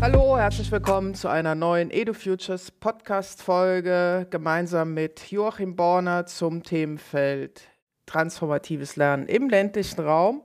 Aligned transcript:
Hallo, 0.00 0.36
herzlich 0.36 0.72
willkommen 0.72 1.14
zu 1.14 1.28
einer 1.28 1.54
neuen 1.54 1.92
EduFutures 1.92 2.72
Podcast-Folge 2.72 4.26
gemeinsam 4.30 4.92
mit 4.92 5.30
Joachim 5.30 5.76
Borner 5.76 6.26
zum 6.26 6.64
Themenfeld 6.64 7.62
transformatives 8.06 8.96
Lernen 8.96 9.28
im 9.28 9.48
ländlichen 9.48 10.00
Raum. 10.00 10.42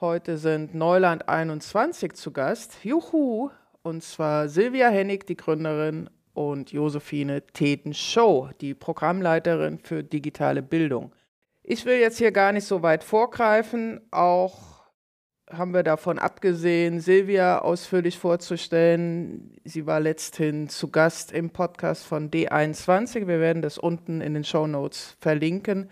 Heute 0.00 0.38
sind 0.38 0.74
Neuland 0.74 1.28
21 1.28 2.14
zu 2.14 2.32
Gast. 2.32 2.84
Juhu! 2.84 3.50
Und 3.82 4.02
zwar 4.02 4.48
Silvia 4.48 4.88
Hennig, 4.88 5.26
die 5.26 5.36
Gründerin, 5.36 6.08
und 6.48 6.72
Josephine 6.72 7.42
Teten-Show, 7.46 8.48
die 8.62 8.74
Programmleiterin 8.74 9.78
für 9.78 10.02
digitale 10.02 10.62
Bildung. 10.62 11.12
Ich 11.62 11.84
will 11.84 11.98
jetzt 11.98 12.16
hier 12.16 12.32
gar 12.32 12.52
nicht 12.52 12.64
so 12.64 12.82
weit 12.82 13.04
vorgreifen. 13.04 14.00
Auch 14.10 14.80
haben 15.50 15.74
wir 15.74 15.82
davon 15.82 16.18
abgesehen, 16.18 17.00
Silvia 17.00 17.58
ausführlich 17.58 18.18
vorzustellen. 18.18 19.54
Sie 19.64 19.86
war 19.86 20.00
letzthin 20.00 20.70
zu 20.70 20.90
Gast 20.90 21.30
im 21.32 21.50
Podcast 21.50 22.06
von 22.06 22.30
D21. 22.30 23.26
Wir 23.26 23.40
werden 23.40 23.60
das 23.60 23.76
unten 23.76 24.22
in 24.22 24.32
den 24.32 24.44
Show 24.44 24.66
Notes 24.66 25.16
verlinken, 25.20 25.90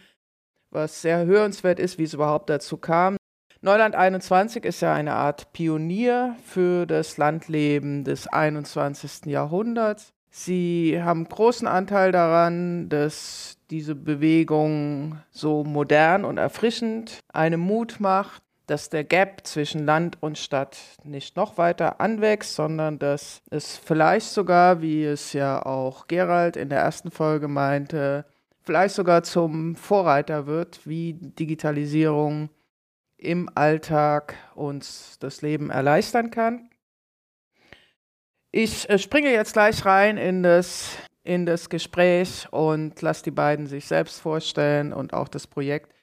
was 0.71 1.03
sehr 1.03 1.27
hörenswert 1.27 1.79
ist, 1.79 1.99
wie 1.99 2.05
es 2.05 2.15
überhaupt 2.15 2.49
dazu 2.49 2.79
kam. 2.79 3.19
Neuland 3.61 3.97
21 3.97 4.65
ist 4.65 4.81
ja 4.81 4.95
eine 4.95 5.15
Art 5.15 5.53
Pionier 5.53 6.37
für 6.45 6.87
das 6.87 7.19
Landleben 7.19 8.05
des 8.05 8.29
21. 8.29 9.27
Jahrhunderts. 9.27 10.15
Sie 10.31 11.01
haben 11.03 11.29
großen 11.29 11.67
Anteil 11.67 12.13
daran, 12.13 12.89
dass 12.89 13.57
diese 13.71 13.95
Bewegung 13.95 15.19
so 15.31 15.65
modern 15.65 16.25
und 16.25 16.39
erfrischend 16.39 17.21
einem 17.33 17.61
Mut 17.61 17.97
macht, 17.99 18.43
dass 18.67 18.91
der 18.91 19.05
Gap 19.05 19.47
zwischen 19.47 19.87
Land 19.87 20.19
und 20.23 20.37
Stadt 20.37 20.79
nicht 21.03 21.37
noch 21.37 21.57
weiter 21.57 22.01
anwächst, 22.01 22.55
sondern 22.55 22.99
dass 22.99 23.41
es 23.51 23.77
vielleicht 23.77 24.29
sogar, 24.29 24.83
wie 24.83 25.05
es 25.05 25.33
ja 25.33 25.65
auch 25.65 26.07
Gerald 26.07 26.57
in 26.57 26.69
der 26.69 26.81
ersten 26.81 27.11
Folge 27.11 27.49
meinte, 27.49 28.27
vielleicht 28.61 28.95
sogar 28.95 29.23
zum 29.23 29.75
Vorreiter 29.75 30.47
wird, 30.47 30.87
wie 30.87 31.15
Digitalisierung 31.15 32.51
im 33.17 33.49
Alltag 33.55 34.35
uns 34.55 35.17
das 35.19 35.41
Leben 35.41 35.71
erleichtern 35.71 36.31
kann. 36.31 36.69
Ich 38.51 38.89
äh, 38.89 38.99
springe 38.99 39.31
jetzt 39.31 39.53
gleich 39.53 39.85
rein 39.85 40.17
in 40.17 40.43
das, 40.43 40.97
in 41.23 41.45
das 41.45 41.69
Gespräch 41.69 42.49
und 42.51 43.01
lasse 43.03 43.25
die 43.25 43.31
beiden 43.31 43.67
sich 43.67 43.87
selbst 43.87 44.21
vorstellen 44.21 44.95
und 44.95 45.13
auch 45.13 45.29
das 45.29 45.47
Projekt. 45.47 45.95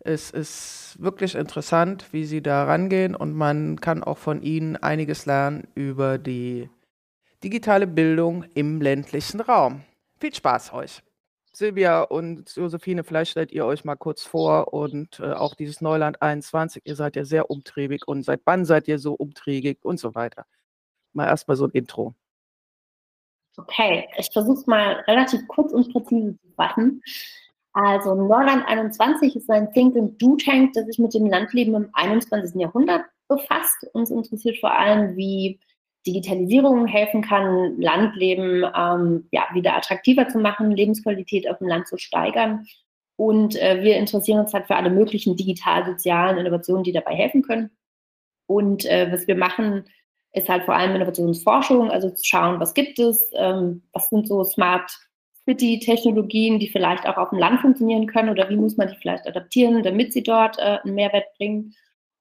Es 0.00 0.32
ist 0.32 0.96
wirklich 0.98 1.36
interessant, 1.36 2.12
wie 2.12 2.24
sie 2.24 2.42
da 2.42 2.64
rangehen 2.64 3.14
und 3.14 3.34
man 3.34 3.80
kann 3.80 4.02
auch 4.02 4.18
von 4.18 4.42
ihnen 4.42 4.76
einiges 4.76 5.26
lernen 5.26 5.68
über 5.76 6.18
die 6.18 6.68
digitale 7.44 7.86
Bildung 7.86 8.44
im 8.54 8.80
ländlichen 8.80 9.40
Raum. 9.40 9.82
Viel 10.18 10.34
Spaß 10.34 10.72
euch! 10.72 11.02
Silvia 11.52 12.02
und 12.02 12.56
Josephine, 12.56 13.04
vielleicht 13.04 13.32
stellt 13.32 13.52
ihr 13.52 13.64
euch 13.66 13.84
mal 13.84 13.94
kurz 13.96 14.24
vor 14.24 14.72
und 14.72 15.20
äh, 15.20 15.32
auch 15.34 15.54
dieses 15.54 15.80
Neuland 15.82 16.20
21, 16.20 16.82
ihr 16.84 16.96
seid 16.96 17.14
ja 17.14 17.24
sehr 17.24 17.50
umtriebig 17.50 18.08
und 18.08 18.24
seit 18.24 18.40
wann 18.44 18.64
seid 18.64 18.88
ihr 18.88 18.98
so 18.98 19.12
umtriebig 19.14 19.84
und 19.84 20.00
so 20.00 20.14
weiter. 20.16 20.46
Mal 21.12 21.26
erstmal 21.26 21.56
so 21.56 21.64
ein 21.64 21.70
Intro. 21.70 22.14
Okay, 23.56 24.08
ich 24.16 24.30
versuche 24.32 24.58
es 24.58 24.66
mal 24.66 25.04
relativ 25.06 25.46
kurz 25.48 25.72
und 25.72 25.92
präzise 25.92 26.38
zu 26.38 26.48
fassen. 26.56 27.02
Also 27.74 28.14
Neuland 28.14 28.66
21 28.66 29.36
ist 29.36 29.50
ein 29.50 29.72
Think 29.72 29.96
and 29.96 30.20
Do 30.20 30.36
Tank, 30.36 30.72
das 30.74 30.86
sich 30.86 30.98
mit 30.98 31.14
dem 31.14 31.26
Landleben 31.26 31.74
im 31.74 31.88
21. 31.92 32.60
Jahrhundert 32.60 33.04
befasst. 33.28 33.86
Uns 33.92 34.10
interessiert 34.10 34.58
vor 34.58 34.72
allem, 34.72 35.16
wie 35.16 35.58
Digitalisierung 36.06 36.86
helfen 36.86 37.22
kann, 37.22 37.80
Landleben 37.80 38.64
ähm, 38.76 39.28
ja, 39.30 39.46
wieder 39.54 39.76
attraktiver 39.76 40.28
zu 40.28 40.38
machen, 40.38 40.70
Lebensqualität 40.72 41.48
auf 41.48 41.58
dem 41.58 41.68
Land 41.68 41.86
zu 41.86 41.96
steigern. 41.96 42.66
Und 43.16 43.56
äh, 43.56 43.82
wir 43.82 43.96
interessieren 43.96 44.40
uns 44.40 44.52
halt 44.52 44.66
für 44.66 44.76
alle 44.76 44.90
möglichen 44.90 45.36
digital-sozialen 45.36 46.38
Innovationen, 46.38 46.82
die 46.82 46.92
dabei 46.92 47.14
helfen 47.14 47.42
können. 47.42 47.70
Und 48.46 48.84
äh, 48.84 49.10
was 49.12 49.26
wir 49.26 49.36
machen, 49.36 49.84
ist 50.32 50.48
halt 50.48 50.64
vor 50.64 50.74
allem 50.74 50.94
Innovationsforschung, 50.94 51.90
also 51.90 52.10
zu 52.10 52.24
schauen, 52.24 52.58
was 52.60 52.74
gibt 52.74 52.98
es, 52.98 53.30
ähm, 53.34 53.82
was 53.92 54.08
sind 54.08 54.26
so 54.26 54.42
Smart 54.44 54.90
City-Technologien, 55.44 56.58
die 56.58 56.68
vielleicht 56.68 57.06
auch 57.06 57.16
auf 57.16 57.30
dem 57.30 57.38
Land 57.38 57.60
funktionieren 57.60 58.06
können 58.06 58.30
oder 58.30 58.48
wie 58.48 58.56
muss 58.56 58.76
man 58.76 58.88
die 58.88 58.96
vielleicht 58.96 59.26
adaptieren, 59.26 59.82
damit 59.82 60.12
sie 60.12 60.22
dort 60.22 60.58
äh, 60.58 60.78
einen 60.82 60.94
Mehrwert 60.94 61.26
bringen. 61.36 61.74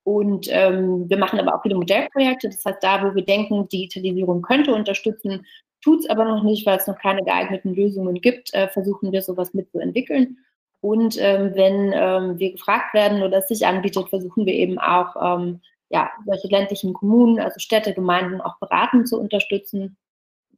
Und 0.04 0.48
ähm, 0.50 1.08
wir 1.10 1.18
machen 1.18 1.40
aber 1.40 1.56
auch 1.56 1.62
viele 1.62 1.76
Modellprojekte. 1.76 2.50
Das 2.50 2.66
heißt, 2.66 2.82
da, 2.82 3.04
wo 3.04 3.14
wir 3.14 3.24
denken, 3.24 3.70
Digitalisierung 3.70 4.42
könnte 4.42 4.74
unterstützen, 4.74 5.46
tut 5.82 6.00
es 6.00 6.10
aber 6.10 6.26
noch 6.26 6.44
nicht, 6.44 6.66
weil 6.66 6.78
es 6.78 6.88
noch 6.88 6.98
keine 6.98 7.24
geeigneten 7.24 7.76
Lösungen 7.76 8.16
gibt, 8.16 8.54
äh, 8.54 8.68
versuchen 8.70 9.12
wir 9.12 9.22
sowas 9.22 9.54
mitzuentwickeln. 9.54 10.38
Und 10.80 11.16
ähm, 11.20 11.52
wenn 11.54 11.92
ähm, 11.94 12.40
wir 12.40 12.54
gefragt 12.54 12.96
werden 12.96 13.22
oder 13.22 13.38
es 13.38 13.48
sich 13.48 13.68
anbietet, 13.68 14.10
versuchen 14.10 14.48
wir 14.48 14.54
eben 14.54 14.80
auch 14.80 15.16
ähm, 15.22 15.62
ja, 15.92 16.10
solche 16.26 16.48
ländlichen 16.48 16.94
Kommunen, 16.94 17.40
also 17.40 17.60
Städte, 17.60 17.94
Gemeinden 17.94 18.42
auch 18.42 18.58
beraten 18.60 19.06
zu 19.06 19.20
unterstützen 19.20 19.98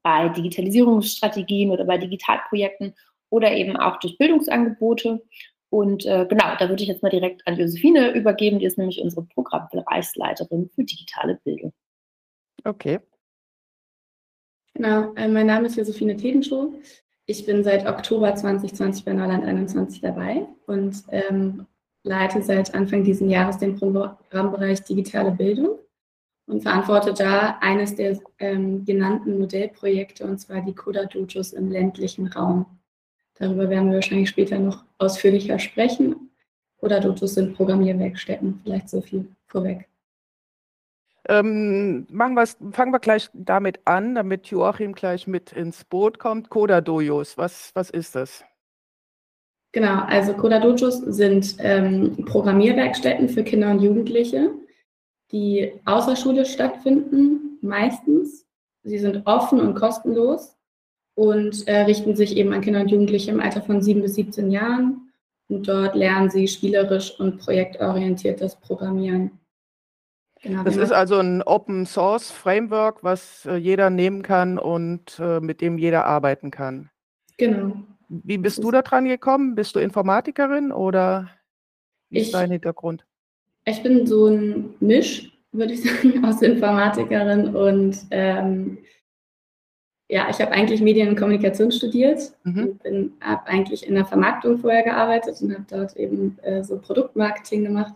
bei 0.04 0.30
Digitalisierungsstrategien 0.30 1.72
oder 1.72 1.86
bei 1.86 1.98
Digitalprojekten 1.98 2.94
oder 3.30 3.52
eben 3.52 3.76
auch 3.76 3.98
durch 4.00 4.18
Bildungsangebote. 4.18 5.24
Und 5.70 6.06
äh, 6.06 6.28
genau, 6.30 6.56
da 6.60 6.70
würde 6.70 6.84
ich 6.84 6.90
jetzt 6.90 7.02
mal 7.02 7.10
direkt 7.10 7.48
an 7.48 7.58
Josephine 7.58 8.12
übergeben, 8.12 8.60
die 8.60 8.66
ist 8.66 8.78
nämlich 8.78 9.02
unsere 9.02 9.26
Programmbereichsleiterin 9.26 10.70
für 10.70 10.84
digitale 10.84 11.40
Bildung. 11.44 11.74
Okay. 12.64 13.00
Genau, 14.76 15.14
äh, 15.16 15.28
mein 15.28 15.48
Name 15.48 15.68
ist 15.68 15.78
Josephine 15.78 16.16
Tedenschow. 16.16 16.74
Ich 17.26 17.46
bin 17.46 17.64
seit 17.64 17.88
Oktober 17.88 18.36
2020 18.36 19.06
bei 19.06 19.14
Neuland 19.14 19.46
21 19.46 20.02
dabei 20.02 20.46
und 20.68 20.96
ähm, 21.10 21.66
leite 22.04 22.42
seit 22.44 22.74
Anfang 22.76 23.04
dieses 23.04 23.30
Jahres 23.30 23.58
den 23.58 23.76
Programmbereich 23.76 24.84
Digitale 24.84 25.32
Bildung 25.32 25.80
und 26.46 26.62
verantworte 26.62 27.14
da 27.14 27.58
eines 27.62 27.96
der 27.96 28.20
ähm, 28.40 28.86
genannten 28.86 29.40
Modellprojekte, 29.40 30.26
und 30.26 30.38
zwar 30.40 30.62
die 30.62 30.76
Coda-Dojos 30.76 31.54
im 31.54 31.72
ländlichen 31.72 32.28
Raum. 32.28 32.66
Darüber 33.36 33.70
werden 33.70 33.90
wir 33.90 33.96
wahrscheinlich 33.96 34.30
später 34.30 34.60
noch 34.60 34.84
ausführlicher 34.98 35.58
sprechen. 35.60 36.30
Oder 36.84 37.00
Dotos 37.00 37.36
sind 37.36 37.56
Programmierwerkstätten, 37.56 38.60
vielleicht 38.62 38.90
so 38.90 39.02
viel 39.02 39.28
vorweg. 39.48 39.88
Ähm, 41.30 42.06
machen 42.10 42.36
fangen 42.74 42.92
wir 42.92 43.00
gleich 43.00 43.30
damit 43.34 43.80
an, 43.86 44.16
damit 44.16 44.48
Joachim 44.48 44.94
gleich 44.94 45.26
mit 45.26 45.54
ins 45.54 45.86
Boot 45.86 46.20
kommt. 46.20 46.50
Coda 46.50 46.82
Dojos, 46.82 47.38
was, 47.38 47.72
was 47.74 47.90
ist 47.90 48.16
das? 48.16 48.44
Genau, 49.74 50.04
also 50.04 50.34
Coda 50.34 50.60
Dojos 50.60 51.00
sind 51.00 51.56
ähm, 51.58 52.16
Programmierwerkstätten 52.26 53.28
für 53.28 53.44
Kinder 53.44 53.72
und 53.72 53.82
Jugendliche, 53.82 54.52
die 55.32 55.74
außerschulisch 55.86 56.54
stattfinden, 56.54 57.58
meistens. 57.62 58.46
Sie 58.84 59.00
sind 59.00 59.26
offen 59.26 59.60
und 59.60 59.74
kostenlos 59.74 60.56
und 61.16 61.68
äh, 61.68 61.82
richten 61.82 62.16
sich 62.16 62.38
eben 62.38 62.54
an 62.54 62.62
Kinder 62.62 62.82
und 62.82 62.92
Jugendliche 62.92 63.32
im 63.32 63.40
Alter 63.40 63.64
von 63.64 63.82
7 63.82 64.04
bis 64.04 64.14
17 64.16 64.52
Jahren. 64.52 65.12
Und 65.50 65.68
dort 65.68 65.96
lernen 65.96 66.30
sie 66.30 66.48
spielerisch 66.48 67.20
und 67.20 67.40
projektorientiertes 67.40 68.58
Programmieren. 68.58 69.40
Genau, 70.42 70.64
das 70.64 70.76
ist 70.76 70.92
also 70.92 71.18
ein 71.18 71.42
Open 71.42 71.86
Source 71.88 72.30
Framework, 72.30 73.04
was 73.04 73.46
äh, 73.46 73.56
jeder 73.56 73.90
nehmen 73.90 74.22
kann 74.22 74.60
und 74.60 75.18
äh, 75.20 75.40
mit 75.40 75.62
dem 75.62 75.80
jeder 75.80 76.06
arbeiten 76.06 76.52
kann. 76.52 76.92
Genau. 77.38 77.74
Wie 78.10 78.38
bist 78.38 78.64
du 78.64 78.72
da 78.72 78.82
dran 78.82 79.06
gekommen? 79.06 79.56
Bist 79.56 79.76
du 79.76 79.80
Informatikerin 79.80 80.72
oder 80.72 81.30
wie 82.10 82.20
ist 82.20 82.28
ich, 82.28 82.32
dein 82.32 82.52
Hintergrund? 82.52 83.06
Ich 83.66 83.82
bin 83.82 84.06
so 84.06 84.28
ein 84.28 84.76
Misch, 84.80 85.32
würde 85.52 85.74
ich 85.74 85.84
sagen, 85.84 86.24
aus 86.26 86.42
Informatikerin 86.42 87.56
und 87.56 87.98
ähm, 88.12 88.78
ja, 90.10 90.28
ich 90.30 90.40
habe 90.40 90.52
eigentlich 90.52 90.82
Medien 90.82 91.10
und 91.10 91.16
Kommunikation 91.16 91.72
studiert 91.72 92.34
mhm. 92.44 92.80
und 92.84 93.14
habe 93.22 93.48
eigentlich 93.48 93.88
in 93.88 93.96
der 93.96 94.06
Vermarktung 94.06 94.60
vorher 94.60 94.84
gearbeitet 94.84 95.42
und 95.42 95.54
habe 95.54 95.66
dort 95.70 95.96
eben 95.96 96.38
äh, 96.44 96.64
so 96.64 96.78
Produktmarketing 96.78 97.64
gemacht 97.64 97.94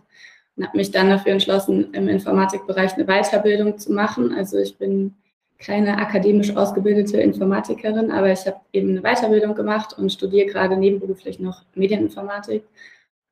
und 0.56 0.66
habe 0.66 0.76
mich 0.76 0.90
dann 0.90 1.10
dafür 1.10 1.32
entschlossen, 1.32 1.94
im 1.94 2.08
Informatikbereich 2.08 2.94
eine 2.94 3.06
Weiterbildung 3.06 3.78
zu 3.78 3.92
machen. 3.92 4.32
Also 4.32 4.58
ich 4.58 4.76
bin 4.78 5.14
keine 5.58 5.98
akademisch 5.98 6.54
ausgebildete 6.56 7.20
Informatikerin, 7.20 8.10
aber 8.12 8.32
ich 8.32 8.46
habe 8.46 8.60
eben 8.72 8.90
eine 8.90 9.02
Weiterbildung 9.02 9.54
gemacht 9.54 9.98
und 9.98 10.12
studiere 10.12 10.46
gerade 10.46 10.76
nebenberuflich 10.76 11.40
noch 11.40 11.62
Medieninformatik 11.74 12.64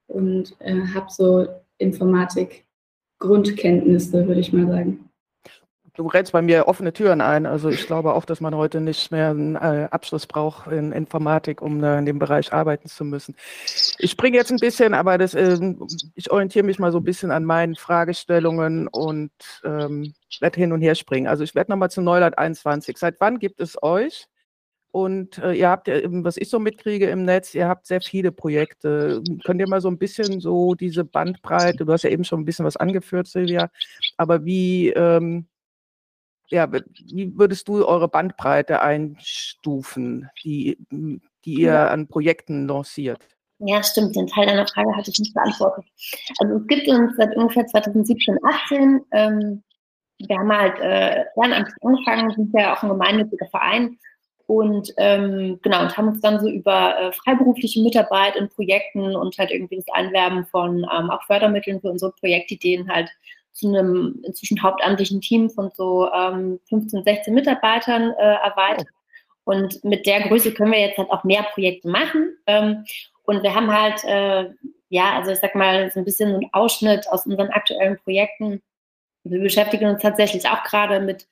und 0.08 0.56
äh, 0.61 0.81
habe 0.94 1.06
so 1.11 1.46
Informatik 1.78 2.64
Grundkenntnisse, 3.19 4.26
würde 4.26 4.40
ich 4.40 4.52
mal 4.52 4.67
sagen. 4.67 5.06
Du 5.96 6.06
rennst 6.06 6.32
bei 6.32 6.43
mir 6.43 6.69
offene 6.69 6.93
Türen 6.93 7.20
ein. 7.20 7.46
Also 7.46 7.70
ich 7.70 7.87
glaube 7.87 8.14
auch, 8.14 8.25
dass 8.25 8.40
man 8.40 8.54
heute 8.54 8.81
nicht 8.81 9.10
mehr 9.10 9.31
einen 9.31 9.56
äh, 9.56 9.88
Abschluss 9.90 10.26
braucht 10.26 10.70
in 10.70 10.93
Informatik, 10.93 11.62
um 11.62 11.82
äh, 11.82 11.98
in 11.98 12.06
dem 12.06 12.19
Bereich 12.19 12.52
arbeiten 12.52 12.88
zu 12.88 13.04
müssen. 13.04 13.34
Ich 13.98 14.10
springe 14.10 14.37
jetzt 14.37 14.50
ein 14.50 14.58
bisschen, 14.58 14.94
aber 14.94 15.19
das, 15.19 15.34
äh, 15.34 15.58
ich 16.14 16.31
orientiere 16.31 16.64
mich 16.64 16.78
mal 16.78 16.93
so 16.93 16.98
ein 16.98 17.04
bisschen 17.04 17.31
an 17.31 17.44
meinen 17.44 17.75
Fragestellungen 17.75 18.88
und 18.88 19.32
ähm, 19.64 20.14
werde 20.40 20.60
hin 20.60 20.72
und 20.72 20.82
her 20.82 20.94
springen. 20.94 21.26
Also 21.26 21.44
ich 21.44 21.54
werde 21.54 21.72
nochmal 21.72 21.90
zu 21.90 22.02
Neuland 22.02 22.38
21. 22.38 22.96
Seit 22.99 23.20
wann 23.20 23.38
gibt 23.38 23.60
es 23.60 23.82
euch? 23.82 24.26
Und 24.92 25.38
äh, 25.38 25.52
ihr 25.52 25.69
habt, 25.69 25.88
was 25.88 26.38
ich 26.38 26.49
so 26.49 26.58
mitkriege 26.58 27.10
im 27.10 27.25
Netz, 27.25 27.54
ihr 27.54 27.69
habt 27.69 27.87
sehr 27.87 28.00
viele 28.00 28.32
Projekte. 28.32 29.22
Könnt 29.44 29.60
ihr 29.60 29.69
mal 29.69 29.82
so 29.82 29.88
ein 29.88 29.99
bisschen 29.99 30.40
so 30.40 30.75
diese 30.75 31.04
Bandbreite, 31.04 31.84
du 31.84 31.92
hast 31.92 32.04
ja 32.04 32.10
eben 32.10 32.25
schon 32.25 32.40
ein 32.40 32.44
bisschen 32.46 32.64
was 32.64 32.78
angeführt, 32.78 33.26
Silvia, 33.26 33.69
aber 34.16 34.46
wie, 34.46 34.88
ähm, 34.90 35.49
ja, 36.48 36.70
wie 36.72 37.37
würdest 37.37 37.69
du 37.69 37.87
eure 37.87 38.08
Bandbreite 38.08 38.81
einstufen, 38.82 40.28
die, 40.44 40.78
die 41.44 41.54
ihr 41.54 41.72
ja. 41.72 41.88
an 41.88 42.08
Projekten 42.08 42.69
lanciert? 42.69 43.26
Ja, 43.58 43.82
stimmt. 43.82 44.14
Den 44.14 44.26
Teil 44.26 44.46
deiner 44.46 44.66
Frage 44.66 44.94
hatte 44.94 45.10
ich 45.10 45.19
nicht 45.19 45.34
beantwortet. 45.34 45.84
Also 46.38 46.56
es 46.56 46.66
gibt 46.66 46.88
uns 46.88 47.16
seit 47.16 47.34
ungefähr 47.37 47.66
2017, 47.66 48.38
18, 48.44 49.00
ähm, 49.12 49.62
wir 50.19 50.38
haben 50.38 50.52
halt 50.52 50.78
äh, 50.81 51.25
ehrenamtlich 51.37 51.76
angefangen, 51.82 52.34
sind 52.34 52.54
ja 52.54 52.75
auch 52.75 52.82
ein 52.82 52.88
gemeinnütziger 52.88 53.46
Verein 53.46 53.99
und 54.46 54.92
ähm, 54.96 55.58
genau, 55.62 55.82
und 55.82 55.96
haben 55.96 56.08
uns 56.08 56.20
dann 56.20 56.40
so 56.40 56.49
über 56.49 56.99
äh, 56.99 57.12
freiberufliche 57.12 57.82
Mitarbeit 57.82 58.37
in 58.37 58.49
Projekten 58.49 59.16
und 59.16 59.37
halt 59.38 59.50
irgendwie 59.50 59.76
das 59.76 59.88
Einwerben 59.92 60.46
von 60.46 60.78
ähm, 60.78 61.10
auch 61.10 61.22
Fördermitteln 61.25 61.81
für 61.81 61.90
unsere 61.90 62.12
Projektideen 62.12 62.88
halt 62.88 63.10
zu 63.56 63.69
einem 63.69 64.20
inzwischen 64.23 64.62
hauptamtlichen 64.62 65.20
Team 65.20 65.49
von 65.50 65.70
so 65.75 66.11
ähm, 66.12 66.61
15, 66.69 67.05
16 67.05 67.35
Mitarbeitern 67.35 68.12
äh, 68.19 68.35
erweitert. 68.44 68.88
Und 69.44 69.82
mit 69.85 70.06
der 70.06 70.29
Größe 70.29 70.53
können 70.53 70.73
wir 70.73 70.81
jetzt 70.81 70.99
halt 70.99 71.11
auch 71.11 71.25
mehr 71.25 71.44
Projekte 71.55 71.88
machen. 71.88 72.37
Ähm, 72.47 72.85
und 73.25 73.43
wir 73.43 73.55
haben 73.55 73.73
halt, 73.73 74.05
äh, 74.05 74.50
ja, 74.88 75.17
also 75.17 75.31
ich 75.31 75.38
sag 75.38 75.55
mal, 75.55 75.91
so 75.91 76.00
ein 76.00 76.05
bisschen 76.05 76.35
einen 76.35 76.49
Ausschnitt 76.53 77.08
aus 77.08 77.26
unseren 77.26 77.50
aktuellen 77.50 77.97
Projekten. 77.99 78.61
Wir 79.25 79.41
beschäftigen 79.41 79.88
uns 79.88 80.02
tatsächlich 80.02 80.49
auch 80.49 80.62
gerade 80.64 81.00
mit 81.00 81.26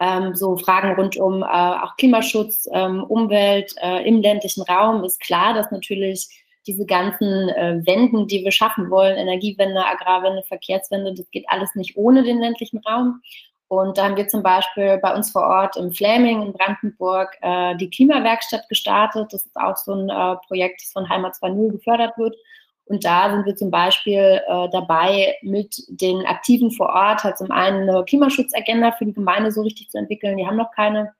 ähm, 0.00 0.34
so 0.34 0.56
Fragen 0.56 0.94
rund 0.94 1.16
um 1.16 1.42
äh, 1.42 1.46
auch 1.46 1.96
Klimaschutz, 1.96 2.68
ähm, 2.72 3.02
Umwelt 3.04 3.74
äh, 3.82 4.06
im 4.06 4.20
ländlichen 4.22 4.62
Raum 4.62 5.04
ist 5.04 5.20
klar, 5.20 5.54
dass 5.54 5.70
natürlich 5.70 6.45
diese 6.66 6.86
ganzen 6.86 7.48
äh, 7.48 7.80
Wenden, 7.84 8.26
die 8.26 8.44
wir 8.44 8.52
schaffen 8.52 8.90
wollen, 8.90 9.16
Energiewende, 9.16 9.84
Agrarwende, 9.84 10.42
Verkehrswende, 10.42 11.14
das 11.14 11.30
geht 11.30 11.44
alles 11.48 11.74
nicht 11.74 11.96
ohne 11.96 12.22
den 12.22 12.40
ländlichen 12.40 12.78
Raum. 12.78 13.22
Und 13.68 13.98
da 13.98 14.04
haben 14.04 14.16
wir 14.16 14.28
zum 14.28 14.42
Beispiel 14.42 14.98
bei 14.98 15.14
uns 15.14 15.30
vor 15.30 15.42
Ort 15.42 15.76
im 15.76 15.92
Fläming 15.92 16.42
in 16.42 16.52
Brandenburg 16.52 17.36
äh, 17.42 17.74
die 17.76 17.90
Klimawerkstatt 17.90 18.68
gestartet. 18.68 19.32
Das 19.32 19.44
ist 19.44 19.56
auch 19.56 19.76
so 19.76 19.92
ein 19.92 20.08
äh, 20.08 20.36
Projekt, 20.46 20.82
das 20.82 20.92
von 20.92 21.08
Heimat 21.08 21.34
2.0 21.34 21.72
gefördert 21.72 22.16
wird. 22.16 22.36
Und 22.84 23.04
da 23.04 23.32
sind 23.32 23.44
wir 23.44 23.56
zum 23.56 23.72
Beispiel 23.72 24.40
äh, 24.46 24.68
dabei, 24.70 25.34
mit 25.42 25.82
den 25.88 26.24
Aktiven 26.26 26.70
vor 26.70 26.88
Ort 26.90 27.24
halt 27.24 27.36
zum 27.36 27.50
einen 27.50 27.88
eine 27.88 28.04
Klimaschutzagenda 28.04 28.92
für 28.92 29.06
die 29.06 29.12
Gemeinde 29.12 29.50
so 29.50 29.62
richtig 29.62 29.90
zu 29.90 29.98
entwickeln. 29.98 30.36
Die 30.36 30.46
haben 30.46 30.56
noch 30.56 30.70
keine. 30.70 31.12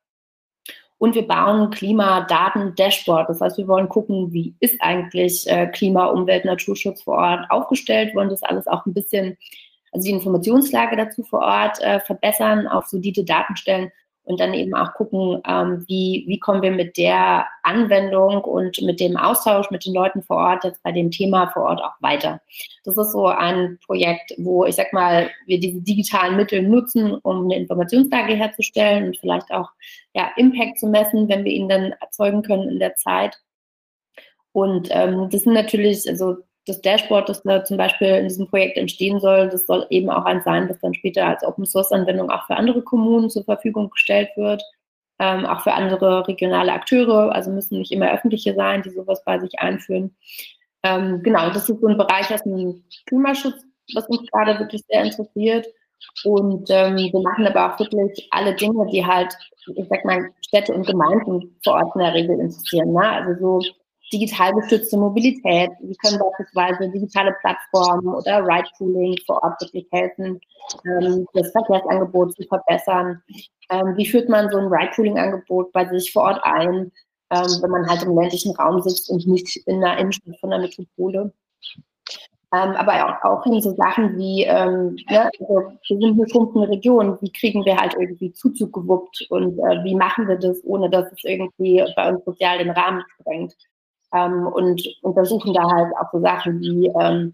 Und 0.99 1.15
wir 1.15 1.27
bauen 1.27 1.71
Klimadaten-Dashboard. 1.71 3.29
Das 3.29 3.41
heißt, 3.41 3.59
wir 3.59 3.69
wollen 3.69 3.89
gucken, 3.89 4.33
wie 4.33 4.55
ist 4.61 4.77
eigentlich 4.81 5.47
äh, 5.47 5.67
Klima, 5.67 6.07
Umwelt, 6.07 6.45
Naturschutz 6.45 7.03
vor 7.03 7.19
Ort 7.19 7.51
aufgestellt, 7.51 8.15
wollen 8.15 8.31
das 8.31 8.43
alles 8.43 8.67
auch 8.67 8.87
ein 8.87 8.95
bisschen, 8.95 9.37
also 9.93 10.07
die 10.07 10.15
Informationslage 10.15 10.97
dazu 10.97 11.23
vor 11.23 11.41
Ort 11.41 11.81
äh, 11.83 12.01
verbessern, 12.01 12.67
auf 12.67 12.87
solide 12.87 13.25
Daten 13.25 13.57
stellen 13.57 13.93
und 14.27 14.41
dann 14.41 14.55
eben 14.55 14.75
auch 14.75 14.93
gucken, 14.95 15.41
ähm, 15.47 15.85
wie, 15.87 16.25
wie 16.27 16.41
kommen 16.41 16.61
wir 16.61 16.73
mit 16.73 16.97
der 16.97 17.47
Anwendung 17.63 18.43
und 18.43 18.83
mit 18.83 18.99
dem 18.99 19.17
Austausch 19.17 19.71
mit 19.71 19.87
den 19.87 19.95
Leuten 19.95 20.21
vor 20.21 20.39
Ort 20.39 20.65
jetzt 20.65 20.83
bei 20.83 20.91
dem 20.91 21.13
Thema 21.13 21.49
vor 21.53 21.63
Ort 21.63 21.81
auch 21.81 21.95
weiter. 22.01 22.41
Das 22.85 22.97
ist 22.97 23.13
so 23.13 23.27
ein 23.27 23.79
Projekt, 23.87 24.35
wo 24.37 24.65
ich 24.65 24.75
sag 24.75 24.93
mal, 24.93 25.31
wir 25.47 25.61
diese 25.61 25.81
digitalen 25.81 26.37
Mittel 26.37 26.63
nutzen, 26.63 27.15
um 27.15 27.45
eine 27.45 27.57
Informationslage 27.57 28.35
herzustellen 28.35 29.07
und 29.07 29.19
vielleicht 29.19 29.51
auch 29.53 29.71
ja, 30.13 30.31
Impact 30.37 30.81
zu 30.81 30.89
messen, 30.89 31.29
wenn 31.29 31.45
wir 31.45 31.53
ihn 31.53 31.69
dann 31.69 31.93
erzeugen 32.01 32.43
können 32.43 32.69
in 32.69 32.79
der 32.81 32.97
Zeit. 32.97 33.41
Und 34.51 34.89
ähm, 34.91 35.29
das 35.31 35.43
sind 35.43 35.53
natürlich, 35.53 36.09
also 36.09 36.39
das 36.67 36.81
Dashboard, 36.81 37.29
das 37.29 37.43
da 37.43 37.65
zum 37.65 37.77
Beispiel 37.77 38.09
in 38.09 38.25
diesem 38.25 38.49
Projekt 38.49 38.77
entstehen 38.77 39.21
soll, 39.21 39.49
das 39.49 39.67
soll 39.67 39.87
eben 39.91 40.11
auch 40.11 40.25
eins 40.25 40.45
sein, 40.45 40.67
das 40.69 40.79
dann 40.81 40.95
später 40.95 41.27
als 41.27 41.45
Open 41.45 41.65
Source 41.65 41.93
Anwendung 41.93 42.31
auch 42.31 42.47
für 42.47 42.57
andere 42.57 42.83
Kommunen 42.83 43.31
zur 43.31 43.45
Verfügung 43.45 43.89
gestellt 43.91 44.31
wird, 44.37 44.63
ähm, 45.21 45.47
auch 45.47 45.61
für 45.63 45.73
andere 45.73 46.27
regionale 46.27 46.73
Akteure, 46.73 47.33
also 47.33 47.51
müssen 47.51 47.79
nicht 47.79 47.93
immer 47.93 48.13
öffentliche 48.13 48.55
sein, 48.55 48.83
die 48.83 48.91
sowas 48.91 49.23
bei 49.25 49.39
sich 49.39 49.59
einführen. 49.61 50.17
Ähm, 50.83 51.23
genau, 51.23 51.49
das 51.51 51.69
ist 51.69 51.81
so 51.81 51.87
ein 51.87 51.97
Bereich 51.97 52.33
aus 52.35 52.43
dem 52.43 52.83
Klimaschutz, 53.07 53.65
was 53.95 54.07
uns 54.09 54.29
gerade 54.31 54.59
wirklich 54.59 54.83
sehr 54.89 55.05
interessiert. 55.05 55.67
Und 56.25 56.69
ähm, 56.71 56.97
wir 56.97 57.21
machen 57.21 57.47
aber 57.47 57.75
auch 57.75 57.79
wirklich 57.79 58.29
alle 58.31 58.55
Dinge, 58.55 58.87
die 58.93 59.05
halt, 59.05 59.33
ich 59.75 59.87
sag 59.89 60.05
mal, 60.05 60.31
Städte 60.47 60.75
und 60.75 60.87
Gemeinden 60.87 61.57
vor 61.65 61.75
Ort 61.75 61.95
in 61.95 62.03
der 62.03 62.15
Regel 62.15 62.41
interessieren. 62.41 62.93
Ne? 62.93 63.09
Also 63.09 63.41
so 63.41 63.71
digital 64.13 64.53
gestützte 64.55 64.97
Mobilität. 64.97 65.71
Wie 65.81 65.97
können 65.97 66.19
beispielsweise 66.19 66.91
digitale 66.91 67.35
Plattformen 67.41 68.15
oder 68.15 68.47
Ride-Pooling 68.47 69.17
vor 69.27 69.43
Ort 69.43 69.61
wirklich 69.61 69.87
helfen, 69.93 70.41
ähm, 70.85 71.27
das 71.35 71.51
Verkehrsangebot 71.53 72.35
zu 72.35 72.43
verbessern? 72.45 73.23
Ähm, 73.71 73.97
wie 73.97 74.07
führt 74.07 74.29
man 74.29 74.51
so 74.51 74.59
ein 74.59 74.69
Ride-Pooling-Angebot 74.69 75.73
bei 75.73 75.87
sich 75.87 76.13
vor 76.13 76.25
Ort 76.25 76.41
ein, 76.45 76.93
ähm, 77.31 77.59
wenn 77.61 77.71
man 77.71 77.89
halt 77.89 78.03
im 78.05 78.17
ländlichen 78.17 78.55
Raum 78.57 78.81
sitzt 78.83 79.11
und 79.11 79.27
nicht 79.27 79.57
in 79.67 79.81
der 79.81 79.99
Innenstadt 79.99 80.39
von 80.41 80.51
der 80.51 80.61
Metropole? 80.61 81.33
Ähm, 82.53 82.71
aber 82.77 83.25
auch, 83.25 83.45
in 83.45 83.61
so 83.61 83.75
Sachen 83.75 84.17
wie, 84.17 84.45
ähm, 84.45 84.97
also 85.09 85.73
wir 85.89 85.99
sind 85.99 86.05
eine 86.05 86.29
schrumpfende 86.29 86.69
Region, 86.69 87.19
wie 87.21 87.33
kriegen 87.33 87.65
wir 87.65 87.77
halt 87.77 87.95
irgendwie 87.99 88.33
Zuzug 88.33 88.73
gewuppt 88.73 89.27
und 89.31 89.59
äh, 89.59 89.83
wie 89.83 89.97
machen 89.97 90.29
wir 90.29 90.37
das, 90.37 90.63
ohne 90.65 90.89
dass 90.89 91.11
es 91.11 91.25
irgendwie 91.25 91.85
bei 91.97 92.09
uns 92.09 92.25
sozial 92.25 92.59
den 92.59 92.71
Rahmen 92.71 93.03
sprengt 93.19 93.57
ähm, 94.13 94.47
und 94.47 94.83
untersuchen 95.03 95.53
da 95.53 95.63
halt 95.63 95.93
auch 96.01 96.11
so 96.13 96.21
Sachen 96.21 96.61
wie 96.61 96.91
ähm, 97.01 97.33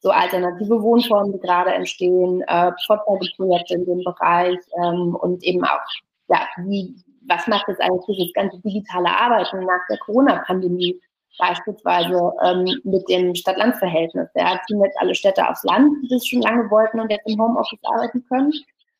so 0.00 0.10
alternative 0.10 0.82
Wohnformen, 0.82 1.32
die 1.32 1.40
gerade 1.40 1.72
entstehen, 1.72 2.42
äh, 2.42 2.72
Vorträgeprojekte 2.86 3.74
in 3.74 3.86
dem 3.86 4.04
Bereich 4.04 4.58
ähm, 4.82 5.16
und 5.16 5.42
eben 5.42 5.64
auch, 5.64 5.80
ja, 6.28 6.40
wie, 6.66 6.94
was 7.26 7.46
macht 7.46 7.68
jetzt 7.68 7.80
eigentlich 7.80 8.18
das 8.18 8.34
ganze 8.34 8.60
digitale 8.60 9.08
Arbeiten 9.08 9.60
nach 9.60 9.80
der 9.88 9.98
Corona-Pandemie 9.98 11.00
beispielsweise 11.38 12.32
ähm, 12.44 12.80
mit 12.84 13.08
dem 13.08 13.34
Stadt-Land-Verhältnis. 13.34 14.28
Ja, 14.34 14.60
ziehen 14.66 14.82
jetzt 14.82 14.98
alle 15.00 15.14
Städte 15.14 15.48
aufs 15.48 15.64
Land, 15.64 15.96
die 16.02 16.08
das 16.08 16.26
schon 16.26 16.42
lange 16.42 16.70
wollten 16.70 17.00
und 17.00 17.10
jetzt 17.10 17.28
im 17.28 17.40
Homeoffice 17.40 17.80
arbeiten 17.82 18.24
können. 18.28 18.52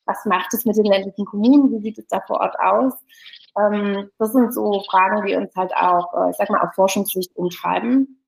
Was 0.06 0.24
macht 0.24 0.52
es 0.54 0.64
mit 0.64 0.76
den 0.76 0.86
ländlichen 0.86 1.24
Kommunen? 1.26 1.70
Wie 1.70 1.80
sieht 1.80 1.98
es 1.98 2.06
da 2.08 2.20
vor 2.26 2.40
Ort 2.40 2.58
aus? 2.58 2.94
Ähm, 3.58 4.10
das 4.18 4.32
sind 4.32 4.52
so 4.52 4.82
Fragen, 4.90 5.26
die 5.26 5.34
uns 5.34 5.54
halt 5.54 5.74
auch, 5.76 6.12
äh, 6.14 6.30
ich 6.30 6.36
sag 6.36 6.50
mal, 6.50 6.60
aus 6.60 6.74
Forschungssicht 6.74 7.34
umtreiben. 7.36 8.20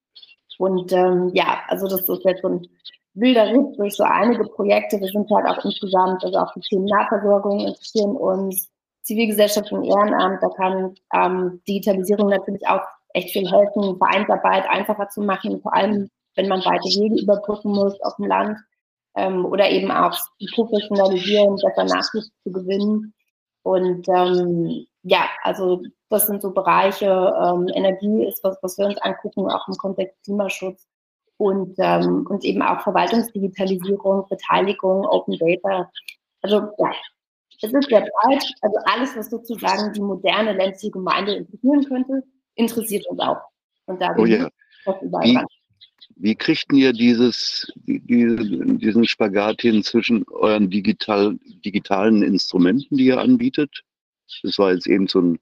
Und 0.59 0.93
ähm, 0.93 1.31
ja, 1.35 1.61
also 1.69 1.87
das 1.87 2.09
ist 2.09 2.25
jetzt 2.25 2.43
so 2.43 2.49
ein 2.49 2.67
wilder 3.15 3.47
Ritt 3.49 3.79
durch 3.79 3.95
so 3.95 4.05
einige 4.05 4.45
Projekte. 4.45 5.01
Wir 5.01 5.09
sind 5.09 5.31
halt 5.31 5.47
auch 5.47 5.65
insgesamt, 5.65 6.25
also 6.25 6.39
auch 6.39 6.53
die 6.55 6.61
Themen 6.61 6.87
Nahversorgung 6.87 7.61
interessieren 7.61 8.17
uns, 8.17 8.69
Zivilgesellschaft 9.03 9.73
und 9.73 9.85
Ehrenamt. 9.85 10.43
Da 10.43 10.49
kann 10.51 10.95
ähm, 11.15 11.61
Digitalisierung 11.69 12.29
natürlich 12.29 12.67
auch 12.67 12.83
echt 13.11 13.31
viel 13.31 13.51
helfen, 13.51 13.97
Vereinsarbeit 13.99 14.69
einfacher 14.69 15.09
zu 15.09 15.23
machen, 15.23 15.61
vor 15.61 15.75
allem 15.75 16.09
wenn 16.35 16.49
man 16.49 16.65
weite 16.65 16.89
Wege 17.01 17.23
überbrücken 17.23 17.71
muss 17.71 17.99
auf 18.03 18.17
dem 18.17 18.27
Land 18.27 18.59
ähm, 19.17 19.45
oder 19.47 19.71
eben 19.71 19.91
auch 19.91 20.17
professionalisieren, 20.55 21.57
besser 21.57 21.85
Nachwuchs 21.85 22.31
zu 22.45 22.53
gewinnen. 22.53 23.15
Und 23.67 24.09
ähm, 24.09 24.87
ja, 25.03 25.29
also 25.43 25.83
das 26.09 26.29
sind 26.29 26.41
so 26.41 26.53
Bereiche, 26.53 27.07
ähm, 27.07 27.67
Energie 27.75 28.25
ist 28.25 28.45
was, 28.45 28.57
was 28.63 28.79
wir 28.79 28.87
uns 28.87 28.99
angucken, 28.99 29.51
auch 29.51 29.67
im 29.67 29.75
Kontext 29.75 30.23
Klimaschutz 30.23 30.87
und, 31.37 31.75
ähm, 31.79 32.25
und 32.31 32.45
eben 32.45 32.63
auch 32.63 32.81
Verwaltungsdigitalisierung, 32.83 34.29
Beteiligung, 34.29 35.05
Open 35.07 35.37
Data. 35.37 35.91
Also 36.43 36.59
ja, 36.79 36.93
es 37.61 37.73
ist 37.73 37.89
sehr 37.89 38.03
breit. 38.03 38.45
Also 38.61 38.77
alles, 38.85 39.17
was 39.17 39.31
sozusagen 39.31 39.93
die 39.93 40.01
moderne 40.01 40.53
ländliche 40.53 40.93
Gemeinde 40.93 41.35
interessieren 41.35 41.85
könnte, 41.87 42.23
interessiert 42.55 43.05
uns 43.09 43.19
auch. 43.19 43.41
Und 43.87 44.01
da 44.01 44.15
oh 44.17 44.27
ja. 44.27 44.49
wie, 45.01 45.41
wie 46.17 46.35
kriegt 46.35 46.73
ihr 46.73 46.93
dieses, 46.93 47.71
die, 47.87 47.99
diesen 48.79 49.07
Spagat 49.07 49.61
hin 49.61 49.83
zwischen 49.83 50.25
euren 50.29 50.71
digital, 50.71 51.39
digitalen 51.65 52.23
Instrumenten, 52.23 52.97
die 52.97 53.07
ihr 53.07 53.21
anbietet? 53.21 53.85
Das 54.43 54.59
war 54.59 54.73
jetzt 54.73 54.87
eben 54.87 55.07
so 55.07 55.21
ein, 55.21 55.39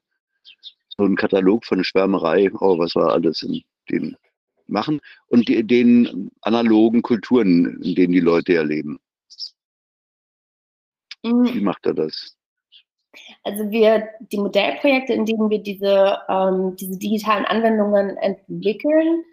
so 0.97 1.05
ein 1.05 1.15
Katalog 1.15 1.65
von 1.65 1.83
Schwärmerei, 1.83 2.51
oh, 2.59 2.77
was 2.77 2.95
wir 2.95 3.07
alles 3.07 3.41
in 3.41 3.61
dem 3.89 4.15
machen, 4.67 4.99
und 5.27 5.47
die, 5.47 5.63
den 5.63 6.31
analogen 6.41 7.01
Kulturen, 7.01 7.81
in 7.81 7.95
denen 7.95 8.13
die 8.13 8.19
Leute 8.19 8.55
erleben. 8.55 8.99
Mhm. 11.23 11.53
Wie 11.53 11.61
macht 11.61 11.85
er 11.85 11.93
das? 11.93 12.35
Also 13.43 13.69
wir, 13.71 14.09
die 14.31 14.37
Modellprojekte, 14.37 15.13
in 15.13 15.25
denen 15.25 15.49
wir 15.49 15.59
diese, 15.59 16.17
ähm, 16.27 16.75
diese 16.75 16.97
digitalen 16.97 17.45
Anwendungen 17.45 18.17
entwickeln, 18.17 19.23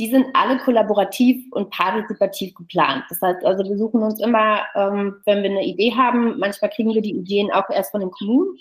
die 0.00 0.10
sind 0.10 0.26
alle 0.34 0.58
kollaborativ 0.58 1.44
und 1.52 1.70
partizipativ 1.70 2.54
geplant. 2.54 3.04
Das 3.08 3.20
heißt 3.22 3.44
also, 3.44 3.62
wir 3.64 3.78
suchen 3.78 4.02
uns 4.02 4.20
immer, 4.20 4.62
ähm, 4.74 5.20
wenn 5.26 5.42
wir 5.42 5.50
eine 5.50 5.64
Idee 5.64 5.94
haben, 5.94 6.38
manchmal 6.38 6.70
kriegen 6.70 6.92
wir 6.92 7.02
die 7.02 7.14
Ideen 7.14 7.52
auch 7.52 7.70
erst 7.70 7.92
von 7.92 8.00
den 8.00 8.10
Kommunen. 8.10 8.58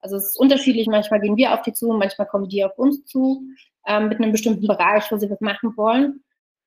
Also 0.00 0.16
es 0.16 0.26
ist 0.26 0.38
unterschiedlich, 0.38 0.86
manchmal 0.86 1.20
gehen 1.20 1.36
wir 1.36 1.54
auf 1.54 1.62
die 1.62 1.72
zu, 1.72 1.88
manchmal 1.92 2.28
kommen 2.28 2.48
die 2.48 2.64
auf 2.64 2.78
uns 2.78 3.04
zu, 3.06 3.42
ähm, 3.86 4.08
mit 4.08 4.18
einem 4.18 4.32
bestimmten 4.32 4.66
Bereich, 4.66 5.10
wo 5.10 5.16
sie 5.16 5.30
was 5.30 5.40
machen 5.40 5.76
wollen. 5.76 6.22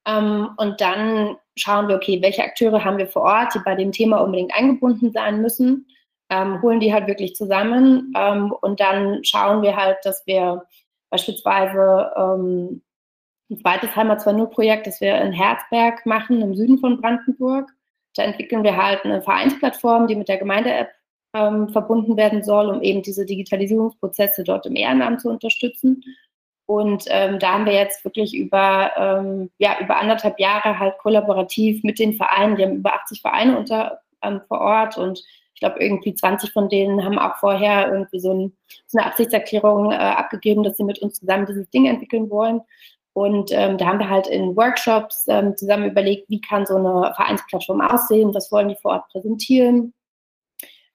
Ähm, 0.08 0.50
und 0.58 0.82
dann 0.82 1.38
schauen 1.55 1.88
wir, 1.88 1.96
okay, 1.96 2.22
welche 2.22 2.44
Akteure 2.44 2.84
haben 2.84 2.98
wir 2.98 3.08
vor 3.08 3.22
Ort, 3.24 3.53
die 3.53 3.60
bei 3.63 3.75
dem 3.75 3.91
Thema 3.91 4.17
unbedingt 4.17 4.53
eingebunden 4.53 5.12
sein 5.12 5.41
müssen 5.41 5.86
ähm, 6.29 6.62
holen 6.62 6.79
die 6.79 6.94
halt 6.94 7.08
wirklich 7.08 7.36
zusammen 7.36 8.13
ähm, 8.17 8.51
und 8.62 8.79
dann 8.79 9.24
schauen 9.24 9.62
wir 9.62 9.75
halt, 9.75 9.98
dass 10.03 10.25
wir 10.25 10.63
beispielsweise 11.10 12.12
ähm, 12.17 12.82
ein 13.50 13.58
zweites 13.58 13.96
Heimat 13.96 14.22
2.0 14.22 14.46
Projekt, 14.48 14.88
das 14.88 15.02
wir 15.02 15.16
in 15.22 15.32
Herzberg 15.32 16.06
machen, 16.06 16.42
im 16.42 16.56
Süden 16.56 16.80
von 16.80 17.00
Brandenburg. 17.00 17.72
Da 18.16 18.24
entwickeln 18.24 18.64
wir 18.64 18.75
halt 18.75 19.04
eine 19.04 19.22
Vereinsplattform, 19.22 20.08
die 20.08 20.16
mit 20.16 20.30
der 20.30 20.38
Gemeinde-App 20.38 20.90
ähm, 21.36 21.70
verbunden 21.70 22.18
werden 22.18 22.44
soll, 22.44 22.70
um 22.70 22.82
eben 22.82 23.02
diese 23.02 23.25
Digitalisierungsprozesse 23.25 24.44
dort 24.44 24.66
im 24.66 24.75
Ehrenamt 24.75 25.22
zu 25.22 25.30
unterstützen. 25.30 26.04
Und 26.66 27.06
ähm, 27.10 27.38
da 27.38 27.54
haben 27.54 27.66
wir 27.66 27.74
jetzt 27.74 28.04
wirklich 28.04 28.34
über, 28.36 28.92
ähm, 28.98 29.52
ja, 29.60 29.78
über 29.80 29.98
anderthalb 29.98 30.40
Jahre 30.40 30.80
halt 30.80 30.98
kollaborativ 30.98 31.84
mit 31.84 32.00
den 32.00 32.14
Vereinen, 32.14 32.56
die 32.56 32.64
haben 32.64 32.78
über 32.78 32.94
80 32.94 33.22
Vereine 33.22 33.58
unter, 33.58 34.00
ähm, 34.24 34.42
vor 34.48 34.62
Ort 34.62 34.98
und 34.98 35.22
ich 35.56 35.62
glaube, 35.62 35.80
irgendwie 35.80 36.14
20 36.14 36.52
von 36.52 36.68
denen 36.68 37.06
haben 37.06 37.18
auch 37.18 37.38
vorher 37.38 37.90
irgendwie 37.90 38.20
so, 38.20 38.34
ein, 38.34 38.58
so 38.88 38.98
eine 38.98 39.08
Absichtserklärung 39.08 39.92
äh, 39.92 39.96
abgegeben, 39.96 40.64
dass 40.64 40.75
sie 40.75 40.84
mit 40.84 41.00
uns 41.00 41.20
zusammen 41.20 41.46
dieses 41.46 41.70
Ding 41.70 41.86
entwickeln 41.86 42.30
wollen. 42.30 42.62
Und 43.15 43.50
ähm, 43.53 43.77
da 43.77 43.86
haben 43.86 44.00
wir 44.00 44.10
halt 44.10 44.27
in 44.27 44.57
Workshops 44.57 45.24
ähm, 45.29 45.55
zusammen 45.55 45.89
überlegt, 45.89 46.29
wie 46.29 46.41
kann 46.41 46.65
so 46.65 46.75
eine 46.75 47.13
Vereinsplattform 47.15 47.79
aussehen, 47.79 48.34
was 48.34 48.51
wollen 48.51 48.67
die 48.67 48.75
vor 48.75 48.91
Ort 48.91 49.07
präsentieren, 49.07 49.93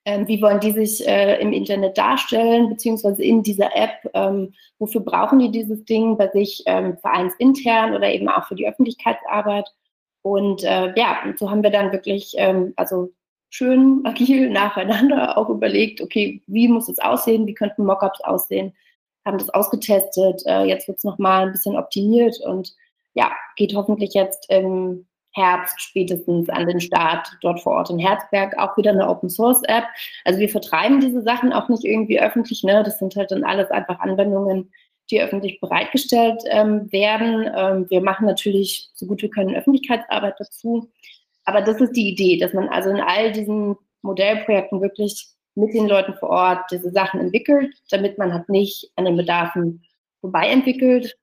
ähm, 0.05 0.29
wie 0.29 0.43
wollen 0.43 0.61
die 0.61 0.73
sich 0.73 1.09
äh, 1.09 1.41
im 1.41 1.55
Internet 1.55 1.97
darstellen, 1.97 2.69
beziehungsweise 2.69 3.23
in 3.23 3.43
dieser 3.43 3.75
App, 3.75 4.11
ähm, 4.13 4.53
wofür 4.79 5.01
brauchen 5.01 5.39
die 5.39 5.51
dieses 5.51 5.83
Ding 5.87 6.19
bei 6.19 6.29
sich 6.29 6.63
ähm, 6.67 6.99
vereinsintern 6.99 7.95
oder 7.95 8.13
eben 8.13 8.29
auch 8.29 8.47
für 8.47 8.55
die 8.55 8.69
Öffentlichkeitsarbeit. 8.69 9.71
Und 10.21 10.63
äh, 10.63 10.93
ja, 10.99 11.23
und 11.25 11.39
so 11.39 11.51
haben 11.51 11.63
wir 11.63 11.71
dann 11.71 11.91
wirklich, 11.91 12.35
ähm, 12.37 12.75
also 12.77 13.15
schön 13.49 14.03
agil 14.05 14.51
nacheinander 14.51 15.39
auch 15.39 15.49
überlegt, 15.49 16.03
okay, 16.03 16.43
wie 16.47 16.69
muss 16.69 16.91
es 16.91 16.99
aussehen, 16.99 17.47
wie 17.47 17.55
könnten 17.55 17.87
Mockups 17.87 18.21
aussehen, 18.21 18.75
haben 19.25 19.39
das 19.39 19.51
ausgetestet, 19.51 20.43
äh, 20.47 20.65
jetzt 20.65 20.89
wird 20.89 20.99
es 20.99 21.05
nochmal 21.05 21.47
ein 21.47 21.53
bisschen 21.53 21.77
optimiert 21.77 22.41
und 22.41 22.75
ja, 23.15 23.33
geht 23.57 23.75
hoffentlich 23.75 24.15
jetzt 24.15 24.51
im 24.51 25.07
Herbst 25.33 25.81
spätestens 25.81 26.49
an 26.49 26.67
den 26.67 26.81
Start 26.81 27.29
dort 27.41 27.61
vor 27.61 27.75
Ort 27.75 27.91
in 27.91 27.99
Herzberg, 27.99 28.57
auch 28.59 28.77
wieder 28.77 28.91
eine 28.91 29.09
Open 29.09 29.31
Source 29.31 29.63
App. 29.65 29.85
Also 30.25 30.41
wir 30.41 30.49
vertreiben 30.49 31.01
diese 31.01 31.23
Sachen 31.23 31.53
auch 31.53 31.69
nicht 31.69 31.85
irgendwie 31.85 32.21
öffentlich, 32.21 32.65
ne? 32.65 32.83
Das 32.83 32.99
sind 32.99 33.15
halt 33.15 33.31
dann 33.31 33.45
alles 33.45 33.71
einfach 33.71 34.01
Anwendungen, 34.01 34.73
die 35.11 35.21
öffentlich 35.21 35.61
bereitgestellt 35.61 36.43
ähm, 36.47 36.91
werden. 36.91 37.49
Ähm, 37.57 37.87
wir 37.91 38.01
machen 38.01 38.27
natürlich 38.27 38.91
so 38.95 39.07
gut 39.07 39.23
wir 39.23 39.31
können 39.31 39.55
Öffentlichkeitsarbeit 39.55 40.35
dazu. 40.39 40.91
Aber 41.45 41.63
das 41.63 41.81
ist 41.81 41.93
die 41.93 42.09
Idee, 42.09 42.39
dass 42.39 42.53
man 42.53 42.69
also 42.69 42.91
in 42.91 43.01
all 43.01 43.33
diesen 43.33 43.77
Modellprojekten 44.03 44.81
wirklich 44.81 45.29
mit 45.55 45.75
den 45.75 45.89
Leuten 45.89 46.15
vor 46.15 46.31
Ort 46.31 46.71
diese 46.71 46.91
Sachen 46.91 47.21
entwickelt, 47.21 47.75
damit 47.91 48.19
man 48.19 48.33
halt 48.33 48.49
nicht 48.49 48.91
an 48.97 49.05
den 49.05 49.17
Bedarfen 49.17 49.83
vorbei 50.21 50.49
entwickelt. 50.49 51.17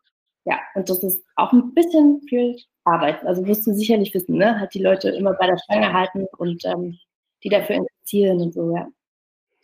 Ja, 0.45 0.59
und 0.75 0.89
das 0.89 1.03
ist 1.03 1.23
auch 1.35 1.51
ein 1.51 1.73
bisschen 1.73 2.21
viel 2.27 2.57
Arbeit. 2.83 3.23
Also 3.25 3.45
wirst 3.45 3.67
du 3.67 3.73
sicherlich 3.73 4.13
wissen, 4.13 4.37
ne? 4.37 4.59
Halt 4.59 4.73
die 4.73 4.81
Leute 4.81 5.09
immer 5.09 5.33
bei 5.33 5.47
der 5.47 5.57
Stange 5.57 5.91
halten 5.91 6.25
und 6.37 6.63
ähm, 6.65 6.97
die 7.43 7.49
dafür 7.49 7.77
interessieren 7.77 8.41
und 8.41 8.53
so, 8.53 8.73
ja. 8.75 8.87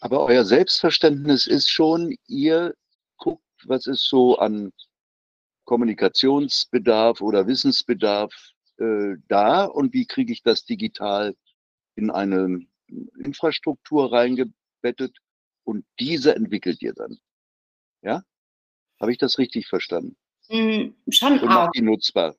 Aber 0.02 0.26
euer 0.26 0.44
Selbstverständnis 0.44 1.48
ist 1.48 1.70
schon, 1.70 2.16
ihr 2.28 2.74
guckt, 3.18 3.44
was 3.66 3.88
ist 3.88 4.10
so 4.10 4.38
an 4.38 4.74
Kommunikationsbedarf 5.64 7.22
oder 7.22 7.48
Wissensbedarf 7.48 8.34
äh, 8.80 9.16
da 9.30 9.64
und 9.64 9.94
wie 9.94 10.06
kriege 10.06 10.34
ich 10.34 10.44
das 10.44 10.66
digital 10.66 11.34
in 11.96 12.12
eine 12.12 12.60
Infrastruktur 13.18 14.12
reingebettet 14.12 15.18
und 15.64 15.86
diese 16.00 16.36
entwickelt 16.36 16.82
ihr 16.82 16.94
dann. 16.94 17.18
Ja? 18.02 18.24
Habe 19.00 19.12
ich 19.12 19.18
das 19.18 19.38
richtig 19.38 19.68
verstanden? 19.68 20.16
Mm, 20.50 20.90
schon 21.10 21.40
und 21.40 21.50
auch. 21.50 21.72
die 21.72 21.82
nutzbar. 21.82 22.36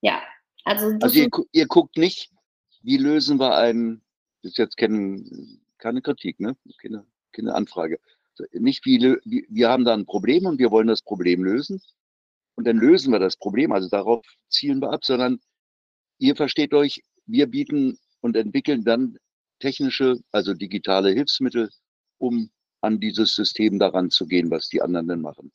Ja, 0.00 0.22
also. 0.64 0.96
Also 1.00 1.18
ihr, 1.18 1.28
ihr 1.52 1.66
guckt 1.66 1.96
nicht, 1.96 2.30
wie 2.82 2.96
lösen 2.96 3.38
wir 3.38 3.56
einen, 3.56 4.02
das 4.42 4.52
ist 4.52 4.58
jetzt 4.58 4.76
keine, 4.76 5.24
keine 5.78 6.02
Kritik, 6.02 6.40
ne? 6.40 6.56
Keine, 6.80 7.06
keine 7.32 7.54
Anfrage. 7.54 8.00
Nicht 8.52 8.84
wie, 8.86 9.00
wir 9.00 9.68
haben 9.68 9.84
da 9.84 9.94
ein 9.94 10.06
Problem 10.06 10.46
und 10.46 10.58
wir 10.58 10.70
wollen 10.70 10.86
das 10.86 11.02
Problem 11.02 11.42
lösen 11.42 11.82
und 12.54 12.66
dann 12.66 12.76
lösen 12.76 13.12
wir 13.12 13.18
das 13.18 13.36
Problem, 13.36 13.72
also 13.72 13.88
darauf 13.88 14.24
zielen 14.48 14.80
wir 14.80 14.92
ab, 14.92 15.04
sondern 15.04 15.40
ihr 16.18 16.36
versteht 16.36 16.72
euch, 16.74 17.02
wir 17.26 17.46
bieten 17.46 17.98
und 18.20 18.36
entwickeln 18.36 18.84
dann 18.84 19.18
technische, 19.58 20.18
also 20.32 20.54
digitale 20.54 21.10
Hilfsmittel, 21.10 21.70
um 22.18 22.50
an 22.80 23.00
dieses 23.00 23.34
System 23.34 23.78
daran 23.78 24.10
zu 24.10 24.26
gehen, 24.26 24.50
was 24.50 24.68
die 24.68 24.82
anderen 24.82 25.08
dann 25.08 25.20
machen. 25.20 25.52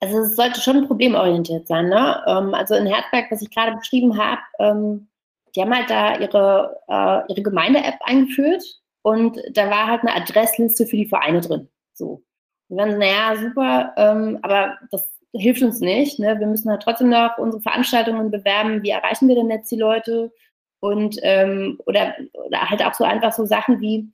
Also 0.00 0.18
es 0.20 0.36
sollte 0.36 0.60
schon 0.60 0.86
problemorientiert 0.86 1.66
sein. 1.66 1.88
Ne? 1.88 2.22
Ähm, 2.26 2.54
also 2.54 2.74
in 2.74 2.86
Herzberg, 2.86 3.30
was 3.30 3.42
ich 3.42 3.50
gerade 3.50 3.76
beschrieben 3.76 4.16
habe, 4.16 4.40
ähm, 4.58 5.08
die 5.54 5.60
haben 5.60 5.74
halt 5.74 5.90
da 5.90 6.18
ihre, 6.18 6.76
äh, 6.88 7.32
ihre 7.32 7.42
Gemeinde-App 7.42 7.98
eingeführt 8.04 8.62
und 9.02 9.38
da 9.52 9.68
war 9.68 9.88
halt 9.88 10.02
eine 10.02 10.14
Adressliste 10.14 10.86
für 10.86 10.96
die 10.96 11.06
Vereine 11.06 11.40
drin. 11.40 11.68
So. 11.92 12.22
Und 12.68 12.78
dann, 12.78 12.98
naja, 12.98 13.36
super, 13.36 13.92
ähm, 13.96 14.38
aber 14.42 14.78
das 14.90 15.10
hilft 15.32 15.62
uns 15.62 15.80
nicht. 15.80 16.18
Ne? 16.18 16.38
Wir 16.38 16.46
müssen 16.46 16.70
halt 16.70 16.82
trotzdem 16.82 17.10
noch 17.10 17.36
unsere 17.38 17.62
Veranstaltungen 17.62 18.30
bewerben. 18.30 18.82
Wie 18.82 18.90
erreichen 18.90 19.28
wir 19.28 19.34
denn 19.34 19.50
jetzt 19.50 19.70
die 19.70 19.76
Leute? 19.76 20.32
Und 20.80 21.18
ähm, 21.22 21.78
oder, 21.86 22.14
oder 22.32 22.70
halt 22.70 22.84
auch 22.84 22.94
so 22.94 23.04
einfach 23.04 23.32
so 23.32 23.44
Sachen 23.44 23.80
wie 23.80 24.08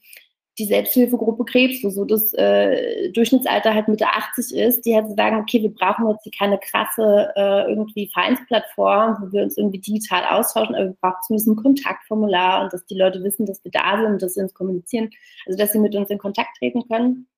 die 0.59 0.65
Selbsthilfegruppe 0.65 1.45
Krebs, 1.45 1.85
wo 1.85 1.91
so 1.91 2.05
das 2.05 2.33
äh, 2.33 3.11
Durchschnittsalter 3.13 3.75
halt 3.75 3.89
Mitte 3.89 4.07
80 4.07 4.57
ist, 4.57 4.87
die 4.87 4.95
halt 4.95 5.15
sagen, 5.15 5.37
okay, 5.37 5.61
wir 5.61 5.73
brauchen 5.73 6.09
jetzt 6.09 6.23
hier 6.23 6.33
keine 6.37 6.59
krasse 6.59 7.31
äh, 7.37 7.69
irgendwie 7.69 8.09
Vereinsplattform, 8.09 9.19
wo 9.21 9.33
wir 9.33 9.43
uns 9.43 9.59
irgendwie 9.59 9.81
digital 9.81 10.25
austauschen, 10.25 10.75
aber 10.75 10.87
wir 10.87 10.97
brauchen 11.01 11.23
zumindest 11.27 11.49
ein 11.49 11.57
Kontaktformular 11.57 12.65
und 12.65 12.73
dass 12.73 12.87
die 12.87 12.97
Leute 12.97 13.23
wissen, 13.23 13.45
dass 13.45 13.63
wir 13.65 13.71
da 13.71 14.01
sind, 14.03 14.23
dass 14.23 14.35
sie 14.35 14.41
uns 14.41 14.55
kommunizieren, 14.55 15.11
also 15.47 15.59
dass 15.59 15.73
sie 15.73 15.79
mit 15.79 15.95
uns 15.95 16.09
in 16.09 16.19
Kontakt 16.19 16.57
treten 16.59 16.89
können. 16.89 17.29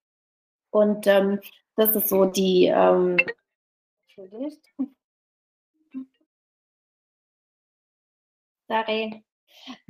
Und 0.71 1.07
ähm, 1.09 1.41
das 1.75 1.97
ist 1.97 2.09
so 2.09 2.25
die, 2.25 2.67
ähm, 2.67 3.17
entschuldigt. 4.07 4.61
Sorry. 8.69 9.25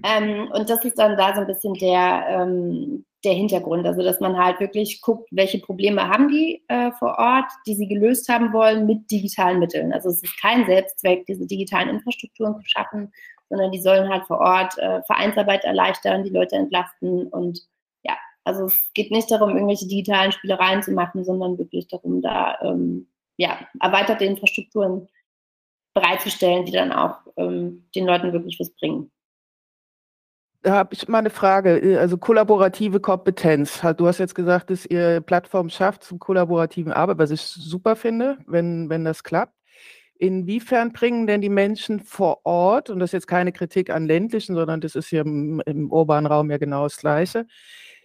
Ähm, 0.04 0.50
und 0.52 0.70
das 0.70 0.85
ist 0.85 0.99
dann 0.99 1.16
da 1.16 1.35
so 1.35 1.40
ein 1.40 1.47
bisschen 1.47 1.75
der, 1.75 2.26
ähm, 2.28 3.04
der 3.25 3.35
Hintergrund, 3.35 3.87
also 3.87 4.02
dass 4.02 4.20
man 4.20 4.37
halt 4.37 4.61
wirklich 4.61 5.00
guckt, 5.00 5.28
welche 5.32 5.58
Probleme 5.58 6.08
haben 6.08 6.28
die 6.28 6.64
äh, 6.68 6.92
vor 6.92 7.18
Ort, 7.18 7.50
die 7.66 7.75
sie 7.75 7.88
gelöst 7.88 8.28
haben 8.28 8.52
wollen 8.52 8.87
mit 8.87 9.11
digitalen 9.11 9.58
Mitteln. 9.58 9.92
Also 9.92 10.08
es 10.08 10.23
ist 10.23 10.40
kein 10.40 10.66
Selbstzweck, 10.66 11.26
diese 11.26 11.47
digitalen 11.47 11.88
Infrastrukturen 11.88 12.54
zu 12.56 12.62
schaffen, 12.64 13.12
sondern 13.49 13.73
die 13.73 13.80
sollen 13.80 14.08
halt 14.08 14.25
vor 14.26 14.38
Ort 14.38 14.78
äh, 14.78 15.02
Vereinsarbeit 15.02 15.64
erleichtern, 15.64 16.25
die 16.25 16.30
Leute 16.30 16.56
entlasten 16.56 17.26
und 17.28 17.61
ja, 18.04 18.16
also 18.44 18.66
es 18.66 18.90
geht 18.94 19.11
nicht 19.11 19.30
darum, 19.30 19.50
irgendwelche 19.50 19.88
digitalen 19.88 20.32
Spielereien 20.32 20.82
zu 20.82 20.92
machen, 20.92 21.25
sondern 21.25 21.58
wirklich 21.58 21.88
darum, 21.88 22.23
da 22.23 22.58
ähm, 22.62 23.08
ja, 23.37 23.58
erweiterte 23.80 24.25
Infrastrukturen 24.25 25.08
bereitzustellen, 26.00 26.64
die 26.64 26.73
dann 26.73 26.93
auch 26.93 27.17
ähm, 27.37 27.88
den 27.95 28.07
Leuten 28.07 28.33
wirklich 28.33 28.59
was 28.61 28.71
bringen. 28.71 29.11
Da 30.62 30.75
habe 30.75 30.93
ich 30.93 31.07
mal 31.09 31.19
eine 31.19 31.31
Frage, 31.31 31.78
äh, 31.78 31.97
also 31.97 32.19
kollaborative 32.19 33.00
Kompetenz. 33.00 33.81
Du 33.97 34.07
hast 34.07 34.19
jetzt 34.19 34.35
gesagt, 34.35 34.71
dass 34.71 34.87
ihr 34.87 35.21
Plattform 35.21 35.71
schafft 35.71 36.05
zum 36.05 36.19
kollaborativen 36.19 36.93
Arbeit, 36.93 37.19
was 37.19 37.31
ich 37.31 37.43
super 37.43 37.97
finde, 37.97 38.38
wenn, 38.47 38.88
wenn 38.88 39.05
das 39.05 39.23
klappt. 39.23 39.55
Inwiefern 40.21 40.93
bringen 40.93 41.28
denn 41.28 41.40
die 41.40 41.49
Menschen 41.49 42.00
vor 42.00 42.40
Ort, 42.45 42.90
und 42.90 42.99
das 42.99 43.11
ist 43.11 43.12
jetzt 43.12 43.28
keine 43.28 43.52
Kritik 43.52 43.88
an 43.88 44.07
ländlichen, 44.07 44.57
sondern 44.57 44.81
das 44.81 44.97
ist 44.97 45.09
hier 45.09 45.21
im, 45.21 45.62
im 45.64 45.93
urbanen 45.93 46.26
Raum 46.26 46.50
ja 46.50 46.59
genau 46.59 46.83
das 46.83 46.97
Gleiche, 46.97 47.47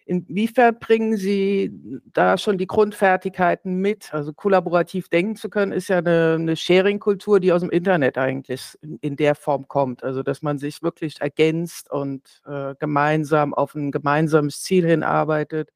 Inwiefern 0.06 0.78
bringen 0.80 1.18
Sie 1.18 1.72
da 2.14 2.38
schon 2.38 2.58
die 2.58 2.68
Grundfertigkeiten 2.68 3.76
mit? 3.76 4.14
Also 4.14 4.34
kollaborativ 4.34 5.10
denken 5.10 5.36
zu 5.36 5.50
können, 5.50 5.72
ist 5.72 5.88
ja 5.88 6.00
eine, 6.00 6.38
eine 6.40 6.56
Sharing-Kultur, 6.56 7.40
die 7.40 7.54
aus 7.54 7.62
dem 7.62 7.70
Internet 7.70 8.18
eigentlich 8.18 8.78
in, 8.82 8.98
in, 9.02 9.16
der 9.16 9.36
Form 9.36 9.68
kommt. 9.68 10.04
Also 10.04 10.24
dass 10.24 10.42
man 10.42 10.58
sich 10.58 10.84
wirklich 10.84 11.22
ergänzt 11.22 11.90
und 11.92 12.42
äh, 12.46 12.76
gemeinsam 12.80 13.54
auf 13.54 13.76
ein 13.76 13.92
gemeinsames 13.92 14.62
Ziel 14.62 14.86
hinarbeitet. 14.86 15.70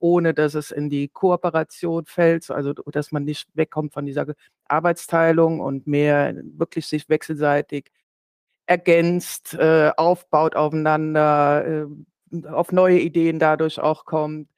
ohne 0.00 0.34
dass 0.34 0.54
es 0.54 0.70
in 0.70 0.90
die 0.90 1.08
Kooperation 1.08 2.06
fällt, 2.06 2.50
also 2.50 2.72
dass 2.72 3.12
man 3.12 3.24
nicht 3.24 3.48
wegkommt 3.54 3.92
von 3.94 4.06
dieser 4.06 4.26
Arbeitsteilung 4.68 5.60
und 5.60 5.86
mehr 5.86 6.34
wirklich 6.56 6.86
sich 6.86 7.08
wechselseitig 7.08 7.90
ergänzt, 8.66 9.54
äh, 9.54 9.90
aufbaut 9.96 10.54
aufeinander, 10.56 11.64
äh, 11.66 11.86
auf 12.46 12.72
neue 12.72 12.98
Ideen 13.00 13.38
dadurch 13.38 13.80
auch 13.80 14.04
kommt. 14.04 14.48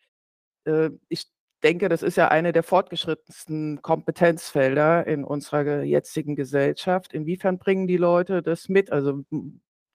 Äh, 0.65 0.91
ich 1.09 1.27
denke, 1.63 1.89
das 1.89 2.03
ist 2.03 2.17
ja 2.17 2.29
eine 2.29 2.53
der 2.53 2.63
fortgeschrittensten 2.63 3.83
Kompetenzfelder 3.83 5.07
in 5.07 5.25
unserer 5.25 5.83
jetzigen 5.83 6.37
Gesellschaft. 6.37 7.13
Inwiefern 7.13 7.59
bringen 7.59 7.87
die 7.87 7.97
Leute 7.99 8.43
das 8.43 8.69
mit? 8.69 8.93
Also 8.93 9.25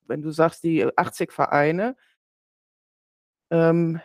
wenn 0.08 0.22
du 0.22 0.32
sagst, 0.32 0.63
die 0.63 0.86
80 0.98 1.32
Vereine, 1.32 1.96
ähm, 3.51 4.01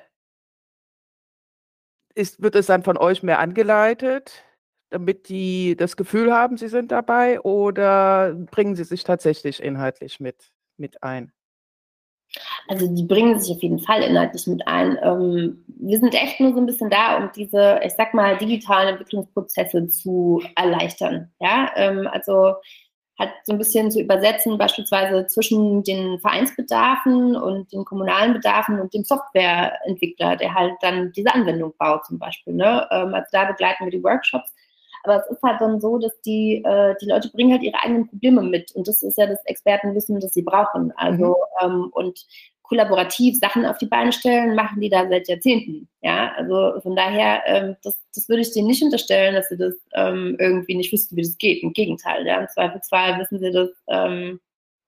ist, 2.15 2.43
wird 2.43 2.55
es 2.57 2.67
dann 2.67 2.83
von 2.83 2.97
euch 2.97 3.23
mehr 3.23 3.39
angeleitet, 3.39 4.45
damit 4.91 5.29
die 5.29 5.77
das 5.77 5.97
Gefühl 5.97 6.33
haben, 6.33 6.57
sie 6.57 6.69
sind 6.69 6.93
dabei, 6.93 7.41
oder 7.41 8.35
bringen 8.51 8.75
sie 8.75 8.85
sich 8.85 9.05
tatsächlich 9.05 9.63
inhaltlich 9.63 10.21
mit, 10.21 10.53
mit 10.77 11.03
ein? 11.03 11.33
Also 12.69 12.87
die 12.87 13.05
bringen 13.05 13.41
sich 13.41 13.57
auf 13.57 13.63
jeden 13.63 13.81
Fall 13.81 14.03
inhaltlich 14.03 14.47
mit 14.47 14.67
ein. 14.67 14.99
Ähm, 15.03 15.65
wir 15.67 15.99
sind 15.99 16.15
echt 16.15 16.41
nur 16.41 16.53
so 16.53 16.59
ein 16.59 16.67
bisschen 16.67 16.91
da, 16.91 17.17
um 17.17 17.31
diese, 17.35 17.81
ich 17.85 17.93
sag 17.95 18.15
mal, 18.15 18.37
digitalen 18.39 18.91
Entwicklungsprozesse 18.91 19.89
zu 19.89 20.43
erleichtern. 20.57 21.31
Ja, 21.41 21.71
ähm, 21.77 22.09
also 22.11 22.55
hat 23.21 23.31
so 23.45 23.53
ein 23.53 23.59
bisschen 23.59 23.91
zu 23.91 24.01
übersetzen, 24.01 24.57
beispielsweise 24.57 25.27
zwischen 25.27 25.83
den 25.85 26.19
Vereinsbedarfen 26.21 27.37
und 27.37 27.71
den 27.71 27.85
kommunalen 27.85 28.33
Bedarfen 28.33 28.81
und 28.81 28.95
dem 28.95 29.05
Softwareentwickler, 29.05 30.37
der 30.37 30.55
halt 30.55 30.73
dann 30.81 31.13
diese 31.13 31.33
Anwendung 31.35 31.75
baut 31.79 32.07
zum 32.07 32.19
Beispiel. 32.19 32.55
Ne? 32.55 32.89
Ähm, 32.91 33.13
also 33.15 33.27
da 33.31 33.45
begleiten 33.45 33.85
wir 33.85 33.91
die 33.91 34.03
Workshops. 34.03 34.55
Aber 35.03 35.17
es 35.17 35.31
ist 35.31 35.43
halt 35.43 35.61
dann 35.61 35.81
so, 35.81 35.99
dass 35.99 36.21
die, 36.23 36.63
äh, 36.65 36.95
die 37.01 37.07
Leute 37.07 37.31
bringen 37.31 37.53
halt 37.53 37.63
ihre 37.63 37.79
eigenen 37.83 38.09
Probleme 38.09 38.43
mit. 38.43 38.73
Und 38.73 38.87
das 38.87 39.03
ist 39.03 39.19
ja 39.19 39.27
das 39.27 39.45
Expertenwissen, 39.47 40.21
das 40.21 40.33
sie 40.33 40.43
brauchen. 40.43 40.93
Also, 40.97 41.37
mhm. 41.63 41.67
ähm, 41.67 41.91
und 41.93 42.27
kollaborativ 42.71 43.37
Sachen 43.41 43.67
auf 43.67 43.79
die 43.79 43.87
Beine 43.87 44.13
stellen, 44.13 44.55
machen 44.55 44.81
die 44.81 44.89
da 44.89 45.09
seit 45.09 45.29
Jahrzehnten. 45.29 45.89
Ja, 46.03 46.33
also 46.37 46.81
von 46.81 46.95
daher, 46.95 47.43
ähm, 47.47 47.77
das, 47.83 48.01
das 48.15 48.29
würde 48.29 48.43
ich 48.43 48.53
denen 48.53 48.69
nicht 48.69 48.83
unterstellen, 48.83 49.35
dass 49.35 49.49
sie 49.49 49.57
das 49.57 49.75
ähm, 49.95 50.37
irgendwie 50.39 50.77
nicht 50.77 50.93
wüssten, 50.93 51.17
wie 51.17 51.23
das 51.23 51.37
geht. 51.37 51.65
Im 51.65 51.73
Gegenteil, 51.73 52.25
ja, 52.25 52.41
im 52.41 52.49
Zweifelsfall 52.49 53.19
wissen 53.19 53.41
sie 53.41 53.51
das 53.51 53.71
ähm, 53.89 54.39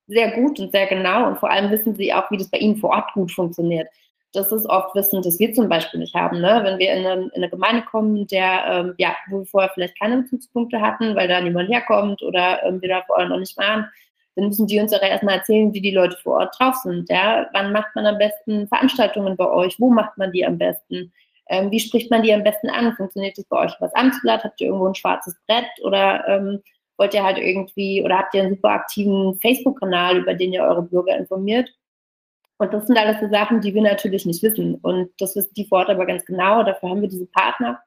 sehr 0.06 0.30
gut 0.30 0.60
und 0.60 0.70
sehr 0.70 0.86
genau 0.86 1.26
und 1.26 1.38
vor 1.38 1.50
allem 1.50 1.72
wissen 1.72 1.96
sie 1.96 2.14
auch, 2.14 2.30
wie 2.30 2.36
das 2.36 2.50
bei 2.50 2.58
ihnen 2.58 2.76
vor 2.76 2.90
Ort 2.90 3.12
gut 3.14 3.32
funktioniert. 3.32 3.88
Das 4.32 4.50
ist 4.50 4.66
oft 4.66 4.94
Wissen, 4.94 5.22
das 5.22 5.38
wir 5.38 5.52
zum 5.52 5.68
Beispiel 5.68 6.00
nicht 6.00 6.14
haben. 6.14 6.40
Ne? 6.40 6.60
Wenn 6.64 6.78
wir 6.78 6.92
in 6.92 7.06
eine, 7.06 7.22
in 7.24 7.30
eine 7.34 7.50
Gemeinde 7.50 7.82
kommen, 7.82 8.26
der, 8.26 8.64
ähm, 8.66 8.94
ja, 8.96 9.14
wo 9.28 9.40
wir 9.40 9.46
vorher 9.46 9.70
vielleicht 9.74 9.98
keine 9.98 10.22
Bezugspunkte 10.22 10.80
hatten, 10.80 11.14
weil 11.14 11.28
da 11.28 11.40
niemand 11.40 11.68
herkommt 11.68 12.22
oder 12.22 12.62
ähm, 12.62 12.80
wir 12.80 12.88
da 12.88 13.02
vorher 13.06 13.28
noch 13.28 13.38
nicht 13.38 13.56
waren, 13.58 13.86
dann 14.34 14.46
müssen 14.46 14.66
die 14.66 14.80
uns 14.80 14.94
auch 14.94 15.02
erstmal 15.02 15.36
erzählen, 15.36 15.74
wie 15.74 15.82
die 15.82 15.90
Leute 15.90 16.16
vor 16.22 16.38
Ort 16.38 16.56
drauf 16.58 16.76
sind. 16.76 17.10
Ja? 17.10 17.46
Wann 17.52 17.72
macht 17.72 17.94
man 17.94 18.06
am 18.06 18.16
besten 18.16 18.66
Veranstaltungen 18.68 19.36
bei 19.36 19.48
euch? 19.48 19.78
Wo 19.78 19.90
macht 19.90 20.16
man 20.16 20.32
die 20.32 20.46
am 20.46 20.56
besten? 20.56 21.12
Ähm, 21.48 21.70
wie 21.70 21.80
spricht 21.80 22.10
man 22.10 22.22
die 22.22 22.32
am 22.32 22.42
besten 22.42 22.70
an? 22.70 22.94
Funktioniert 22.96 23.36
das 23.36 23.44
bei 23.44 23.58
euch 23.58 23.76
übers 23.76 23.94
Amtsblatt? 23.94 24.44
Habt 24.44 24.60
ihr 24.60 24.68
irgendwo 24.68 24.86
ein 24.86 24.94
schwarzes 24.94 25.36
Brett? 25.46 25.66
Oder 25.82 26.26
ähm, 26.26 26.62
wollt 26.96 27.12
ihr 27.12 27.22
halt 27.22 27.36
irgendwie, 27.36 28.02
oder 28.02 28.18
habt 28.18 28.34
ihr 28.34 28.42
einen 28.42 28.54
super 28.54 28.70
aktiven 28.70 29.38
Facebook-Kanal, 29.40 30.18
über 30.18 30.34
den 30.34 30.52
ihr 30.52 30.62
eure 30.62 30.82
Bürger 30.82 31.16
informiert? 31.16 31.70
Und 32.62 32.72
das 32.72 32.86
sind 32.86 32.96
alles 32.96 33.18
so 33.20 33.28
Sachen, 33.28 33.60
die 33.60 33.74
wir 33.74 33.82
natürlich 33.82 34.24
nicht 34.24 34.40
wissen. 34.44 34.76
Und 34.76 35.10
das 35.18 35.34
wissen 35.34 35.52
die 35.56 35.64
vor 35.64 35.78
Ort 35.78 35.90
aber 35.90 36.06
ganz 36.06 36.24
genau. 36.24 36.62
Dafür 36.62 36.90
haben 36.90 37.02
wir 37.02 37.08
diese 37.08 37.26
Partner 37.26 37.82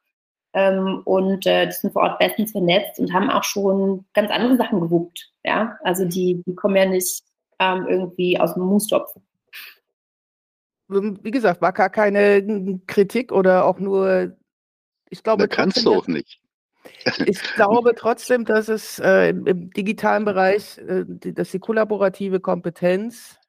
ähm, 0.52 1.00
und 1.06 1.46
äh, 1.46 1.64
die 1.66 1.72
sind 1.72 1.94
vor 1.94 2.02
Ort 2.02 2.18
bestens 2.18 2.52
vernetzt 2.52 3.00
und 3.00 3.10
haben 3.10 3.30
auch 3.30 3.42
schon 3.42 4.04
ganz 4.12 4.30
andere 4.30 4.58
Sachen 4.58 4.82
gewuppt. 4.82 5.32
Ja, 5.44 5.78
also 5.82 6.04
die, 6.04 6.42
die 6.46 6.54
kommen 6.54 6.76
ja 6.76 6.84
nicht 6.84 7.24
ähm, 7.58 7.86
irgendwie 7.88 8.38
aus 8.38 8.52
dem 8.52 8.64
Moostopf. 8.64 9.16
Wie 10.88 11.30
gesagt, 11.30 11.62
war 11.62 11.72
gar 11.72 11.88
keine 11.88 12.78
Kritik 12.86 13.32
oder 13.32 13.64
auch 13.64 13.78
nur, 13.78 14.36
ich 15.08 15.22
glaube. 15.22 15.48
Da 15.48 15.56
kannst 15.56 15.86
du 15.86 15.94
auch 15.94 16.06
nicht. 16.06 16.38
Ich 17.24 17.42
glaube 17.54 17.94
trotzdem, 17.96 18.44
dass 18.44 18.68
es 18.68 18.98
äh, 18.98 19.30
im, 19.30 19.46
im, 19.46 19.70
digitalen 19.70 20.26
Bereich, 20.26 20.76
äh, 20.78 21.04
die, 21.06 21.32
dass 21.32 21.50
die 21.50 21.58
kollaborative 21.58 22.40
Kompetenz, 22.40 23.40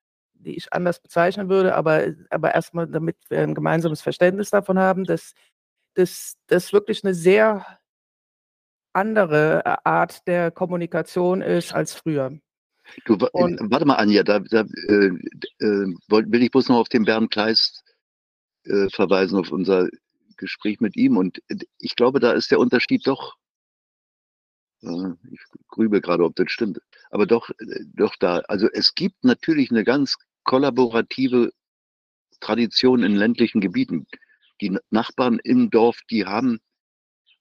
die 0.48 0.58
ich 0.58 0.74
anders 0.74 1.00
bezeichnen 1.00 1.50
würde, 1.50 1.76
aber, 1.76 2.08
aber 2.30 2.56
erstmal, 2.56 2.88
damit 2.88 3.18
wir 3.30 3.40
ein 3.40 3.54
gemeinsames 3.54 4.02
Verständnis 4.02 4.50
davon 4.50 4.80
haben, 4.80 5.04
dass 5.04 5.34
das, 5.94 6.38
wirklich 6.74 7.04
eine 7.04 7.14
sehr 7.14 7.66
andere 8.94 9.62
äh, 9.66 9.76
Art 9.84 10.26
der 10.28 10.52
Kommunikation 10.52 11.42
ist 11.42 11.74
als 11.74 11.94
früher. 11.94 12.40
Du, 13.06 13.18
und, 13.34 13.60
warte 13.70 13.86
mal, 13.86 13.96
Anja, 13.96 14.24
da, 14.24 14.40
da 14.40 14.62
äh, 14.62 15.12
äh, 15.60 15.94
will 16.10 16.42
ich 16.42 16.52
bloß 16.52 16.70
noch 16.70 16.78
auf 16.78 16.90
den 16.90 17.04
Bernd 17.04 17.32
Kleist 17.32 17.84
äh, 18.64 18.90
verweisen, 18.90 19.38
auf 19.38 19.52
unser 19.52 19.90
Gespräch 20.38 20.80
mit 20.80 20.96
ihm. 20.96 21.18
Und 21.18 21.40
äh, 21.50 21.58
ich 21.80 21.96
glaube, 21.96 22.20
da 22.20 22.32
ist 22.32 22.50
der 22.50 22.60
Unterschied 22.60 23.06
doch, 23.06 23.36
äh, 24.84 25.12
ich 25.32 25.42
grübe 25.68 26.00
gerade, 26.00 26.24
ob 26.24 26.36
das 26.36 26.52
stimmt, 26.52 26.80
aber 27.10 27.26
doch, 27.26 27.50
doch 27.94 28.16
da. 28.16 28.38
Also 28.48 28.70
es 28.72 28.96
gibt 28.96 29.24
natürlich 29.24 29.70
eine 29.70 29.84
ganz 29.84 30.18
kollaborative 30.48 31.52
Tradition 32.40 33.04
in 33.04 33.16
ländlichen 33.16 33.62
Gebieten 33.62 34.08
die 34.62 34.76
Nachbarn 34.90 35.40
im 35.44 35.70
Dorf, 35.70 36.00
die 36.10 36.26
haben 36.26 36.60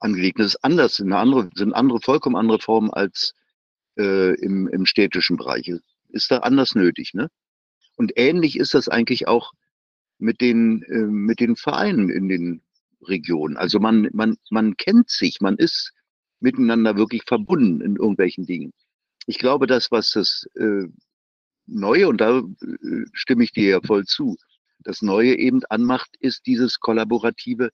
angelegt. 0.00 0.38
Das 0.38 0.48
ist 0.48 0.64
anders, 0.64 1.00
eine 1.00 1.16
andere, 1.16 1.48
sind 1.54 1.72
andere, 1.72 2.00
vollkommen 2.00 2.36
andere 2.36 2.58
Formen 2.58 2.90
als 2.90 3.32
äh, 3.96 4.34
im, 4.40 4.68
im 4.68 4.84
städtischen 4.84 5.36
Bereich. 5.38 5.72
Ist 6.10 6.30
da 6.30 6.38
anders 6.38 6.74
nötig, 6.74 7.14
ne? 7.14 7.30
Und 7.96 8.12
ähnlich 8.16 8.58
ist 8.58 8.74
das 8.74 8.88
eigentlich 8.88 9.26
auch 9.26 9.52
mit 10.18 10.42
den, 10.42 10.82
äh, 10.82 11.06
mit 11.06 11.40
den 11.40 11.56
Vereinen 11.56 12.10
in 12.10 12.28
den 12.28 12.62
Regionen. 13.02 13.56
Also 13.56 13.80
man, 13.80 14.10
man, 14.12 14.36
man 14.50 14.76
kennt 14.76 15.08
sich, 15.08 15.40
man 15.40 15.56
ist 15.56 15.92
miteinander 16.40 16.96
wirklich 16.96 17.22
verbunden 17.26 17.80
in 17.80 17.96
irgendwelchen 17.96 18.44
Dingen. 18.44 18.72
Ich 19.26 19.38
glaube, 19.38 19.66
das, 19.66 19.90
was 19.90 20.10
das 20.10 20.46
äh, 20.56 20.88
Neue, 21.66 22.08
und 22.08 22.20
da 22.20 22.38
äh, 22.38 23.04
stimme 23.12 23.44
ich 23.44 23.52
dir 23.52 23.68
ja 23.68 23.80
voll 23.80 24.04
zu, 24.04 24.36
das 24.80 25.02
Neue 25.02 25.36
eben 25.36 25.62
anmacht, 25.68 26.10
ist 26.20 26.46
dieses 26.46 26.78
Kollaborative 26.78 27.70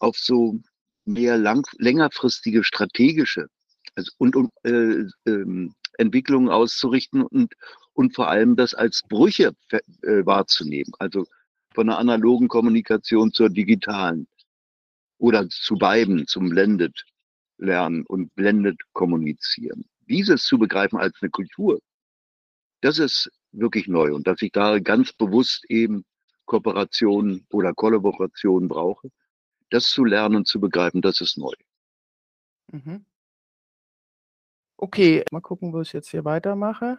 auf 0.00 0.16
so 0.16 0.60
mehr 1.04 1.38
lang, 1.38 1.66
längerfristige 1.78 2.62
strategische 2.62 3.46
also, 3.94 4.12
und, 4.18 4.36
und 4.36 4.50
äh, 4.64 5.30
äh, 5.30 5.70
Entwicklungen 5.98 6.48
auszurichten 6.48 7.22
und, 7.22 7.54
und 7.92 8.14
vor 8.14 8.28
allem 8.28 8.56
das 8.56 8.74
als 8.74 9.02
Brüche 9.08 9.54
äh, 9.70 9.80
wahrzunehmen. 10.24 10.92
Also 10.98 11.26
von 11.74 11.86
der 11.86 11.98
analogen 11.98 12.48
Kommunikation 12.48 13.32
zur 13.32 13.50
digitalen 13.50 14.26
oder 15.18 15.48
zu 15.48 15.76
beiden, 15.76 16.26
zum 16.26 16.50
Blended 16.50 17.04
lernen 17.58 18.04
und 18.06 18.34
Blended 18.34 18.78
kommunizieren. 18.92 19.84
Dieses 20.08 20.44
zu 20.44 20.58
begreifen 20.58 20.98
als 20.98 21.16
eine 21.20 21.30
Kultur, 21.30 21.80
das 22.82 22.98
ist 22.98 23.30
wirklich 23.52 23.88
neu 23.88 24.14
und 24.14 24.26
dass 24.26 24.42
ich 24.42 24.52
da 24.52 24.78
ganz 24.78 25.12
bewusst 25.12 25.64
eben 25.68 26.04
Kooperation 26.44 27.46
oder 27.50 27.72
Kollaboration 27.72 28.68
brauche. 28.68 29.08
Das 29.70 29.88
zu 29.88 30.04
lernen 30.04 30.36
und 30.36 30.46
zu 30.46 30.60
begreifen, 30.60 31.00
das 31.00 31.20
ist 31.20 31.38
neu. 31.38 31.54
Mhm. 32.70 33.06
Okay, 34.76 35.24
mal 35.30 35.40
gucken, 35.40 35.72
wo 35.72 35.80
ich 35.80 35.92
jetzt 35.92 36.10
hier 36.10 36.24
weitermache. 36.24 36.98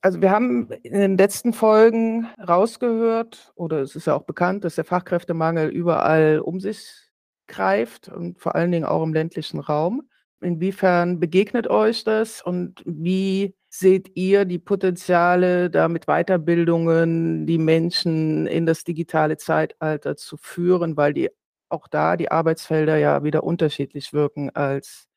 Also 0.00 0.20
wir 0.20 0.30
haben 0.30 0.70
in 0.82 1.00
den 1.00 1.18
letzten 1.18 1.52
Folgen 1.52 2.26
rausgehört, 2.38 3.52
oder 3.56 3.80
es 3.82 3.94
ist 3.94 4.06
ja 4.06 4.14
auch 4.14 4.24
bekannt, 4.24 4.64
dass 4.64 4.76
der 4.76 4.84
Fachkräftemangel 4.84 5.68
überall 5.68 6.40
um 6.40 6.60
sich 6.60 7.10
greift 7.46 8.08
und 8.08 8.40
vor 8.40 8.54
allen 8.54 8.72
Dingen 8.72 8.84
auch 8.84 9.02
im 9.02 9.12
ländlichen 9.12 9.60
Raum. 9.60 10.08
Inwiefern 10.40 11.20
begegnet 11.20 11.68
euch 11.68 12.04
das 12.04 12.42
und 12.42 12.82
wie 12.86 13.54
seht 13.78 14.16
ihr 14.16 14.44
die 14.44 14.58
Potenziale, 14.58 15.70
da 15.70 15.88
mit 15.88 16.06
Weiterbildungen 16.06 17.46
die 17.46 17.58
Menschen 17.58 18.46
in 18.46 18.66
das 18.66 18.84
digitale 18.84 19.36
Zeitalter 19.36 20.16
zu 20.16 20.36
führen, 20.36 20.96
weil 20.96 21.12
die 21.12 21.30
auch 21.68 21.88
da 21.88 22.16
die 22.16 22.30
Arbeitsfelder 22.30 22.96
ja 22.96 23.24
wieder 23.24 23.44
unterschiedlich 23.44 24.12
wirken 24.12 24.50
als 24.50 25.08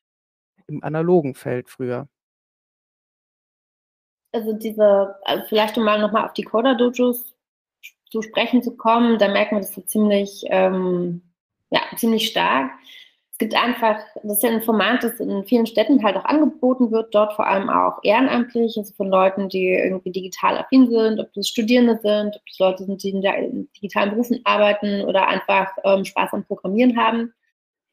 im 0.66 0.82
analogen 0.82 1.34
Feld 1.34 1.68
früher? 1.68 2.08
Also 4.32 4.52
diese, 4.52 5.16
also 5.22 5.44
vielleicht 5.48 5.76
um 5.76 5.84
mal 5.84 6.00
nochmal 6.00 6.24
auf 6.24 6.32
die 6.32 6.44
Coder-Dojos 6.44 7.34
zu 8.10 8.22
sprechen 8.22 8.62
zu 8.62 8.76
kommen, 8.76 9.18
da 9.18 9.28
merken 9.28 9.56
wir 9.56 9.60
das 9.60 9.74
so 9.74 9.80
ziemlich, 9.82 10.44
ähm, 10.48 11.22
ja, 11.70 11.80
ziemlich 11.96 12.28
stark 12.28 12.70
gibt 13.40 13.56
einfach, 13.56 13.98
das 14.22 14.36
ist 14.36 14.42
ja 14.44 14.50
ein 14.50 14.62
Format, 14.62 15.02
das 15.02 15.18
in 15.18 15.44
vielen 15.44 15.66
Städten 15.66 16.04
halt 16.04 16.16
auch 16.16 16.24
angeboten 16.24 16.92
wird, 16.92 17.12
dort 17.12 17.32
vor 17.32 17.46
allem 17.46 17.68
auch 17.68 17.98
ehrenamtlich, 18.04 18.76
also 18.78 18.94
von 18.94 19.08
Leuten, 19.08 19.48
die 19.48 19.70
irgendwie 19.70 20.12
digital 20.12 20.58
affin 20.58 20.88
sind, 20.88 21.18
ob 21.18 21.32
das 21.32 21.48
Studierende 21.48 21.98
sind, 22.00 22.36
ob 22.36 22.46
das 22.46 22.58
Leute 22.58 22.84
sind, 22.84 23.02
die 23.02 23.10
in 23.10 23.68
digitalen 23.76 24.10
Berufen 24.10 24.40
arbeiten 24.44 25.02
oder 25.02 25.26
einfach 25.26 25.72
ähm, 25.82 26.04
Spaß 26.04 26.34
am 26.34 26.44
Programmieren 26.44 26.96
haben 26.96 27.32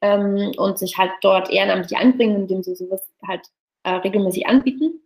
ähm, 0.02 0.52
und 0.56 0.78
sich 0.78 0.96
halt 0.98 1.10
dort 1.22 1.50
ehrenamtlich 1.50 1.98
einbringen, 1.98 2.36
indem 2.36 2.62
sie 2.62 2.76
sowas 2.76 3.02
halt 3.26 3.48
äh, 3.82 3.94
regelmäßig 3.94 4.46
anbieten. 4.46 5.00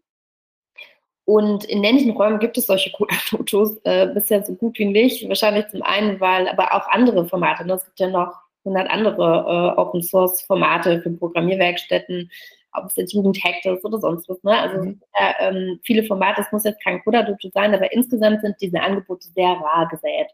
Und 1.24 1.64
in 1.64 1.82
ländlichen 1.82 2.16
Räumen 2.16 2.40
gibt 2.40 2.58
es 2.58 2.66
solche 2.66 2.90
Coda-Fotos 2.90 3.78
äh, 3.84 4.08
bisher 4.08 4.42
so 4.44 4.54
gut 4.54 4.78
wie 4.78 4.86
nicht. 4.86 5.28
Wahrscheinlich 5.28 5.68
zum 5.68 5.82
einen, 5.82 6.20
weil 6.20 6.48
aber 6.48 6.74
auch 6.74 6.88
andere 6.88 7.26
Formate. 7.26 7.64
Ne? 7.64 7.74
Es 7.74 7.84
gibt 7.84 8.00
ja 8.00 8.10
noch 8.10 8.42
100 8.64 8.90
andere 8.90 9.74
äh, 9.76 9.80
Open-Source-Formate 9.80 11.00
für 11.02 11.10
Programmierwerkstätten, 11.10 12.30
ob 12.72 12.86
es 12.86 12.96
jetzt 12.96 13.12
Jugendhack 13.12 13.64
ist 13.64 13.84
oder 13.84 13.98
sonst 13.98 14.28
was. 14.28 14.42
Ne? 14.42 14.58
Also 14.58 14.82
mhm. 14.82 15.00
ja, 15.18 15.34
ähm, 15.40 15.80
viele 15.82 16.04
Formate, 16.04 16.42
es 16.42 16.52
muss 16.52 16.64
jetzt 16.64 16.82
kein 16.82 17.02
Coda-Dojo 17.02 17.50
sein, 17.52 17.74
aber 17.74 17.92
insgesamt 17.92 18.40
sind 18.40 18.56
diese 18.60 18.80
Angebote 18.80 19.28
sehr 19.34 19.50
rar 19.50 19.88
gesät. 19.88 20.28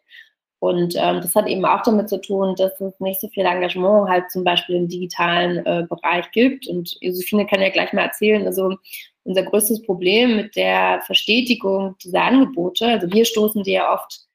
Und 0.61 0.97
ähm, 0.97 1.21
das 1.21 1.37
hat 1.37 1.47
eben 1.47 1.65
auch 1.65 1.83
damit 1.83 2.09
zu 2.09 2.21
tun, 2.21 2.57
dass 2.57 2.81
es 2.81 2.99
nicht 2.99 3.21
so 3.21 3.29
viel 3.29 3.45
Engagement 3.45 4.09
halt 4.09 4.31
zum 4.31 4.43
Beispiel 4.43 4.75
im 4.75 4.89
digitalen 4.89 5.65
äh, 5.65 5.87
Bereich 5.89 6.29
gibt. 6.33 6.67
Und 6.67 6.97
Josephine 7.01 7.47
kann 7.47 7.61
ja 7.63 7.71
gleich 7.71 7.93
mal 7.93 8.03
erzählen, 8.03 8.45
also 8.45 8.77
unser 9.23 9.43
größtes 9.45 9.83
Problem 9.83 10.37
mit 10.37 10.57
der 10.57 11.01
Verstetigung 11.03 11.97
dieser 12.03 12.23
Angebote, 12.23 12.87
also 12.87 13.13
wir 13.13 13.25
stoßen 13.25 13.63
die 13.63 13.73
ja 13.73 13.93
oft 13.93 14.28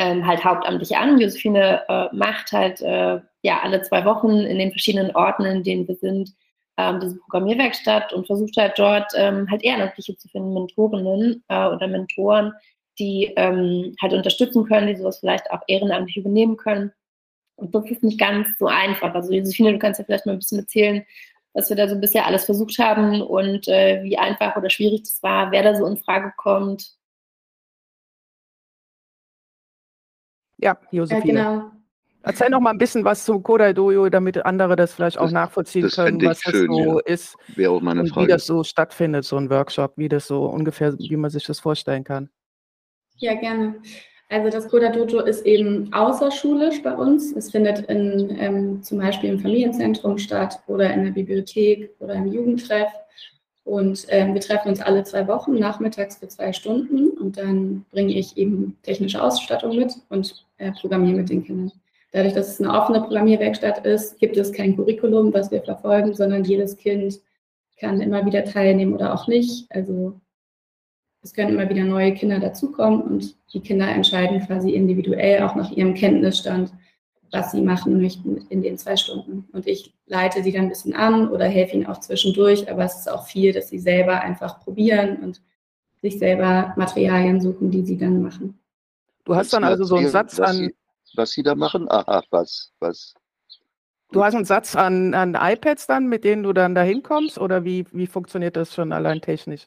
ähm, 0.00 0.26
halt 0.26 0.42
hauptamtlich 0.42 0.96
an. 0.96 1.20
Josephine 1.20 1.82
äh, 1.86 2.08
macht 2.12 2.52
halt 2.52 2.80
äh, 2.80 3.20
ja 3.42 3.60
alle 3.62 3.82
zwei 3.82 4.04
Wochen 4.06 4.30
in 4.30 4.58
den 4.58 4.70
verschiedenen 4.70 5.14
Orten, 5.14 5.44
in 5.44 5.62
denen 5.62 5.86
wir 5.86 5.96
sind, 5.96 6.32
ähm, 6.78 7.00
diese 7.00 7.18
Programmierwerkstatt 7.18 8.14
und 8.14 8.26
versucht 8.26 8.56
halt 8.56 8.78
dort 8.78 9.12
ähm, 9.14 9.46
halt 9.50 9.62
Ehrenamtliche 9.62 10.16
zu 10.16 10.28
finden, 10.28 10.54
Mentorinnen 10.54 11.44
äh, 11.48 11.66
oder 11.66 11.86
Mentoren, 11.86 12.54
die 12.98 13.32
ähm, 13.36 13.94
halt 14.00 14.14
unterstützen 14.14 14.64
können, 14.64 14.86
die 14.86 14.96
sowas 14.96 15.18
vielleicht 15.18 15.50
auch 15.50 15.60
ehrenamtlich 15.66 16.16
übernehmen 16.16 16.56
können. 16.56 16.92
Und 17.56 17.74
das 17.74 17.84
ist 17.90 18.02
nicht 18.02 18.18
ganz 18.18 18.48
so 18.58 18.68
einfach. 18.68 19.14
Also 19.14 19.34
Josephine, 19.34 19.72
du 19.72 19.78
kannst 19.78 19.98
ja 19.98 20.06
vielleicht 20.06 20.24
mal 20.24 20.32
ein 20.32 20.38
bisschen 20.38 20.60
erzählen, 20.60 21.04
was 21.52 21.68
wir 21.68 21.76
da 21.76 21.88
so 21.88 21.96
bisher 21.96 22.26
alles 22.26 22.46
versucht 22.46 22.78
haben 22.78 23.20
und 23.20 23.68
äh, 23.68 24.02
wie 24.02 24.16
einfach 24.16 24.56
oder 24.56 24.70
schwierig 24.70 25.02
das 25.02 25.22
war, 25.22 25.52
wer 25.52 25.62
da 25.62 25.74
so 25.74 25.84
in 25.84 25.98
Frage 25.98 26.32
kommt. 26.38 26.99
Ja, 30.62 30.78
Josephine. 30.90 31.38
Ja, 31.38 31.52
genau. 31.54 31.70
Erzähl 32.22 32.50
noch 32.50 32.60
mal 32.60 32.70
ein 32.70 32.78
bisschen 32.78 33.04
was 33.04 33.24
zum 33.24 33.42
Kodai 33.42 33.72
Dojo, 33.72 34.10
damit 34.10 34.44
andere 34.44 34.76
das 34.76 34.92
vielleicht 34.92 35.16
auch 35.16 35.24
das, 35.24 35.32
nachvollziehen 35.32 35.82
das 35.84 35.96
können, 35.96 36.20
was 36.22 36.40
schön, 36.40 36.68
das 36.68 36.76
so 36.76 36.98
ja. 36.98 37.06
ist. 37.06 37.36
Wäre 37.56 37.72
auch 37.72 37.80
meine 37.80 38.06
Frage. 38.06 38.26
Wie 38.26 38.30
das 38.30 38.44
so 38.44 38.62
stattfindet, 38.62 39.24
so 39.24 39.36
ein 39.36 39.48
Workshop, 39.48 39.94
wie 39.96 40.08
das 40.08 40.26
so 40.26 40.44
ungefähr, 40.44 40.94
wie 40.98 41.16
man 41.16 41.30
sich 41.30 41.46
das 41.46 41.60
vorstellen 41.60 42.04
kann. 42.04 42.28
Ja, 43.16 43.34
gerne. 43.34 43.76
Also 44.28 44.50
das 44.50 44.68
Koda 44.68 44.90
Dojo 44.90 45.20
ist 45.20 45.44
eben 45.46 45.92
außerschulisch 45.92 46.82
bei 46.82 46.94
uns. 46.94 47.32
Es 47.32 47.50
findet 47.50 47.80
in, 47.86 48.36
ähm, 48.38 48.82
zum 48.82 48.98
Beispiel 48.98 49.30
im 49.30 49.40
Familienzentrum 49.40 50.18
statt 50.18 50.60
oder 50.66 50.92
in 50.92 51.04
der 51.04 51.10
Bibliothek 51.10 51.90
oder 51.98 52.14
im 52.14 52.26
Jugendtreff. 52.26 52.90
Und 53.70 54.06
ähm, 54.08 54.34
wir 54.34 54.40
treffen 54.40 54.68
uns 54.68 54.80
alle 54.80 55.04
zwei 55.04 55.28
Wochen 55.28 55.54
nachmittags 55.54 56.16
für 56.16 56.26
zwei 56.26 56.52
Stunden 56.52 57.10
und 57.10 57.36
dann 57.36 57.84
bringe 57.92 58.12
ich 58.12 58.36
eben 58.36 58.76
technische 58.82 59.22
Ausstattung 59.22 59.76
mit 59.76 59.92
und 60.08 60.44
äh, 60.58 60.72
programmiere 60.72 61.18
mit 61.18 61.30
den 61.30 61.44
Kindern. 61.44 61.70
Dadurch, 62.10 62.34
dass 62.34 62.48
es 62.48 62.60
eine 62.60 62.74
offene 62.74 63.00
Programmierwerkstatt 63.00 63.86
ist, 63.86 64.18
gibt 64.18 64.36
es 64.36 64.52
kein 64.52 64.74
Curriculum, 64.74 65.32
was 65.32 65.52
wir 65.52 65.62
verfolgen, 65.62 66.14
sondern 66.14 66.42
jedes 66.42 66.76
Kind 66.78 67.20
kann 67.78 68.00
immer 68.00 68.26
wieder 68.26 68.44
teilnehmen 68.44 68.92
oder 68.92 69.14
auch 69.14 69.28
nicht. 69.28 69.66
Also 69.70 70.18
es 71.22 71.32
können 71.32 71.52
immer 71.56 71.70
wieder 71.70 71.84
neue 71.84 72.12
Kinder 72.12 72.40
dazukommen 72.40 73.02
und 73.02 73.36
die 73.54 73.60
Kinder 73.60 73.86
entscheiden 73.86 74.44
quasi 74.44 74.70
individuell 74.70 75.44
auch 75.44 75.54
nach 75.54 75.70
ihrem 75.70 75.94
Kenntnisstand, 75.94 76.72
was 77.32 77.52
sie 77.52 77.62
machen 77.62 78.00
möchten 78.00 78.46
in 78.48 78.62
den 78.62 78.78
zwei 78.78 78.96
Stunden. 78.96 79.48
Und 79.52 79.66
ich 79.66 79.94
leite 80.06 80.42
sie 80.42 80.52
dann 80.52 80.62
ein 80.62 80.68
bisschen 80.68 80.94
an 80.94 81.28
oder 81.28 81.46
helfe 81.46 81.76
ihnen 81.76 81.86
auch 81.86 82.00
zwischendurch, 82.00 82.70
aber 82.70 82.84
es 82.84 83.00
ist 83.00 83.10
auch 83.10 83.26
viel, 83.26 83.52
dass 83.52 83.68
sie 83.68 83.78
selber 83.78 84.20
einfach 84.20 84.60
probieren 84.60 85.16
und 85.22 85.40
sich 86.00 86.18
selber 86.18 86.72
Materialien 86.76 87.40
suchen, 87.40 87.70
die 87.70 87.84
sie 87.84 87.98
dann 87.98 88.22
machen. 88.22 88.58
Du 89.24 89.34
hast 89.34 89.52
dann 89.52 89.64
also 89.64 89.84
so 89.84 89.96
einen 89.96 90.08
Satz 90.08 90.38
was 90.38 90.50
an. 90.50 90.56
Sie, 90.56 90.74
was 91.14 91.30
sie 91.30 91.42
da 91.42 91.54
machen? 91.54 91.90
Aha, 91.90 92.22
was, 92.30 92.72
was. 92.80 93.14
Du 94.12 94.24
hast 94.24 94.34
einen 94.34 94.44
Satz 94.44 94.74
an, 94.74 95.14
an 95.14 95.36
iPads 95.40 95.86
dann, 95.86 96.08
mit 96.08 96.24
denen 96.24 96.42
du 96.42 96.52
dann 96.52 96.74
da 96.74 96.82
hinkommst 96.82 97.38
oder 97.38 97.64
wie, 97.64 97.86
wie 97.92 98.06
funktioniert 98.06 98.56
das 98.56 98.74
schon 98.74 98.92
allein 98.92 99.20
technisch? 99.20 99.66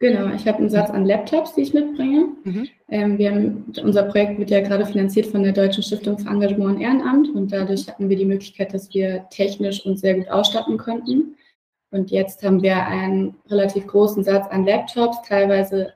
Genau, 0.00 0.34
ich 0.34 0.48
habe 0.48 0.58
einen 0.58 0.70
Satz 0.70 0.88
an 0.88 1.04
Laptops, 1.04 1.54
die 1.54 1.60
ich 1.60 1.74
mitbringe. 1.74 2.28
Mhm. 2.44 2.68
Ähm, 2.88 3.18
wir 3.18 3.30
haben, 3.30 3.72
unser 3.82 4.04
Projekt 4.04 4.38
wird 4.38 4.48
ja 4.48 4.62
gerade 4.62 4.86
finanziert 4.86 5.26
von 5.26 5.42
der 5.42 5.52
Deutschen 5.52 5.82
Stiftung 5.82 6.18
für 6.18 6.28
Engagement 6.28 6.76
und 6.76 6.80
Ehrenamt 6.80 7.28
und 7.28 7.52
dadurch 7.52 7.86
hatten 7.86 8.08
wir 8.08 8.16
die 8.16 8.24
Möglichkeit, 8.24 8.72
dass 8.72 8.92
wir 8.94 9.26
technisch 9.28 9.84
uns 9.84 10.00
sehr 10.00 10.14
gut 10.14 10.30
ausstatten 10.30 10.78
konnten. 10.78 11.36
Und 11.90 12.10
jetzt 12.10 12.42
haben 12.42 12.62
wir 12.62 12.86
einen 12.86 13.36
relativ 13.50 13.86
großen 13.86 14.24
Satz 14.24 14.46
an 14.50 14.64
Laptops. 14.64 15.20
Teilweise 15.28 15.92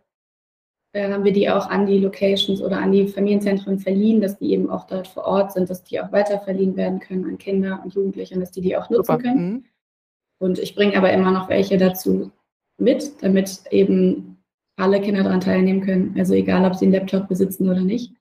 äh, 0.93 1.11
haben 1.11 1.25
wir 1.25 1.33
die 1.33 1.49
auch 1.49 1.71
an 1.71 1.87
die 1.87 1.99
Locations 1.99 2.61
oder 2.61 2.77
an 2.79 2.93
die 2.93 3.09
Familienzentren 3.09 3.79
verliehen, 3.79 4.21
dass 4.21 4.37
die 4.37 4.53
eben 4.53 4.69
auch 4.69 4.87
dort 4.87 5.09
vor 5.09 5.25
Ort 5.25 5.53
sind, 5.53 5.71
dass 5.71 5.83
die 5.83 5.99
auch 5.99 6.13
weiter 6.13 6.41
verliehen 6.41 6.77
werden 6.77 7.01
können 7.01 7.25
an 7.25 7.39
Kinder 7.39 7.81
und 7.83 7.95
Jugendliche 7.95 8.35
und 8.35 8.41
dass 8.41 8.51
die 8.51 8.61
die 8.61 8.77
auch 8.77 8.91
nutzen 8.91 9.13
Super. 9.13 9.19
können. 9.19 9.51
Mhm. 9.51 9.65
Und 10.41 10.59
ich 10.59 10.75
bringe 10.75 10.95
aber 10.99 11.11
immer 11.11 11.31
noch 11.31 11.49
welche 11.49 11.79
dazu, 11.79 12.31
mit, 12.79 13.23
damit 13.23 13.63
eben 13.71 14.39
alle 14.77 15.01
Kinder 15.01 15.23
daran 15.23 15.41
teilnehmen 15.41 15.83
können. 15.83 16.15
Also 16.19 16.35
egal, 16.35 16.65
ob 16.65 16.75
sie 16.75 16.87
einen 16.87 16.95
Laptop 16.95 17.29
besitzen 17.29 17.69
oder 17.69 17.81
nicht. 17.81 18.13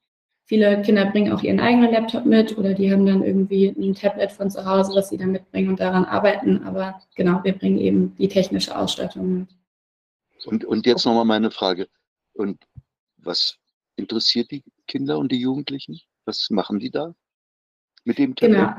Viele 0.46 0.82
Kinder 0.82 1.06
bringen 1.06 1.32
auch 1.32 1.42
ihren 1.42 1.60
eigenen 1.60 1.92
Laptop 1.92 2.26
mit 2.26 2.58
oder 2.58 2.74
die 2.74 2.92
haben 2.92 3.06
dann 3.06 3.24
irgendwie 3.24 3.68
ein 3.68 3.96
Tablet 3.96 4.32
von 4.32 4.52
zu 4.52 4.66
Hause, 4.66 4.94
was 4.94 5.10
sie 5.10 5.18
dann 5.18 5.32
mitbringen 5.32 5.70
und 5.70 5.80
daran 5.80 6.06
arbeiten. 6.06 6.63
Aber 6.63 7.02
genau, 7.16 7.44
wir 7.44 7.54
bringen 7.54 7.80
eben 7.80 8.16
die 8.18 8.28
technische 8.28 8.78
Ausstattung 8.78 9.39
mit. 9.39 9.50
Und, 10.46 10.66
und 10.66 10.86
jetzt 10.86 11.06
nochmal 11.06 11.26
meine 11.26 11.50
Frage. 11.50 11.88
Und 12.34 12.60
was 13.18 13.58
interessiert 13.96 14.52
die 14.52 14.63
Kinder 14.88 15.18
und 15.18 15.32
die 15.32 15.39
Jugendlichen? 15.39 16.00
Was 16.26 16.50
machen 16.50 16.80
die 16.80 16.92
da 16.92 17.16
mit 18.04 18.18
dem 18.18 18.36
Tablet? 18.36 18.58
Genau. 18.58 18.74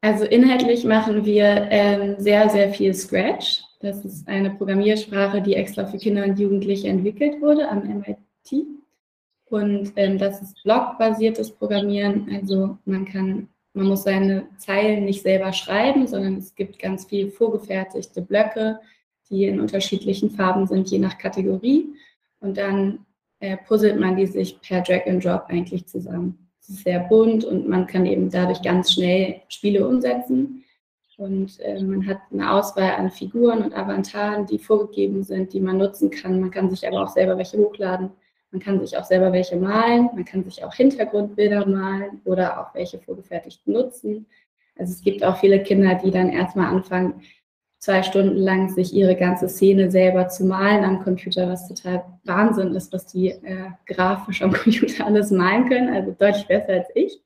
Also 0.00 0.24
inhaltlich 0.24 0.84
machen 0.84 1.24
wir 1.24 1.68
ähm, 1.70 2.16
sehr, 2.18 2.48
sehr 2.50 2.72
viel 2.72 2.94
Scratch. 2.94 3.62
Das 3.80 4.04
ist 4.04 4.26
eine 4.26 4.50
Programmiersprache, 4.50 5.40
die 5.40 5.54
extra 5.54 5.86
für 5.86 5.98
Kinder 5.98 6.24
und 6.24 6.38
Jugendliche 6.38 6.88
entwickelt 6.88 7.40
wurde 7.40 7.68
am 7.68 7.86
MIT. 7.86 8.66
Und 9.44 9.92
ähm, 9.96 10.18
das 10.18 10.42
ist 10.42 10.62
blockbasiertes 10.64 11.52
Programmieren. 11.52 12.28
Also 12.34 12.78
man 12.84 13.04
kann, 13.04 13.48
man 13.72 13.86
muss 13.86 14.02
seine 14.02 14.46
Zeilen 14.58 15.04
nicht 15.04 15.22
selber 15.22 15.52
schreiben, 15.52 16.06
sondern 16.06 16.36
es 16.36 16.54
gibt 16.54 16.78
ganz 16.78 17.04
viel 17.04 17.30
vorgefertigte 17.30 18.20
Blöcke, 18.20 18.80
die 19.30 19.44
in 19.44 19.60
unterschiedlichen 19.60 20.30
Farben 20.30 20.66
sind, 20.66 20.90
je 20.90 20.98
nach 20.98 21.16
Kategorie. 21.16 21.86
Und 22.40 22.56
dann 22.56 23.06
äh, 23.40 23.56
puzzelt 23.56 23.98
man 23.98 24.16
die 24.16 24.26
sich 24.26 24.60
per 24.60 24.82
Drag 24.82 25.06
and 25.06 25.24
Drop 25.24 25.44
eigentlich 25.48 25.86
zusammen. 25.86 26.50
Es 26.60 26.70
ist 26.70 26.84
sehr 26.84 27.00
bunt 27.00 27.44
und 27.44 27.68
man 27.68 27.86
kann 27.86 28.04
eben 28.04 28.30
dadurch 28.30 28.60
ganz 28.60 28.92
schnell 28.92 29.40
Spiele 29.48 29.86
umsetzen. 29.86 30.64
Und 31.18 31.58
äh, 31.58 31.82
man 31.82 32.06
hat 32.06 32.20
eine 32.32 32.52
Auswahl 32.52 32.92
an 32.92 33.10
Figuren 33.10 33.64
und 33.64 33.74
Avataren, 33.74 34.46
die 34.46 34.58
vorgegeben 34.60 35.24
sind, 35.24 35.52
die 35.52 35.60
man 35.60 35.76
nutzen 35.76 36.10
kann. 36.10 36.40
Man 36.40 36.52
kann 36.52 36.70
sich 36.70 36.86
aber 36.86 37.02
auch 37.02 37.08
selber 37.08 37.36
welche 37.36 37.58
hochladen. 37.58 38.10
Man 38.52 38.60
kann 38.60 38.78
sich 38.78 38.96
auch 38.96 39.04
selber 39.04 39.32
welche 39.32 39.56
malen. 39.56 40.10
Man 40.14 40.24
kann 40.24 40.44
sich 40.44 40.62
auch 40.62 40.72
Hintergrundbilder 40.72 41.66
malen 41.66 42.20
oder 42.24 42.60
auch 42.60 42.72
welche 42.72 43.00
vorgefertigt 43.00 43.66
nutzen. 43.66 44.26
Also 44.78 44.92
es 44.92 45.02
gibt 45.02 45.24
auch 45.24 45.36
viele 45.38 45.60
Kinder, 45.60 45.96
die 45.96 46.12
dann 46.12 46.30
erstmal 46.30 46.72
anfangen, 46.72 47.20
zwei 47.80 48.04
Stunden 48.04 48.36
lang 48.36 48.68
sich 48.68 48.94
ihre 48.94 49.16
ganze 49.16 49.48
Szene 49.48 49.90
selber 49.90 50.28
zu 50.28 50.44
malen 50.44 50.84
am 50.84 51.02
Computer, 51.02 51.48
was 51.48 51.66
total 51.66 52.04
Wahnsinn 52.22 52.76
ist, 52.76 52.92
was 52.92 53.06
die 53.06 53.30
äh, 53.30 53.70
grafisch 53.86 54.40
am 54.40 54.52
Computer 54.52 55.04
alles 55.04 55.32
malen 55.32 55.68
können. 55.68 55.92
Also 55.92 56.12
deutlich 56.12 56.46
besser 56.46 56.74
als 56.74 56.88
ich 56.94 57.20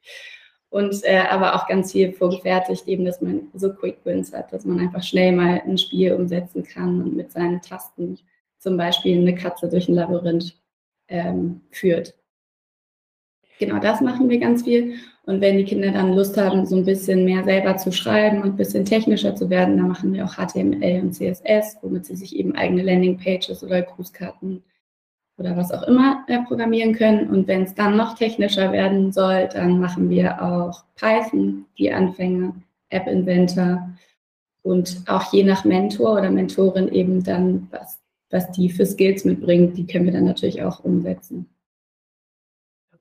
und 0.72 1.04
äh, 1.04 1.18
aber 1.28 1.54
auch 1.54 1.66
ganz 1.66 1.92
viel 1.92 2.14
vorgefertigt, 2.14 2.88
eben, 2.88 3.04
dass 3.04 3.20
man 3.20 3.48
so 3.52 3.74
Quick 3.74 3.98
Wins 4.04 4.32
hat, 4.32 4.54
dass 4.54 4.64
man 4.64 4.80
einfach 4.80 5.02
schnell 5.02 5.32
mal 5.32 5.61
ein 5.66 5.76
Spiel 5.76 6.14
umsetzen 6.14 6.64
kann 6.64 7.02
und 7.02 7.14
mit 7.14 7.30
seinen 7.30 7.61
Tasten 7.61 8.18
zum 8.58 8.78
Beispiel 8.78 9.18
eine 9.18 9.35
Katze 9.35 9.68
durch 9.68 9.88
ein 9.88 9.94
Labyrinth 9.94 10.56
ähm, 11.08 11.61
führt. 11.70 12.14
Genau 13.58 13.80
das 13.80 14.00
machen 14.00 14.30
wir 14.30 14.38
ganz 14.38 14.62
viel. 14.62 14.94
Und 15.24 15.42
wenn 15.42 15.58
die 15.58 15.64
Kinder 15.64 15.92
dann 15.92 16.14
Lust 16.14 16.38
haben, 16.38 16.64
so 16.64 16.76
ein 16.76 16.87
bisschen 16.87 17.26
mehr 17.26 17.44
selber 17.44 17.76
zu 17.76 17.92
schreiben 17.92 18.38
und 18.38 18.52
ein 18.52 18.56
bisschen 18.56 18.87
technischer 18.87 19.37
zu 19.37 19.50
werden, 19.50 19.76
dann 19.76 19.88
machen 19.88 20.14
wir 20.14 20.24
auch 20.24 20.37
HTML 20.37 21.02
und 21.02 21.12
CSS, 21.12 21.76
womit 21.82 22.06
sie 22.06 22.16
sich 22.16 22.35
eben 22.35 22.56
eigene 22.56 22.82
Landingpages 22.82 23.62
oder 23.62 23.82
Grußkarten 23.82 24.64
oder 25.42 25.57
was 25.57 25.72
auch 25.72 25.83
immer 25.83 26.24
äh, 26.28 26.38
programmieren 26.46 26.94
können. 26.94 27.28
Und 27.28 27.48
wenn 27.48 27.64
es 27.64 27.74
dann 27.74 27.96
noch 27.96 28.14
technischer 28.14 28.70
werden 28.70 29.12
soll, 29.12 29.48
dann 29.52 29.81
machen 29.81 30.09
wir 30.09 30.40
auch 30.40 30.85
Python, 30.94 31.66
die 31.76 31.92
Anfänge, 31.92 32.55
App-Inventor 32.90 33.90
und 34.62 35.02
auch 35.09 35.33
je 35.33 35.42
nach 35.42 35.64
Mentor 35.64 36.18
oder 36.18 36.31
Mentorin 36.31 36.88
eben 36.88 37.24
dann, 37.24 37.66
was, 37.70 37.98
was 38.31 38.50
die 38.52 38.70
für 38.70 38.87
Skills 38.87 39.24
mitbringt, 39.24 39.76
die 39.76 39.87
können 39.87 40.05
wir 40.05 40.12
dann 40.12 40.26
natürlich 40.26 40.62
auch 40.62 40.85
umsetzen. 40.85 41.48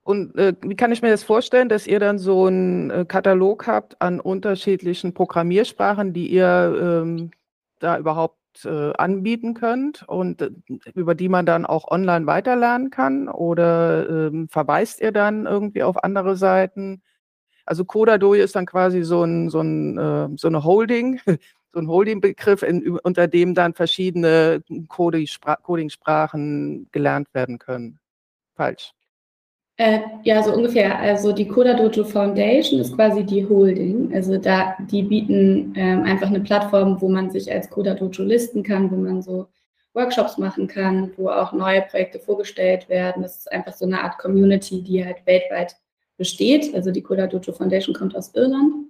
Und 0.03 0.35
äh, 0.35 0.55
wie 0.63 0.75
kann 0.75 0.91
ich 0.91 1.03
mir 1.03 1.11
das 1.11 1.23
vorstellen, 1.23 1.69
dass 1.69 1.85
ihr 1.85 1.99
dann 1.99 2.17
so 2.17 2.45
einen 2.47 2.89
äh, 2.89 3.05
Katalog 3.07 3.67
habt 3.67 4.01
an 4.01 4.19
unterschiedlichen 4.19 5.13
Programmiersprachen, 5.13 6.11
die 6.11 6.27
ihr 6.27 7.03
ähm, 7.05 7.29
da 7.77 7.99
überhaupt 7.99 8.40
äh, 8.65 8.93
anbieten 8.93 9.53
könnt 9.53 10.03
und 10.07 10.41
äh, 10.41 10.51
über 10.93 11.15
die 11.15 11.29
man 11.29 11.45
dann 11.45 11.65
auch 11.65 11.89
online 11.89 12.27
weiterlernen 12.27 12.89
kann? 12.89 13.29
Oder 13.29 14.09
ähm, 14.09 14.47
verweist 14.49 15.01
ihr 15.01 15.11
dann 15.11 15.45
irgendwie 15.45 15.83
auf 15.83 16.03
andere 16.03 16.35
Seiten? 16.35 17.01
Also 17.65 17.85
Codadojo 17.85 18.43
ist 18.43 18.55
dann 18.55 18.65
quasi 18.65 19.03
so, 19.03 19.23
ein, 19.23 19.49
so, 19.49 19.61
ein, 19.61 19.97
äh, 19.97 20.29
so 20.35 20.47
eine 20.47 20.63
Holding, 20.63 21.19
so 21.73 21.79
ein 21.79 21.87
Holding-Begriff, 21.87 22.63
unter 23.03 23.27
dem 23.27 23.55
dann 23.55 23.73
verschiedene 23.73 24.63
Coding-Sprachen 24.87 26.89
gelernt 26.91 27.33
werden 27.33 27.59
können. 27.59 27.99
Falsch. 28.55 28.93
Äh, 29.81 30.01
ja, 30.21 30.43
so 30.43 30.53
ungefähr. 30.53 30.99
Also 30.99 31.31
die 31.31 31.47
Coda 31.47 31.73
Dojo 31.73 32.03
Foundation 32.03 32.79
ist 32.79 32.95
quasi 32.95 33.23
die 33.23 33.49
Holding. 33.49 34.13
Also 34.13 34.37
da, 34.37 34.77
die 34.91 35.01
bieten 35.01 35.73
ähm, 35.75 36.03
einfach 36.03 36.27
eine 36.27 36.41
Plattform, 36.41 37.01
wo 37.01 37.09
man 37.09 37.31
sich 37.31 37.51
als 37.51 37.67
Coda 37.67 37.95
Dojo 37.95 38.21
listen 38.21 38.61
kann, 38.61 38.91
wo 38.91 38.95
man 38.95 39.23
so 39.23 39.47
Workshops 39.95 40.37
machen 40.37 40.67
kann, 40.67 41.11
wo 41.17 41.29
auch 41.29 41.51
neue 41.51 41.81
Projekte 41.81 42.19
vorgestellt 42.19 42.89
werden. 42.89 43.23
Das 43.23 43.39
ist 43.39 43.51
einfach 43.51 43.73
so 43.73 43.85
eine 43.85 44.03
Art 44.03 44.19
Community, 44.19 44.83
die 44.83 45.03
halt 45.03 45.25
weltweit 45.25 45.75
besteht. 46.15 46.75
Also 46.75 46.91
die 46.91 47.01
Coda 47.01 47.25
Dojo 47.25 47.51
Foundation 47.51 47.95
kommt 47.95 48.15
aus 48.15 48.35
Irland. 48.35 48.85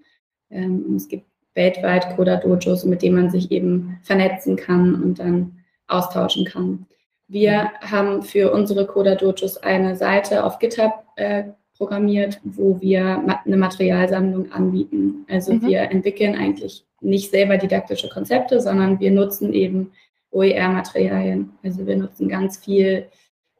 Ähm, 0.50 0.88
und 0.90 0.98
es 0.98 1.08
gibt 1.08 1.26
weltweit 1.54 2.18
Coda 2.18 2.36
Dojos, 2.36 2.84
mit 2.84 3.02
denen 3.02 3.16
man 3.16 3.30
sich 3.30 3.50
eben 3.50 3.98
vernetzen 4.04 4.58
kann 4.58 5.02
und 5.02 5.20
dann 5.20 5.58
austauschen 5.88 6.44
kann. 6.44 6.86
Wir 7.32 7.72
haben 7.80 8.24
für 8.24 8.52
unsere 8.52 8.86
Coda 8.86 9.16
Dojos 9.16 9.56
eine 9.56 9.96
Seite 9.96 10.44
auf 10.44 10.60
GitHub 10.60 11.06
äh, 11.16 11.46
programmiert, 11.78 12.42
wo 12.44 12.82
wir 12.82 13.24
eine 13.46 13.56
Materialsammlung 13.56 14.52
anbieten. 14.52 15.26
Also 15.30 15.54
mhm. 15.54 15.62
wir 15.66 15.80
entwickeln 15.84 16.36
eigentlich 16.36 16.84
nicht 17.00 17.32
selber 17.32 17.56
didaktische 17.56 18.10
Konzepte, 18.10 18.60
sondern 18.60 19.00
wir 19.00 19.12
nutzen 19.12 19.54
eben 19.54 19.94
OER-Materialien. 20.32 21.52
Also 21.64 21.88
wir 21.88 21.96
nutzen 21.96 22.28
ganz 22.28 22.58
viel. 22.58 23.08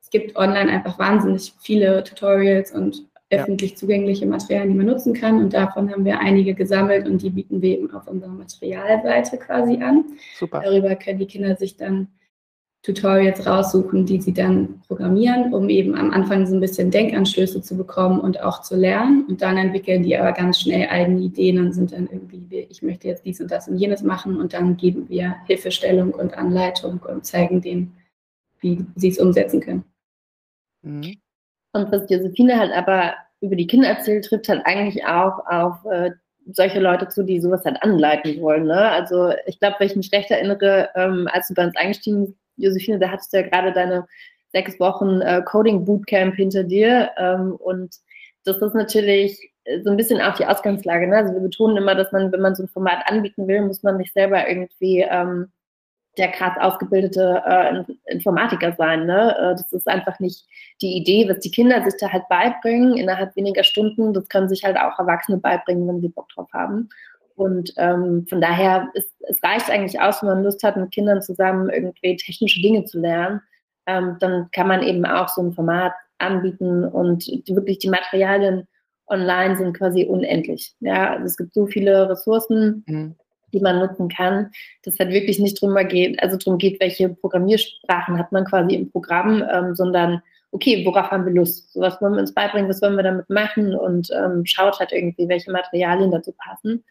Es 0.02 0.10
gibt 0.10 0.36
online 0.36 0.70
einfach 0.70 1.00
wahnsinnig 1.00 1.54
viele 1.62 2.04
Tutorials 2.04 2.74
und 2.74 3.06
öffentlich 3.30 3.78
zugängliche 3.78 4.26
Materialien, 4.26 4.72
die 4.72 4.78
man 4.78 4.88
nutzen 4.88 5.14
kann. 5.14 5.38
Und 5.38 5.54
davon 5.54 5.90
haben 5.90 6.04
wir 6.04 6.20
einige 6.20 6.56
gesammelt 6.56 7.08
und 7.08 7.22
die 7.22 7.30
bieten 7.30 7.62
wir 7.62 7.78
eben 7.78 7.92
auf 7.94 8.06
unserer 8.10 8.32
Materialseite 8.32 9.38
quasi 9.38 9.82
an. 9.82 10.04
Super. 10.38 10.60
Darüber 10.62 10.98
können 10.98 11.20
die 11.20 11.28
Kinder 11.28 11.56
sich 11.56 11.78
dann 11.78 12.10
Tutorials 12.84 13.46
raussuchen, 13.46 14.08
die 14.08 14.20
sie 14.20 14.34
dann 14.34 14.82
programmieren, 14.88 15.54
um 15.54 15.70
eben 15.70 15.96
am 15.96 16.10
Anfang 16.10 16.48
so 16.48 16.56
ein 16.56 16.62
bisschen 16.62 16.90
Denkanstöße 16.90 17.62
zu 17.62 17.78
bekommen 17.78 18.20
und 18.20 18.42
auch 18.42 18.62
zu 18.62 18.76
lernen. 18.76 19.26
Und 19.28 19.44
dann 19.44 19.58
entwickeln 19.58 20.02
die 20.02 20.18
aber 20.18 20.32
ganz 20.32 20.60
schnell 20.60 20.88
eigene 20.90 21.22
Ideen 21.22 21.60
und 21.60 21.74
sind 21.74 21.92
dann 21.92 22.10
irgendwie, 22.12 22.66
ich 22.70 22.82
möchte 22.82 23.08
jetzt 23.08 23.24
dies 23.24 23.40
und 23.40 23.52
das 23.52 23.68
und 23.68 23.78
jenes 23.78 24.02
machen. 24.02 24.38
Und 24.38 24.54
dann 24.54 24.78
geben 24.78 25.08
wir 25.10 25.36
Hilfestellung 25.46 26.12
und 26.12 26.36
Anleitung 26.36 27.00
und 27.08 27.24
zeigen 27.24 27.62
denen, 27.62 27.96
wie 28.62 28.84
sie 28.96 29.10
es 29.10 29.20
umsetzen 29.20 29.60
können. 29.60 29.84
Mhm. 30.82 31.18
Und 31.74 31.92
was 31.92 32.10
Josephine 32.10 32.58
halt 32.58 32.72
aber 32.72 33.14
über 33.42 33.56
die 33.56 33.68
Kinder 33.68 33.90
erzählt, 33.90 34.26
trifft 34.26 34.50
halt 34.50 34.66
eigentlich 34.66 35.06
auch 35.06 35.46
auf 35.46 35.86
äh, 35.86 36.12
solche 36.52 36.80
Leute 36.80 37.08
zu, 37.10 37.24
die 37.24 37.40
sowas 37.40 37.64
halt 37.64 37.82
anleiten 37.84 38.42
wollen. 38.42 38.66
Ne? 38.66 38.90
Also 38.90 39.34
ich 39.46 39.60
glaube, 39.60 39.76
wenn 39.78 39.88
ich 39.88 39.96
mich 39.96 40.12
recht 40.12 40.32
erinnere, 40.32 40.90
ähm, 40.96 41.28
als 41.32 41.48
du 41.48 41.54
bei 41.54 41.66
uns 41.66 41.76
eingestiegen 41.76 42.36
Josephine, 42.62 43.00
da 43.00 43.10
hattest 43.10 43.34
du 43.34 43.38
ja 43.38 43.48
gerade 43.48 43.72
deine 43.74 44.08
sechs 44.52 44.80
Wochen 44.80 45.22
äh, 45.22 45.42
Coding 45.46 45.86
Bootcamp 45.86 46.36
hinter 46.36 46.64
dir. 46.64 47.12
Ähm, 47.18 47.56
und 47.56 47.96
das 48.44 48.58
ist 48.58 48.74
natürlich 48.74 49.52
so 49.84 49.92
ein 49.92 49.98
bisschen 49.98 50.22
auch 50.22 50.36
die 50.36 50.46
Ausgangslage. 50.46 51.08
Ne? 51.08 51.18
Also 51.18 51.34
wir 51.34 51.42
betonen 51.42 51.78
immer, 51.78 51.96
dass 51.96 52.12
man, 52.12 52.32
wenn 52.32 52.42
man 52.42 52.56
so 52.56 52.64
ein 52.64 52.70
Format 52.70 53.04
anbieten 53.06 53.48
will, 53.48 53.62
muss 53.62 53.84
man 53.84 53.98
nicht 53.98 54.14
selber 54.14 54.48
irgendwie 54.48 55.06
ähm, 55.08 55.52
der 56.18 56.30
krass 56.30 56.58
ausgebildete 56.60 57.42
äh, 57.46 58.12
Informatiker 58.12 58.74
sein. 58.74 59.06
Ne? 59.06 59.36
Äh, 59.38 59.56
das 59.56 59.72
ist 59.72 59.88
einfach 59.88 60.20
nicht 60.20 60.46
die 60.82 60.98
Idee, 60.98 61.30
was 61.30 61.40
die 61.40 61.52
Kinder 61.52 61.84
sich 61.84 61.94
da 62.00 62.12
halt 62.12 62.28
beibringen 62.28 62.98
innerhalb 62.98 63.36
weniger 63.36 63.64
Stunden. 63.64 64.14
Das 64.14 64.28
können 64.28 64.50
sich 64.50 64.64
halt 64.64 64.78
auch 64.78 65.00
Erwachsene 65.00 65.38
beibringen, 65.38 65.88
wenn 65.88 66.02
sie 66.02 66.10
Bock 66.10 66.28
drauf 66.30 66.50
haben. 66.54 66.90
Und 67.42 67.74
ähm, 67.78 68.26
von 68.30 68.40
daher, 68.40 68.88
ist, 68.94 69.12
es 69.22 69.42
reicht 69.44 69.70
eigentlich 69.70 70.00
aus, 70.00 70.22
wenn 70.22 70.30
man 70.30 70.44
Lust 70.44 70.62
hat, 70.64 70.78
mit 70.78 70.92
Kindern 70.92 71.22
zusammen 71.22 71.70
irgendwie 71.70 72.16
technische 72.16 72.62
Dinge 72.62 72.86
zu 72.86 73.00
lernen. 73.00 73.42
Ähm, 73.88 74.18
dann 74.20 74.50
kann 74.52 74.68
man 74.68 74.84
eben 74.84 75.04
auch 75.06 75.28
so 75.28 75.42
ein 75.42 75.54
Format 75.54 75.94
anbieten 76.20 76.86
und 76.86 77.26
die, 77.26 77.56
wirklich 77.56 77.80
die 77.80 77.90
Materialien 77.90 78.68
online 79.08 79.58
sind 79.58 79.74
quasi 79.74 80.06
unendlich. 80.06 80.74
Ja, 80.82 81.14
also 81.14 81.26
es 81.26 81.36
gibt 81.36 81.54
so 81.56 81.66
viele 81.66 82.08
Ressourcen, 82.08 82.84
mhm. 82.86 83.16
die 83.54 83.60
man 83.60 83.80
nutzen 83.80 84.08
kann, 84.08 84.52
dass 84.84 85.00
halt 85.00 85.10
wirklich 85.10 85.40
nicht 85.40 85.60
drum 85.60 85.76
geht, 85.88 86.22
also 86.22 86.38
darum 86.38 86.60
geht, 86.60 86.80
welche 86.80 87.10
Programmiersprachen 87.10 88.20
hat 88.20 88.32
man 88.32 88.46
quasi 88.46 88.76
im 88.76 88.92
Programm, 88.92 89.44
ähm, 89.52 89.74
sondern 89.74 90.22
okay, 90.52 90.86
worauf 90.86 91.10
haben 91.12 91.26
wir 91.26 91.34
Lust? 91.34 91.72
So 91.74 91.82
was 91.82 92.00
wollen 92.02 92.14
wir 92.14 92.22
uns 92.22 92.34
beibringen, 92.34 92.70
was 92.70 92.82
wollen 92.82 92.98
wir 92.98 93.04
damit 93.04 93.30
machen 93.30 93.74
und 93.74 94.10
ähm, 94.12 94.46
schaut 94.46 94.80
halt 94.80 94.92
irgendwie, 94.92 95.28
welche 95.28 95.52
Materialien 95.52 96.12
dazu 96.12 96.34
passen. 96.38 96.84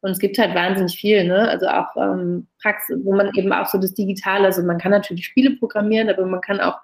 Und 0.00 0.10
es 0.10 0.18
gibt 0.18 0.38
halt 0.38 0.54
wahnsinnig 0.54 0.96
viel, 0.96 1.24
ne? 1.24 1.48
Also 1.48 1.66
auch 1.66 1.96
ähm, 1.96 2.46
Praxis, 2.62 2.98
wo 3.02 3.14
man 3.14 3.30
eben 3.34 3.52
auch 3.52 3.66
so 3.66 3.78
das 3.78 3.94
Digitale, 3.94 4.44
also 4.44 4.62
man 4.62 4.78
kann 4.78 4.92
natürlich 4.92 5.26
Spiele 5.26 5.56
programmieren, 5.56 6.08
aber 6.08 6.26
man 6.26 6.40
kann 6.40 6.60
auch 6.60 6.78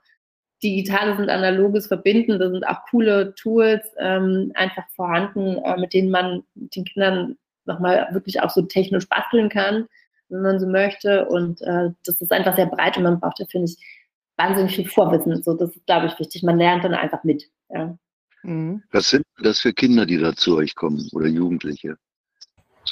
Digitales 0.63 1.19
und 1.19 1.29
Analoges 1.29 1.87
verbinden. 1.87 2.39
Da 2.39 2.51
sind 2.51 2.67
auch 2.67 2.83
coole 2.91 3.35
Tools 3.35 3.83
ähm, 3.99 4.53
einfach 4.55 4.85
vorhanden, 4.95 5.59
äh, 5.59 5.77
mit 5.79 5.93
denen 5.93 6.11
man 6.11 6.43
mit 6.55 6.75
den 6.75 6.85
Kindern 6.85 7.37
nochmal 7.65 8.09
wirklich 8.13 8.41
auch 8.41 8.51
so 8.51 8.63
technisch 8.63 9.09
basteln 9.09 9.49
kann, 9.49 9.87
wenn 10.29 10.43
man 10.43 10.59
so 10.59 10.67
möchte. 10.67 11.27
Und 11.27 11.61
äh, 11.63 11.91
das 12.05 12.21
ist 12.21 12.33
einfach 12.33 12.57
sehr 12.57 12.67
breit 12.67 12.97
und 12.97 13.03
man 13.05 13.21
braucht 13.21 13.41
da, 13.41 13.45
finde 13.47 13.67
ich, 13.67 13.77
wahnsinnig 14.37 14.75
viel 14.75 14.89
Vorwissen. 14.89 15.43
So, 15.43 15.55
das 15.55 15.77
ist, 15.77 15.87
glaube 15.87 16.07
ich, 16.07 16.19
wichtig. 16.19 16.43
Man 16.43 16.59
lernt 16.59 16.85
dann 16.85 16.95
einfach 16.95 17.25
mit. 17.25 17.51
Ja. 17.69 17.97
Mhm. 18.43 18.83
Was 18.91 19.11
sind 19.11 19.25
das 19.43 19.61
für 19.61 19.73
Kinder, 19.73 20.07
die 20.07 20.19
da 20.19 20.35
zu 20.35 20.57
euch 20.57 20.75
kommen 20.75 21.09
oder 21.13 21.27
Jugendliche? 21.27 21.97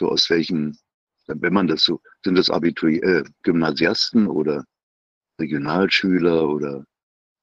So 0.00 0.08
aus 0.08 0.30
welchen, 0.30 0.78
wenn 1.26 1.52
man 1.52 1.66
das 1.68 1.84
so, 1.84 2.00
sind 2.24 2.38
das 2.38 2.48
Abitur 2.48 2.88
äh, 2.88 3.22
Gymnasiasten 3.42 4.26
oder 4.26 4.64
Regionalschüler 5.38 6.48
oder? 6.48 6.84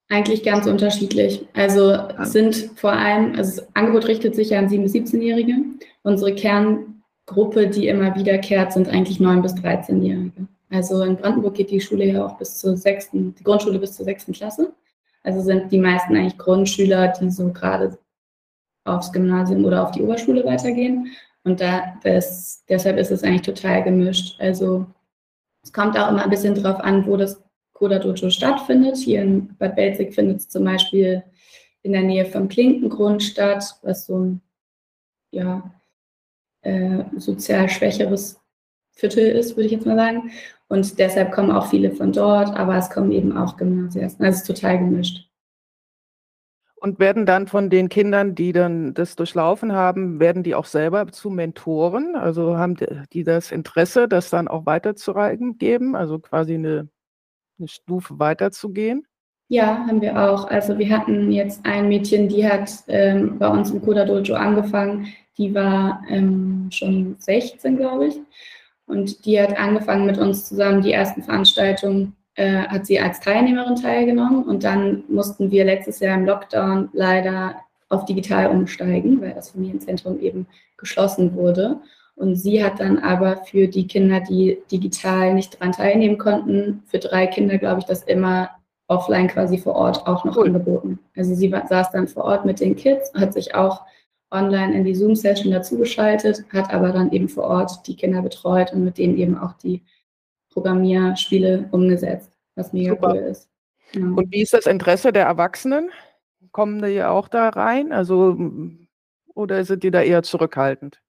Eigentlich 0.08 0.42
ganz 0.42 0.66
unterschiedlich. 0.66 1.46
Also 1.54 1.92
ja. 1.92 2.24
sind 2.24 2.72
vor 2.74 2.92
allem, 2.92 3.36
also 3.36 3.60
das 3.60 3.76
Angebot 3.76 4.08
richtet 4.08 4.34
sich 4.34 4.50
ja 4.50 4.58
an 4.58 4.68
7- 4.68 4.82
bis 4.82 4.92
17-Jährige. 4.92 5.54
Unsere 6.02 6.34
Kerngruppe, 6.34 7.68
die 7.68 7.86
immer 7.86 8.16
wiederkehrt, 8.16 8.72
sind 8.72 8.88
eigentlich 8.88 9.18
9- 9.18 9.40
bis 9.40 9.54
13-Jährige. 9.54 10.48
Also 10.68 11.02
in 11.02 11.16
Brandenburg 11.16 11.54
geht 11.54 11.70
die 11.70 11.80
Schule 11.80 12.06
ja 12.06 12.26
auch 12.26 12.38
bis 12.38 12.58
zur 12.58 12.76
sechsten, 12.76 13.36
die 13.36 13.44
Grundschule 13.44 13.78
bis 13.78 13.92
zur 13.92 14.04
sechsten 14.04 14.32
Klasse. 14.32 14.72
Also 15.22 15.42
sind 15.42 15.70
die 15.70 15.78
meisten 15.78 16.16
eigentlich 16.16 16.38
Grundschüler, 16.38 17.12
die 17.20 17.30
so 17.30 17.52
gerade 17.52 17.96
aufs 18.84 19.12
Gymnasium 19.12 19.64
oder 19.64 19.84
auf 19.84 19.92
die 19.92 20.02
Oberschule 20.02 20.44
weitergehen. 20.44 21.12
Und 21.44 21.60
da, 21.60 21.94
das, 22.02 22.64
deshalb 22.68 22.98
ist 22.98 23.10
es 23.10 23.22
eigentlich 23.22 23.42
total 23.42 23.82
gemischt. 23.82 24.40
Also 24.40 24.86
es 25.62 25.72
kommt 25.72 25.98
auch 25.98 26.10
immer 26.10 26.22
ein 26.22 26.30
bisschen 26.30 26.54
drauf 26.54 26.80
an, 26.80 27.06
wo 27.06 27.16
das 27.16 27.42
Coda 27.72 27.98
Dojo 27.98 28.30
stattfindet. 28.30 28.96
Hier 28.96 29.22
in 29.22 29.56
Bad 29.56 29.76
Belzig 29.76 30.14
findet 30.14 30.38
es 30.38 30.48
zum 30.48 30.64
Beispiel 30.64 31.22
in 31.82 31.92
der 31.92 32.02
Nähe 32.02 32.26
vom 32.26 32.48
Klinkengrund 32.48 33.22
statt, 33.22 33.64
was 33.82 34.06
so 34.06 34.18
ein 34.18 34.40
ja, 35.30 35.70
äh, 36.62 37.04
sozial 37.16 37.68
schwächeres 37.68 38.40
Viertel 38.92 39.26
ist, 39.28 39.56
würde 39.56 39.66
ich 39.66 39.72
jetzt 39.72 39.86
mal 39.86 39.96
sagen. 39.96 40.30
Und 40.68 40.98
deshalb 40.98 41.32
kommen 41.32 41.52
auch 41.52 41.68
viele 41.68 41.92
von 41.92 42.12
dort, 42.12 42.54
aber 42.56 42.76
es 42.76 42.90
kommen 42.90 43.12
eben 43.12 43.36
auch 43.36 43.56
Gymnasiasten. 43.56 44.24
Also 44.24 44.36
es 44.36 44.42
ist 44.42 44.46
total 44.46 44.78
gemischt. 44.78 45.27
Und 46.80 47.00
werden 47.00 47.26
dann 47.26 47.48
von 47.48 47.70
den 47.70 47.88
Kindern, 47.88 48.34
die 48.34 48.52
dann 48.52 48.94
das 48.94 49.16
durchlaufen 49.16 49.72
haben, 49.72 50.20
werden 50.20 50.44
die 50.44 50.54
auch 50.54 50.64
selber 50.64 51.08
zu 51.08 51.28
Mentoren? 51.28 52.14
Also 52.14 52.56
haben 52.56 52.76
die 53.12 53.24
das 53.24 53.50
Interesse, 53.50 54.06
das 54.06 54.30
dann 54.30 54.46
auch 54.46 54.64
weiterzugeben, 54.64 55.96
also 55.96 56.20
quasi 56.20 56.54
eine, 56.54 56.88
eine 57.58 57.68
Stufe 57.68 58.18
weiterzugehen? 58.20 59.06
Ja, 59.48 59.86
haben 59.86 60.02
wir 60.02 60.16
auch. 60.30 60.48
Also 60.48 60.78
wir 60.78 60.90
hatten 60.90 61.32
jetzt 61.32 61.64
ein 61.64 61.88
Mädchen, 61.88 62.28
die 62.28 62.46
hat 62.46 62.70
ähm, 62.86 63.38
bei 63.38 63.48
uns 63.48 63.70
im 63.70 63.82
Koda 63.82 64.04
Dojo 64.04 64.34
angefangen. 64.34 65.06
Die 65.38 65.54
war 65.54 66.02
ähm, 66.08 66.68
schon 66.70 67.16
16, 67.18 67.78
glaube 67.78 68.08
ich. 68.08 68.20
Und 68.86 69.24
die 69.24 69.40
hat 69.40 69.58
angefangen 69.58 70.06
mit 70.06 70.18
uns 70.18 70.48
zusammen 70.48 70.82
die 70.82 70.92
ersten 70.92 71.22
Veranstaltungen 71.22 72.14
äh, 72.38 72.68
hat 72.68 72.86
sie 72.86 73.00
als 73.00 73.18
Teilnehmerin 73.18 73.74
teilgenommen 73.74 74.44
und 74.44 74.62
dann 74.62 75.02
mussten 75.08 75.50
wir 75.50 75.64
letztes 75.64 75.98
Jahr 75.98 76.16
im 76.16 76.24
Lockdown 76.24 76.88
leider 76.92 77.56
auf 77.88 78.04
digital 78.04 78.46
umsteigen, 78.46 79.20
weil 79.20 79.34
das 79.34 79.50
Familienzentrum 79.50 80.20
eben 80.20 80.46
geschlossen 80.76 81.34
wurde. 81.34 81.80
Und 82.14 82.36
sie 82.36 82.62
hat 82.62 82.78
dann 82.78 82.98
aber 82.98 83.38
für 83.38 83.66
die 83.66 83.88
Kinder, 83.88 84.20
die 84.20 84.58
digital 84.70 85.34
nicht 85.34 85.54
daran 85.54 85.72
teilnehmen 85.72 86.16
konnten, 86.16 86.84
für 86.86 87.00
drei 87.00 87.26
Kinder, 87.26 87.58
glaube 87.58 87.80
ich, 87.80 87.86
das 87.86 88.04
immer 88.04 88.50
offline 88.86 89.26
quasi 89.26 89.58
vor 89.58 89.74
Ort 89.74 90.06
auch 90.06 90.24
noch 90.24 90.36
cool. 90.36 90.46
angeboten. 90.46 91.00
Also 91.16 91.34
sie 91.34 91.50
war, 91.50 91.66
saß 91.66 91.90
dann 91.90 92.06
vor 92.06 92.24
Ort 92.24 92.44
mit 92.44 92.60
den 92.60 92.76
Kids, 92.76 93.12
hat 93.14 93.32
sich 93.32 93.56
auch 93.56 93.82
online 94.30 94.74
in 94.74 94.84
die 94.84 94.94
Zoom-Session 94.94 95.50
dazugeschaltet, 95.50 96.44
hat 96.52 96.72
aber 96.72 96.90
dann 96.92 97.10
eben 97.10 97.28
vor 97.28 97.44
Ort 97.44 97.86
die 97.88 97.96
Kinder 97.96 98.22
betreut 98.22 98.72
und 98.72 98.84
mit 98.84 98.98
denen 98.98 99.16
eben 99.16 99.36
auch 99.36 99.54
die 99.54 99.82
Programmierspiele 100.50 101.68
umgesetzt, 101.70 102.30
was 102.54 102.72
mega 102.72 102.90
Super. 102.90 103.12
cool 103.12 103.18
ist. 103.18 103.48
Ja. 103.92 104.02
Und 104.02 104.32
wie 104.32 104.42
ist 104.42 104.54
das 104.54 104.66
Interesse 104.66 105.12
der 105.12 105.26
Erwachsenen? 105.26 105.90
Kommen 106.52 106.82
die 106.82 107.02
auch 107.02 107.28
da 107.28 107.48
rein? 107.48 107.92
Also, 107.92 108.36
oder 109.34 109.64
sind 109.64 109.82
die 109.82 109.90
da 109.90 110.02
eher 110.02 110.22
zurückhaltend? 110.22 111.00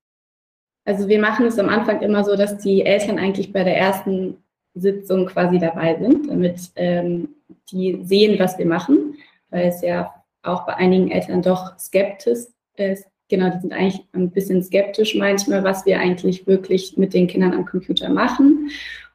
Also 0.85 1.07
wir 1.07 1.19
machen 1.19 1.45
es 1.45 1.59
am 1.59 1.69
Anfang 1.69 2.01
immer 2.01 2.23
so, 2.23 2.35
dass 2.35 2.57
die 2.57 2.83
Eltern 2.83 3.19
eigentlich 3.19 3.53
bei 3.53 3.63
der 3.63 3.77
ersten 3.77 4.37
Sitzung 4.73 5.25
quasi 5.27 5.59
dabei 5.59 5.97
sind, 5.99 6.29
damit 6.29 6.71
ähm, 6.75 7.29
die 7.71 7.99
sehen, 8.03 8.39
was 8.39 8.57
wir 8.57 8.65
machen, 8.65 9.15
weil 9.49 9.67
es 9.67 9.81
ja 9.81 10.13
auch 10.41 10.65
bei 10.65 10.75
einigen 10.75 11.11
Eltern 11.11 11.41
doch 11.41 11.77
skeptisch 11.77 12.47
ist. 12.75 13.07
Genau, 13.29 13.49
die 13.51 13.59
sind 13.59 13.73
eigentlich 13.73 14.01
ein 14.13 14.31
bisschen 14.31 14.63
skeptisch 14.63 15.15
manchmal, 15.15 15.63
was 15.63 15.85
wir 15.85 15.99
eigentlich 15.99 16.47
wirklich 16.47 16.97
mit 16.97 17.13
den 17.13 17.27
Kindern 17.27 17.53
am 17.53 17.65
Computer 17.65 18.09
machen. 18.09 18.69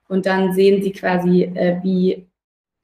Und 0.08 0.26
dann 0.26 0.52
sehen 0.52 0.82
sie 0.82 0.92
quasi, 0.92 1.42
äh, 1.42 1.78
wie 1.82 2.26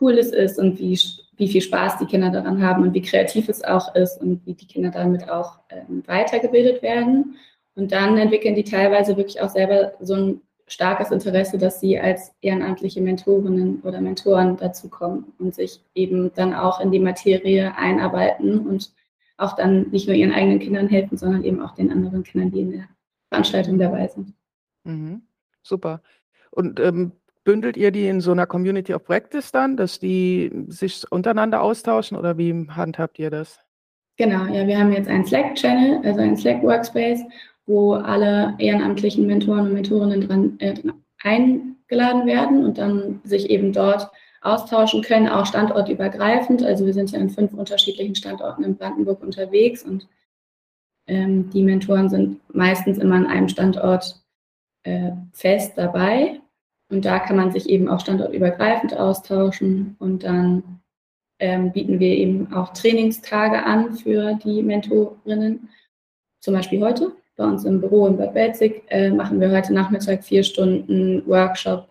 cool 0.00 0.18
es 0.18 0.30
ist 0.30 0.58
und 0.58 0.78
wie, 0.78 0.98
wie 1.36 1.48
viel 1.48 1.60
Spaß 1.60 1.98
die 1.98 2.06
Kinder 2.06 2.30
daran 2.30 2.62
haben 2.62 2.82
und 2.82 2.94
wie 2.94 3.02
kreativ 3.02 3.48
es 3.48 3.62
auch 3.62 3.94
ist 3.94 4.20
und 4.20 4.44
wie 4.46 4.54
die 4.54 4.66
Kinder 4.66 4.90
damit 4.90 5.28
auch 5.28 5.58
ähm, 5.68 6.02
weitergebildet 6.06 6.82
werden. 6.82 7.36
Und 7.74 7.92
dann 7.92 8.16
entwickeln 8.18 8.54
die 8.54 8.64
teilweise 8.64 9.16
wirklich 9.16 9.40
auch 9.40 9.50
selber 9.50 9.92
so 10.00 10.14
ein 10.14 10.40
starkes 10.66 11.10
Interesse, 11.10 11.58
dass 11.58 11.80
sie 11.80 11.98
als 11.98 12.32
ehrenamtliche 12.40 13.00
Mentorinnen 13.00 13.80
oder 13.82 14.00
Mentoren 14.00 14.56
dazukommen 14.56 15.32
und 15.38 15.54
sich 15.54 15.80
eben 15.94 16.32
dann 16.34 16.54
auch 16.54 16.80
in 16.80 16.92
die 16.92 17.00
Materie 17.00 17.76
einarbeiten 17.76 18.66
und 18.66 18.92
auch 19.36 19.56
dann 19.56 19.90
nicht 19.90 20.06
nur 20.06 20.16
ihren 20.16 20.32
eigenen 20.32 20.60
Kindern 20.60 20.88
helfen, 20.88 21.16
sondern 21.16 21.44
eben 21.44 21.60
auch 21.60 21.74
den 21.74 21.90
anderen 21.90 22.22
Kindern, 22.22 22.52
die 22.52 22.60
in 22.60 22.72
der 22.72 22.88
Veranstaltung 23.30 23.78
dabei 23.78 24.06
sind. 24.08 24.32
Mhm. 24.84 25.22
Super. 25.62 26.02
Und 26.50 26.80
ähm, 26.80 27.12
bündelt 27.44 27.76
ihr 27.76 27.90
die 27.90 28.06
in 28.06 28.20
so 28.20 28.32
einer 28.32 28.46
Community 28.46 28.94
of 28.94 29.04
Practice 29.04 29.52
dann, 29.52 29.76
dass 29.76 29.98
die 29.98 30.50
sich 30.68 31.10
untereinander 31.10 31.62
austauschen 31.62 32.16
oder 32.16 32.38
wie 32.38 32.68
handhabt 32.70 33.18
ihr 33.18 33.30
das? 33.30 33.60
Genau, 34.16 34.46
ja, 34.46 34.66
wir 34.66 34.78
haben 34.78 34.92
jetzt 34.92 35.08
einen 35.08 35.24
Slack-Channel, 35.24 36.00
also 36.04 36.20
einen 36.20 36.36
Slack-Workspace 36.36 37.24
wo 37.70 37.94
alle 37.94 38.54
ehrenamtlichen 38.58 39.26
Mentoren 39.26 39.66
und 39.66 39.72
Mentorinnen 39.72 40.20
dran, 40.26 40.58
äh, 40.58 40.74
eingeladen 41.22 42.26
werden 42.26 42.64
und 42.64 42.78
dann 42.78 43.20
sich 43.22 43.48
eben 43.48 43.72
dort 43.72 44.10
austauschen 44.42 45.02
können, 45.02 45.28
auch 45.28 45.46
standortübergreifend. 45.46 46.64
Also 46.64 46.84
wir 46.84 46.94
sind 46.94 47.12
ja 47.12 47.20
an 47.20 47.30
fünf 47.30 47.52
unterschiedlichen 47.52 48.16
Standorten 48.16 48.64
in 48.64 48.76
Brandenburg 48.76 49.22
unterwegs 49.22 49.84
und 49.84 50.08
ähm, 51.06 51.50
die 51.50 51.62
Mentoren 51.62 52.08
sind 52.08 52.40
meistens 52.52 52.98
immer 52.98 53.14
an 53.14 53.26
einem 53.26 53.48
Standort 53.48 54.19
äh, 54.82 55.12
fest 55.32 55.72
dabei. 55.76 56.40
Und 56.88 57.04
da 57.04 57.20
kann 57.20 57.36
man 57.36 57.52
sich 57.52 57.68
eben 57.68 57.88
auch 57.88 58.00
standortübergreifend 58.00 58.96
austauschen 58.96 59.96
und 60.00 60.24
dann 60.24 60.80
ähm, 61.38 61.72
bieten 61.72 62.00
wir 62.00 62.16
eben 62.16 62.52
auch 62.52 62.72
Trainingstage 62.72 63.64
an 63.64 63.94
für 63.94 64.34
die 64.34 64.62
Mentorinnen, 64.62 65.68
zum 66.40 66.54
Beispiel 66.54 66.82
heute 66.82 67.12
bei 67.36 67.44
uns 67.44 67.64
im 67.64 67.80
Büro 67.80 68.06
in 68.06 68.18
Bad 68.18 68.34
Belzig 68.34 68.82
äh, 68.88 69.10
machen 69.10 69.40
wir 69.40 69.50
heute 69.50 69.72
Nachmittag 69.72 70.22
vier 70.22 70.42
Stunden 70.42 71.26
Workshop, 71.26 71.88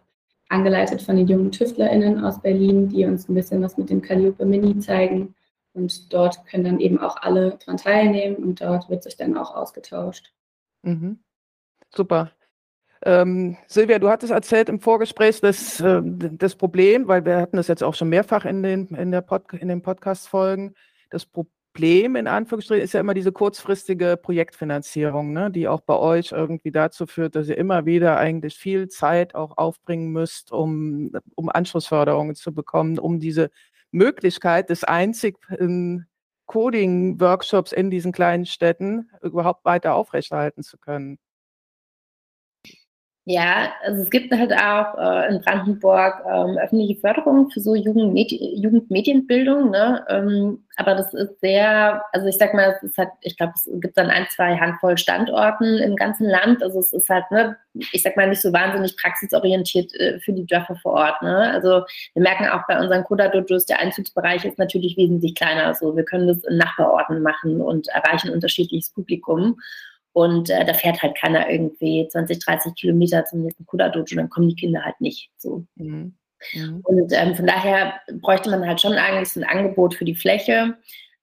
angeleitet 0.50 1.02
von 1.02 1.16
den 1.16 1.28
jungen 1.28 1.52
TüftlerInnen 1.52 2.24
aus 2.24 2.42
Berlin, 2.42 2.88
die 2.90 3.06
uns 3.06 3.28
ein 3.28 3.36
bisschen 3.36 3.62
was 3.64 3.78
mit 3.78 3.90
dem 3.90 4.02
Calliope 4.02 4.46
Mini 4.46 4.78
zeigen. 4.80 5.34
Und 5.74 6.14
dort 6.14 6.46
können 6.46 6.64
dann 6.64 6.80
eben 6.80 7.00
auch 7.00 7.18
alle 7.22 7.58
dran 7.64 7.78
teilnehmen 7.78 8.36
und 8.38 8.62
dort 8.62 8.90
wird 8.90 9.04
sich 9.04 9.18
dann 9.18 9.38
auch 9.38 9.56
ausgetauscht. 9.56 10.34
Mhm. 10.84 11.20
Super. 11.96 12.32
Ähm, 13.04 13.58
Silvia, 13.68 13.98
du 14.00 14.10
hattest 14.10 14.32
erzählt 14.32 14.68
im 14.68 14.80
Vorgespräch 14.80 15.40
das, 15.40 15.80
äh, 15.80 16.02
das 16.04 16.56
Problem, 16.56 17.08
weil 17.08 17.24
wir 17.26 17.38
hatten 17.38 17.58
das 17.58 17.68
jetzt 17.68 17.84
auch 17.84 17.96
schon 17.96 18.10
mehrfach 18.10 18.46
in 18.46 18.62
den, 18.62 18.88
in 18.88 19.12
Pod, 19.26 19.44
den 19.54 19.82
Podcast-Folgen, 19.82 20.74
das 21.10 21.26
Problem, 21.26 22.18
in 22.18 22.28
Anführungsstrichen 22.28 22.84
ist 22.84 22.94
ja 22.94 23.00
immer 23.00 23.14
diese 23.14 23.32
kurzfristige 23.32 24.18
Projektfinanzierung, 24.22 25.32
ne, 25.32 25.50
die 25.50 25.68
auch 25.68 25.82
bei 25.82 25.96
euch 25.96 26.34
irgendwie 26.34 26.72
dazu 26.72 27.08
führt, 27.08 27.36
dass 27.36 27.48
ihr 27.48 27.58
immer 27.58 27.86
wieder 27.86 28.18
eigentlich 28.18 28.56
viel 28.58 28.90
Zeit 28.90 29.34
auch 29.34 29.58
aufbringen 29.58 30.12
müsst, 30.12 30.52
um, 30.52 31.12
um 31.36 31.50
Anschlussförderungen 31.50 32.36
zu 32.36 32.54
bekommen, 32.54 33.00
um 33.00 33.20
diese 33.20 33.50
Möglichkeit 33.92 34.70
des 34.70 34.84
einzigen 34.84 36.06
Coding-Workshops 36.48 37.72
in 37.72 37.90
diesen 37.90 38.12
kleinen 38.12 38.46
Städten 38.46 39.10
überhaupt 39.22 39.64
weiter 39.66 39.94
aufrechterhalten 39.96 40.64
zu 40.64 40.78
können. 40.78 41.18
Ja, 43.32 43.74
also 43.84 44.02
es 44.02 44.10
gibt 44.10 44.34
halt 44.34 44.52
auch 44.52 44.98
äh, 44.98 45.30
in 45.30 45.40
Brandenburg 45.42 46.16
ähm, 46.26 46.58
öffentliche 46.58 47.00
Förderung 47.00 47.52
für 47.52 47.60
so 47.60 47.76
Jugendmedi 47.76 48.56
Jugendmedienbildung, 48.56 49.70
ne? 49.70 50.04
Ähm, 50.10 50.64
aber 50.78 50.96
das 50.96 51.14
ist 51.14 51.40
sehr, 51.40 52.04
also 52.12 52.26
ich 52.26 52.38
sag 52.38 52.56
mal, 52.56 52.74
es 52.76 52.82
ist 52.82 52.98
halt, 52.98 53.10
ich 53.22 53.38
glaube, 53.38 53.54
es 53.56 53.70
gibt 53.82 53.96
dann 54.00 54.10
ein, 54.10 54.26
zwei 54.32 54.58
Handvoll 54.58 54.98
Standorten 54.98 55.78
im 55.78 55.96
ganzen 55.96 56.28
Land. 56.28 56.64
Also 56.64 56.80
es 56.80 56.92
ist 56.92 57.08
halt, 57.08 57.30
ne, 57.30 57.56
ich 57.92 58.02
sag 58.02 58.18
mal, 58.18 58.28
nicht 58.28 58.42
so 58.42 58.52
wahnsinnig 58.52 58.98
praxisorientiert 58.98 59.94
äh, 59.94 60.20
für 60.22 60.34
die 60.34 60.48
Dörfer 60.48 60.76
vor 60.78 60.94
Ort. 60.94 61.22
Ne? 61.22 61.52
Also 61.52 61.84
wir 62.14 62.24
merken 62.24 62.48
auch 62.48 62.66
bei 62.68 62.80
unseren 62.80 63.04
Coda-Dojos, 63.04 63.68
der 63.68 63.78
Einzugsbereich 63.78 64.44
ist 64.44 64.58
natürlich 64.58 64.98
wesentlich 64.98 65.36
kleiner. 65.36 65.68
Also 65.68 65.96
wir 65.96 66.04
können 66.04 66.30
das 66.30 66.44
in 66.46 66.58
Nachbarorten 66.58 67.22
machen 67.22 67.62
und 67.62 67.90
erreichen 67.90 68.32
unterschiedliches 68.32 68.92
Publikum. 68.92 69.60
Und 70.14 70.50
äh, 70.50 70.66
da 70.66 70.74
fährt 70.74 71.02
halt 71.02 71.18
keiner 71.18 71.50
irgendwie 71.50 72.08
20, 72.10 72.40
30 72.40 72.76
Kilometer 72.76 73.26
zum 73.26 73.44
nächsten 73.44 73.66
Kuda-Dojo, 73.66 74.16
dann 74.16 74.30
kommen 74.30 74.50
die 74.50 74.56
Kinder 74.56 74.84
halt 74.84 75.00
nicht. 75.00 75.30
So. 75.38 75.66
Mhm. 75.76 76.16
Mhm. 76.54 76.82
Und 76.84 77.12
ähm, 77.14 77.36
von 77.36 77.46
daher 77.46 78.00
bräuchte 78.22 78.50
man 78.50 78.66
halt 78.66 78.82
schon 78.82 78.94
eigentlich 78.94 79.30
so 79.30 79.42
ein 79.42 79.48
Angebot 79.48 79.94
für 79.94 80.06
die 80.06 80.16
Fläche. 80.16 80.78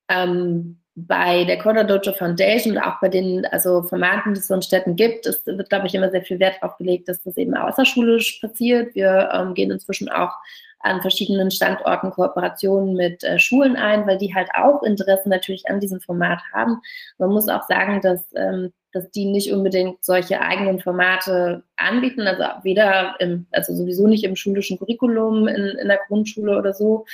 Ähm, 0.09 0.81
bei 0.99 1.45
der 1.45 1.59
Coda 1.59 1.85
Dojo 1.85 2.13
Foundation 2.15 2.77
und 2.77 2.83
auch 2.83 2.99
bei 3.01 3.09
den 3.09 3.45
also 3.47 3.83
Formaten, 3.83 4.33
die 4.33 4.41
es 4.41 4.49
so 4.49 4.55
in 4.55 4.63
Städten 4.63 4.97
gibt, 4.97 5.27
es 5.27 5.45
wird, 5.47 5.69
glaube 5.69 5.87
ich, 5.87 5.95
immer 5.95 6.11
sehr 6.11 6.23
viel 6.23 6.41
Wert 6.41 6.57
darauf 6.61 6.79
gelegt, 6.79 7.09
dass 7.09 7.23
das 7.23 7.37
eben 7.37 7.55
außerschulisch 7.55 8.41
passiert. 8.41 8.95
Wir 8.95 9.29
ähm, 9.33 9.53
gehen 9.53 9.71
inzwischen 9.71 10.09
auch 10.09 10.33
an 10.81 11.03
verschiedenen 11.03 11.51
Standorten 11.51 12.11
Kooperationen 12.11 12.95
mit 12.95 13.23
äh, 13.25 13.39
Schulen 13.39 13.77
ein, 13.77 14.07
weil 14.07 14.17
die 14.17 14.35
halt 14.35 14.49
auch 14.55 14.83
Interesse 14.83 15.29
natürlich 15.29 15.69
an 15.69 15.81
diesem 15.81 16.01
Format 16.01 16.41
haben. 16.55 16.81
Man 17.19 17.31
muss 17.31 17.49
auch 17.49 17.65
sagen, 17.65 18.01
dass, 18.01 18.25
ähm, 18.35 18.73
dass 18.93 19.11
die 19.11 19.27
nicht 19.27 19.53
unbedingt 19.53 20.03
solche 20.03 20.41
eigenen 20.41 20.81
Formate 20.81 21.63
anbieten, 21.77 22.23
also 22.23 22.43
weder 22.63 23.17
im, 23.19 23.47
also 23.51 23.75
sowieso 23.75 24.07
nicht 24.07 24.25
im 24.25 24.37
schulischen 24.37 24.79
Curriculum 24.79 25.47
in, 25.47 25.77
in 25.79 25.89
der 25.89 26.01
Grundschule 26.09 26.57
oder 26.57 26.73
so, 26.73 27.05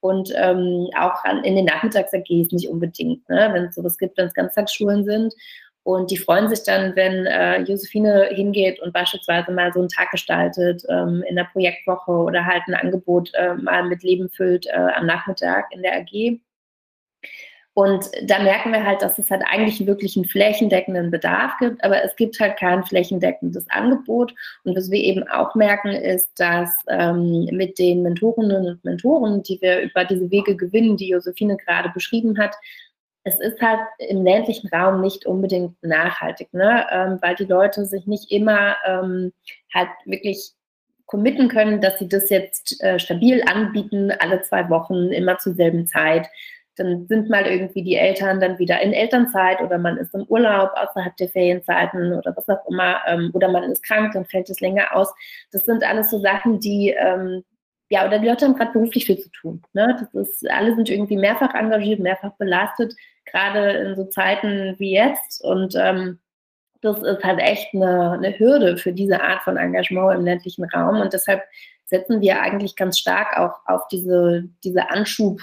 und 0.00 0.32
ähm, 0.36 0.88
auch 0.98 1.24
an, 1.24 1.44
in 1.44 1.56
den 1.56 1.64
Nachmittags-AGs 1.64 2.52
nicht 2.52 2.68
unbedingt, 2.68 3.28
ne? 3.28 3.50
wenn 3.52 3.64
es 3.64 3.74
sowas 3.74 3.98
gibt, 3.98 4.16
wenn 4.16 4.26
es 4.26 4.34
Ganztagsschulen 4.34 5.04
sind. 5.04 5.34
Und 5.82 6.10
die 6.10 6.18
freuen 6.18 6.50
sich 6.50 6.64
dann, 6.64 6.94
wenn 6.96 7.24
äh, 7.24 7.62
Josephine 7.62 8.28
hingeht 8.30 8.78
und 8.80 8.92
beispielsweise 8.92 9.50
mal 9.52 9.72
so 9.72 9.80
einen 9.80 9.88
Tag 9.88 10.10
gestaltet 10.10 10.84
ähm, 10.90 11.24
in 11.26 11.34
der 11.34 11.44
Projektwoche 11.44 12.10
oder 12.10 12.44
halt 12.44 12.62
ein 12.68 12.74
Angebot 12.74 13.32
äh, 13.34 13.54
mal 13.54 13.84
mit 13.84 14.02
Leben 14.02 14.28
füllt 14.28 14.66
äh, 14.66 14.72
am 14.72 15.06
Nachmittag 15.06 15.72
in 15.72 15.82
der 15.82 15.96
AG. 15.96 16.40
Und 17.78 18.10
da 18.24 18.42
merken 18.42 18.72
wir 18.72 18.84
halt, 18.84 19.02
dass 19.02 19.20
es 19.20 19.30
halt 19.30 19.44
eigentlich 19.48 19.86
wirklich 19.86 20.16
einen 20.16 20.24
flächendeckenden 20.24 21.12
Bedarf 21.12 21.52
gibt, 21.60 21.84
aber 21.84 22.02
es 22.02 22.16
gibt 22.16 22.40
halt 22.40 22.58
kein 22.58 22.82
flächendeckendes 22.82 23.70
Angebot. 23.70 24.34
Und 24.64 24.76
was 24.76 24.90
wir 24.90 24.98
eben 24.98 25.22
auch 25.28 25.54
merken, 25.54 25.90
ist, 25.90 26.28
dass 26.40 26.70
ähm, 26.88 27.48
mit 27.52 27.78
den 27.78 28.02
Mentorinnen 28.02 28.66
und 28.66 28.84
Mentoren, 28.84 29.44
die 29.44 29.62
wir 29.62 29.82
über 29.82 30.04
diese 30.04 30.28
Wege 30.28 30.56
gewinnen, 30.56 30.96
die 30.96 31.10
Josephine 31.10 31.56
gerade 31.56 31.90
beschrieben 31.90 32.36
hat, 32.36 32.56
es 33.22 33.38
ist 33.38 33.62
halt 33.62 33.78
im 33.98 34.24
ländlichen 34.24 34.68
Raum 34.70 35.00
nicht 35.00 35.24
unbedingt 35.24 35.80
nachhaltig, 35.80 36.52
ne? 36.52 36.84
Ähm, 36.90 37.18
weil 37.22 37.36
die 37.36 37.44
Leute 37.44 37.86
sich 37.86 38.08
nicht 38.08 38.32
immer 38.32 38.74
ähm, 38.88 39.32
halt 39.72 39.90
wirklich 40.04 40.50
committen 41.06 41.48
können, 41.48 41.80
dass 41.80 41.98
sie 42.00 42.08
das 42.08 42.28
jetzt 42.28 42.82
äh, 42.82 42.98
stabil 42.98 43.42
anbieten, 43.46 44.10
alle 44.18 44.42
zwei 44.42 44.68
Wochen, 44.68 45.12
immer 45.12 45.38
zur 45.38 45.54
selben 45.54 45.86
Zeit. 45.86 46.28
Dann 46.78 47.06
sind 47.08 47.28
mal 47.28 47.46
irgendwie 47.46 47.82
die 47.82 47.96
Eltern 47.96 48.40
dann 48.40 48.58
wieder 48.58 48.80
in 48.80 48.92
Elternzeit 48.92 49.60
oder 49.60 49.78
man 49.78 49.96
ist 49.96 50.14
im 50.14 50.24
Urlaub 50.28 50.70
außerhalb 50.74 51.16
der 51.16 51.28
Ferienzeiten 51.28 52.12
oder 52.12 52.34
was 52.36 52.48
auch 52.48 52.64
immer, 52.68 53.00
ähm, 53.06 53.30
oder 53.34 53.48
man 53.48 53.64
ist 53.64 53.82
krank, 53.82 54.12
dann 54.12 54.24
fällt 54.26 54.48
es 54.50 54.60
länger 54.60 54.94
aus. 54.94 55.12
Das 55.52 55.64
sind 55.64 55.84
alles 55.84 56.10
so 56.10 56.18
Sachen, 56.18 56.60
die, 56.60 56.94
ähm, 56.98 57.44
ja, 57.90 58.06
oder 58.06 58.18
die 58.18 58.28
Leute 58.28 58.46
haben 58.46 58.54
gerade 58.54 58.72
beruflich 58.72 59.06
viel 59.06 59.18
zu 59.18 59.30
tun. 59.30 59.62
Ne? 59.72 59.96
Das 59.98 60.14
ist, 60.14 60.50
alle 60.50 60.74
sind 60.74 60.90
irgendwie 60.90 61.16
mehrfach 61.16 61.54
engagiert, 61.54 62.00
mehrfach 62.00 62.32
belastet, 62.38 62.94
gerade 63.26 63.70
in 63.72 63.96
so 63.96 64.04
Zeiten 64.04 64.74
wie 64.78 64.92
jetzt. 64.92 65.42
Und 65.42 65.74
ähm, 65.76 66.18
das 66.80 67.02
ist 67.02 67.24
halt 67.24 67.40
echt 67.40 67.74
eine, 67.74 68.12
eine 68.12 68.38
Hürde 68.38 68.76
für 68.76 68.92
diese 68.92 69.20
Art 69.20 69.42
von 69.42 69.56
Engagement 69.56 70.18
im 70.18 70.24
ländlichen 70.24 70.64
Raum. 70.64 71.00
Und 71.00 71.12
deshalb 71.12 71.42
setzen 71.88 72.20
wir 72.20 72.40
eigentlich 72.40 72.76
ganz 72.76 72.98
stark 72.98 73.36
auch 73.38 73.54
auf 73.66 73.88
diese, 73.88 74.44
diese 74.62 74.90
Anschub, 74.90 75.40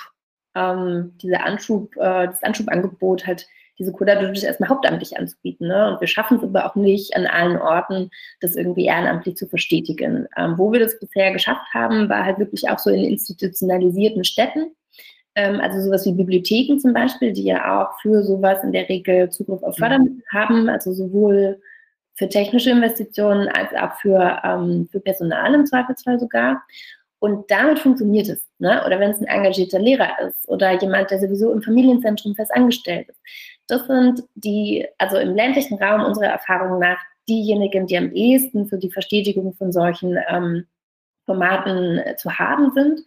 ähm, 0.55 1.13
diese 1.21 1.41
Anschub, 1.41 1.95
äh, 1.97 2.27
das 2.27 2.43
Anschubangebot 2.43 3.27
halt 3.27 3.47
diese 3.77 3.91
Coda-Dodos 3.91 4.43
erstmal 4.43 4.69
hauptamtlich 4.69 5.17
anzubieten. 5.17 5.67
Ne? 5.67 5.91
Und 5.91 5.99
wir 5.99 6.07
schaffen 6.07 6.37
es 6.37 6.43
aber 6.43 6.65
auch 6.65 6.75
nicht 6.75 7.15
an 7.15 7.27
allen 7.27 7.57
Orten, 7.57 8.09
das 8.39 8.55
irgendwie 8.55 8.85
ehrenamtlich 8.85 9.35
zu 9.35 9.47
verstetigen. 9.47 10.27
Ähm, 10.37 10.57
wo 10.57 10.71
wir 10.71 10.79
das 10.79 10.97
bisher 10.99 11.31
geschafft 11.31 11.73
haben, 11.73 12.07
war 12.09 12.23
halt 12.23 12.39
wirklich 12.39 12.69
auch 12.69 12.79
so 12.79 12.89
in 12.89 13.03
institutionalisierten 13.03 14.23
Städten. 14.23 14.71
Ähm, 15.35 15.59
also 15.59 15.81
sowas 15.81 16.05
wie 16.05 16.13
Bibliotheken 16.13 16.79
zum 16.79 16.93
Beispiel, 16.93 17.33
die 17.33 17.43
ja 17.43 17.81
auch 17.81 17.99
für 18.01 18.23
sowas 18.23 18.63
in 18.63 18.71
der 18.71 18.87
Regel 18.87 19.29
Zugriff 19.29 19.61
auf 19.63 19.75
Fördermittel 19.75 20.23
haben, 20.31 20.69
also 20.69 20.93
sowohl 20.93 21.59
für 22.17 22.29
technische 22.29 22.69
Investitionen 22.69 23.49
als 23.49 23.73
auch 23.73 23.99
für, 23.99 24.41
ähm, 24.45 24.87
für 24.89 25.01
Personal 25.01 25.53
im 25.53 25.65
Zweifelsfall 25.65 26.17
sogar. 26.17 26.63
Und 27.19 27.49
damit 27.49 27.79
funktioniert 27.79 28.29
es. 28.29 28.47
Ne? 28.59 28.83
Oder 28.85 28.99
wenn 28.99 29.11
es 29.11 29.19
ein 29.19 29.27
engagierter 29.27 29.79
Lehrer 29.79 30.19
ist 30.27 30.47
oder 30.47 30.71
jemand, 30.79 31.11
der 31.11 31.19
sowieso 31.19 31.51
im 31.51 31.61
Familienzentrum 31.61 32.35
fest 32.35 32.53
angestellt 32.53 33.09
ist. 33.09 33.19
Das 33.67 33.87
sind 33.87 34.23
die, 34.35 34.85
also 34.97 35.17
im 35.17 35.35
ländlichen 35.35 35.81
Raum 35.81 36.03
unserer 36.05 36.27
Erfahrung 36.27 36.79
nach, 36.79 36.99
diejenigen, 37.27 37.87
die 37.87 37.97
am 37.97 38.11
ehesten 38.11 38.67
für 38.67 38.77
die 38.77 38.91
Verstetigung 38.91 39.53
von 39.53 39.71
solchen 39.71 40.17
ähm, 40.29 40.67
Formaten 41.25 41.97
äh, 41.97 42.15
zu 42.17 42.37
haben 42.37 42.71
sind. 42.73 43.01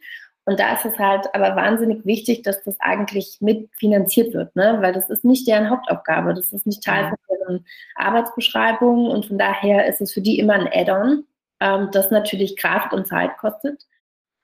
Und 0.45 0.59
da 0.59 0.73
ist 0.73 0.87
es 0.87 0.99
halt 0.99 1.27
aber 1.35 1.55
wahnsinnig 1.57 2.07
wichtig, 2.07 2.43
dass 2.43 2.65
das 2.65 2.75
eigentlich 2.81 3.37
mitfinanziert 3.41 4.33
wird, 4.33 4.57
ne? 4.57 4.79
weil 4.81 4.95
das 4.95 5.11
ist 5.11 5.23
nicht 5.23 5.47
deren 5.47 5.69
Hauptaufgabe, 5.69 6.33
das 6.33 6.53
ist 6.53 6.67
nicht 6.67 6.83
Teil 6.83 7.11
von 7.11 7.19
deren 7.31 7.67
Arbeitsbeschreibung 7.97 9.11
und 9.11 9.27
von 9.27 9.37
daher 9.37 9.87
ist 9.87 10.01
es 10.01 10.13
für 10.13 10.23
die 10.23 10.39
immer 10.39 10.55
ein 10.55 10.69
Add-on, 10.73 11.25
ähm, 11.61 11.91
das 11.93 12.11
natürlich 12.11 12.57
Kraft 12.57 12.95
und 12.95 13.07
Zeit 13.07 13.37
kostet. 13.37 13.85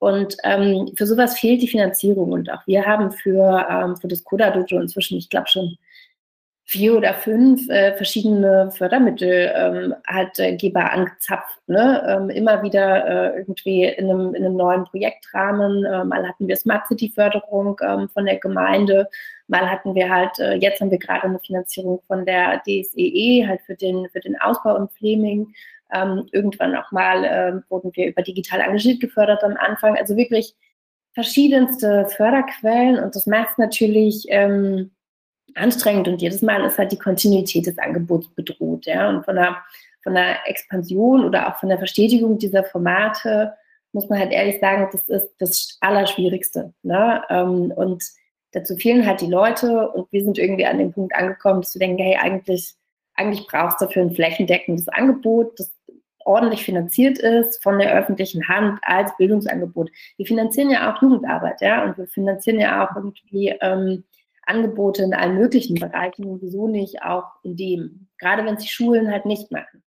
Und 0.04 0.36
ähm, 0.44 0.92
für 0.96 1.06
sowas 1.06 1.38
fehlt 1.38 1.62
die 1.62 1.68
Finanzierung. 1.68 2.32
Und 2.32 2.52
auch 2.52 2.66
wir 2.66 2.84
haben 2.84 3.10
für, 3.10 3.66
ähm, 3.70 3.96
für 3.96 4.06
das 4.06 4.22
Coda 4.22 4.50
Dojo 4.50 4.78
inzwischen, 4.78 5.16
ich 5.16 5.30
glaube 5.30 5.48
schon 5.48 5.78
vier 6.66 6.94
oder 6.96 7.14
fünf 7.14 7.68
äh, 7.70 7.94
verschiedene 7.94 8.70
Fördermittel 8.72 9.50
ähm, 9.54 9.94
hat 10.06 10.38
äh, 10.38 10.56
Geber 10.56 10.92
angezapft. 10.92 11.58
Ne? 11.68 12.04
Ähm, 12.06 12.28
immer 12.28 12.62
wieder 12.62 13.06
äh, 13.06 13.38
irgendwie 13.38 13.84
in 13.84 14.10
einem, 14.10 14.34
in 14.34 14.44
einem 14.44 14.56
neuen 14.56 14.84
Projektrahmen. 14.84 15.86
Äh, 15.86 16.04
mal 16.04 16.28
hatten 16.28 16.48
wir 16.48 16.56
Smart 16.56 16.86
City 16.86 17.10
Förderung 17.14 17.80
ähm, 17.82 18.10
von 18.10 18.26
der 18.26 18.36
Gemeinde. 18.36 19.08
Mal 19.48 19.70
hatten 19.70 19.94
wir 19.94 20.10
halt, 20.10 20.38
äh, 20.38 20.56
jetzt 20.56 20.82
haben 20.82 20.90
wir 20.90 20.98
gerade 20.98 21.24
eine 21.24 21.38
Finanzierung 21.38 22.02
von 22.06 22.26
der 22.26 22.60
DSEE, 22.66 23.40
e, 23.40 23.46
halt 23.46 23.62
für 23.62 23.74
den, 23.74 24.06
für 24.10 24.20
den 24.20 24.38
Ausbau 24.38 24.76
in 24.76 24.88
Fleming. 24.88 25.54
Ähm, 25.92 26.28
irgendwann 26.32 26.74
auch 26.76 26.90
mal 26.92 27.24
äh, 27.24 27.70
wurden 27.70 27.90
wir 27.94 28.06
über 28.06 28.22
digital 28.22 28.60
engagiert 28.60 29.00
gefördert 29.00 29.42
am 29.44 29.56
Anfang. 29.56 29.96
Also 29.96 30.16
wirklich 30.16 30.54
verschiedenste 31.12 32.06
Förderquellen 32.06 32.98
und 32.98 33.14
das 33.14 33.26
macht 33.26 33.58
natürlich 33.58 34.26
ähm, 34.28 34.90
anstrengend 35.54 36.08
und 36.08 36.20
jedes 36.20 36.42
Mal 36.42 36.64
ist 36.64 36.78
halt 36.78 36.92
die 36.92 36.98
Kontinuität 36.98 37.66
des 37.66 37.78
Angebots 37.78 38.28
bedroht. 38.34 38.86
Ja? 38.86 39.08
Und 39.08 39.24
von 39.24 39.36
der, 39.36 39.56
von 40.02 40.14
der 40.14 40.48
Expansion 40.48 41.24
oder 41.24 41.48
auch 41.48 41.60
von 41.60 41.68
der 41.68 41.78
Verstetigung 41.78 42.38
dieser 42.38 42.64
Formate 42.64 43.54
muss 43.92 44.08
man 44.08 44.18
halt 44.18 44.32
ehrlich 44.32 44.58
sagen, 44.58 44.88
das 44.90 45.08
ist 45.08 45.34
das 45.38 45.78
Allerschwierigste. 45.80 46.74
Ne? 46.82 47.22
Ähm, 47.30 47.70
und 47.70 48.04
dazu 48.50 48.76
fehlen 48.76 49.06
halt 49.06 49.20
die 49.20 49.30
Leute 49.30 49.88
und 49.90 50.10
wir 50.12 50.24
sind 50.24 50.36
irgendwie 50.36 50.66
an 50.66 50.78
dem 50.78 50.92
Punkt 50.92 51.14
angekommen, 51.14 51.60
dass 51.60 51.74
wir 51.74 51.80
denken, 51.80 52.02
hey, 52.02 52.16
eigentlich, 52.16 52.74
eigentlich 53.14 53.46
brauchst 53.46 53.80
du 53.80 53.86
dafür 53.86 54.02
ein 54.02 54.14
flächendeckendes 54.14 54.88
Angebot, 54.88 55.58
das 55.58 55.72
ordentlich 56.24 56.64
finanziert 56.64 57.18
ist 57.18 57.62
von 57.62 57.78
der 57.78 57.94
öffentlichen 57.94 58.48
Hand 58.48 58.80
als 58.82 59.16
Bildungsangebot. 59.16 59.90
Wir 60.16 60.26
finanzieren 60.26 60.70
ja 60.70 60.92
auch 60.92 61.02
Jugendarbeit, 61.02 61.60
ja, 61.60 61.84
und 61.84 61.98
wir 61.98 62.06
finanzieren 62.06 62.60
ja 62.60 62.84
auch 62.84 62.96
irgendwie 62.96 63.48
ähm, 63.60 64.04
Angebote 64.46 65.02
in 65.02 65.14
allen 65.14 65.36
möglichen 65.36 65.78
Bereichen, 65.78 66.40
wieso 66.40 66.68
nicht 66.68 67.02
auch 67.02 67.24
in 67.42 67.56
dem, 67.56 68.08
gerade 68.18 68.44
wenn 68.44 68.54
es 68.54 68.62
die 68.62 68.68
Schulen 68.68 69.10
halt 69.10 69.26
nicht 69.26 69.50
machen. 69.50 69.82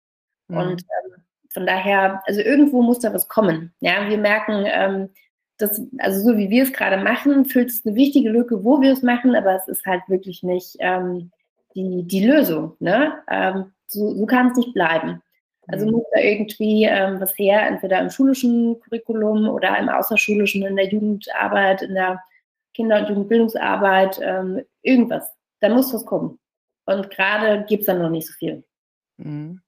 Mhm. 0.49 0.57
Und 0.57 0.83
ähm, 0.83 1.23
von 1.53 1.67
daher, 1.67 2.23
also 2.27 2.41
irgendwo 2.41 2.83
muss 2.83 3.01
da 3.01 3.13
was 3.13 3.29
kommen. 3.29 3.73
Ja, 3.81 4.09
wir 4.09 4.19
merken, 4.19 4.65
ähm, 4.67 5.11
dass, 5.59 5.83
also 5.99 6.21
so 6.31 6.39
wie 6.39 6.51
wir 6.51 6.63
es 6.63 6.73
gerade 6.73 7.03
machen, 7.03 7.45
füllt 7.45 7.71
es 7.71 7.85
eine 7.85 7.95
wichtige 7.95 8.31
Lücke, 8.31 8.65
wo 8.65 8.81
wir 8.81 8.93
es 8.93 9.03
machen, 9.03 9.37
aber 9.37 9.55
es 9.55 9.69
ist 9.69 9.85
halt 9.87 10.03
wirklich 10.09 10.43
nicht 10.43 10.77
ähm, 10.81 11.31
die, 11.75 12.05
die 12.05 12.27
Lösung. 12.27 12.77
Ne? 12.81 13.23
Ähm, 13.29 13.73
so, 13.87 14.15
so 14.15 14.27
kann 14.27 14.51
es 14.51 14.57
nicht 14.57 14.75
bleiben. 14.75 15.23
Also 15.69 15.87
mhm. 15.87 15.93
muss 15.93 16.05
da 16.13 16.21
irgendwie 16.21 16.85
ähm, 16.85 17.21
was 17.21 17.37
her, 17.39 17.67
entweder 17.67 18.01
im 18.01 18.11
schulischen 18.11 18.81
Curriculum 18.81 19.49
oder 19.49 19.79
im 19.79 19.89
außerschulischen, 19.89 20.65
in 20.65 20.77
der 20.77 20.89
Jugendarbeit, 20.89 21.83
in 21.83 21.95
der 21.95 22.23
Kinder- 22.75 23.01
und 23.01 23.09
Jugendbildungsarbeit, 23.09 24.19
ähm, 24.23 24.63
irgendwas. 24.83 25.31
Da 25.61 25.69
muss 25.69 25.95
was 25.95 26.05
kommen. 26.05 26.39
Und 26.87 27.11
gerade 27.11 27.65
gibt 27.69 27.83
es 27.83 27.87
dann 27.87 28.03
noch 28.03 28.11
nicht 28.11 28.27
so 28.27 28.33
viel. 28.35 28.65
Mhm. 29.19 29.61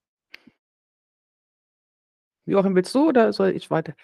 Joachim, 2.47 2.75
willst 2.75 2.95
du 2.95 3.09
oder 3.09 3.33
soll 3.33 3.51
ich 3.51 3.71
weiter? 3.71 3.95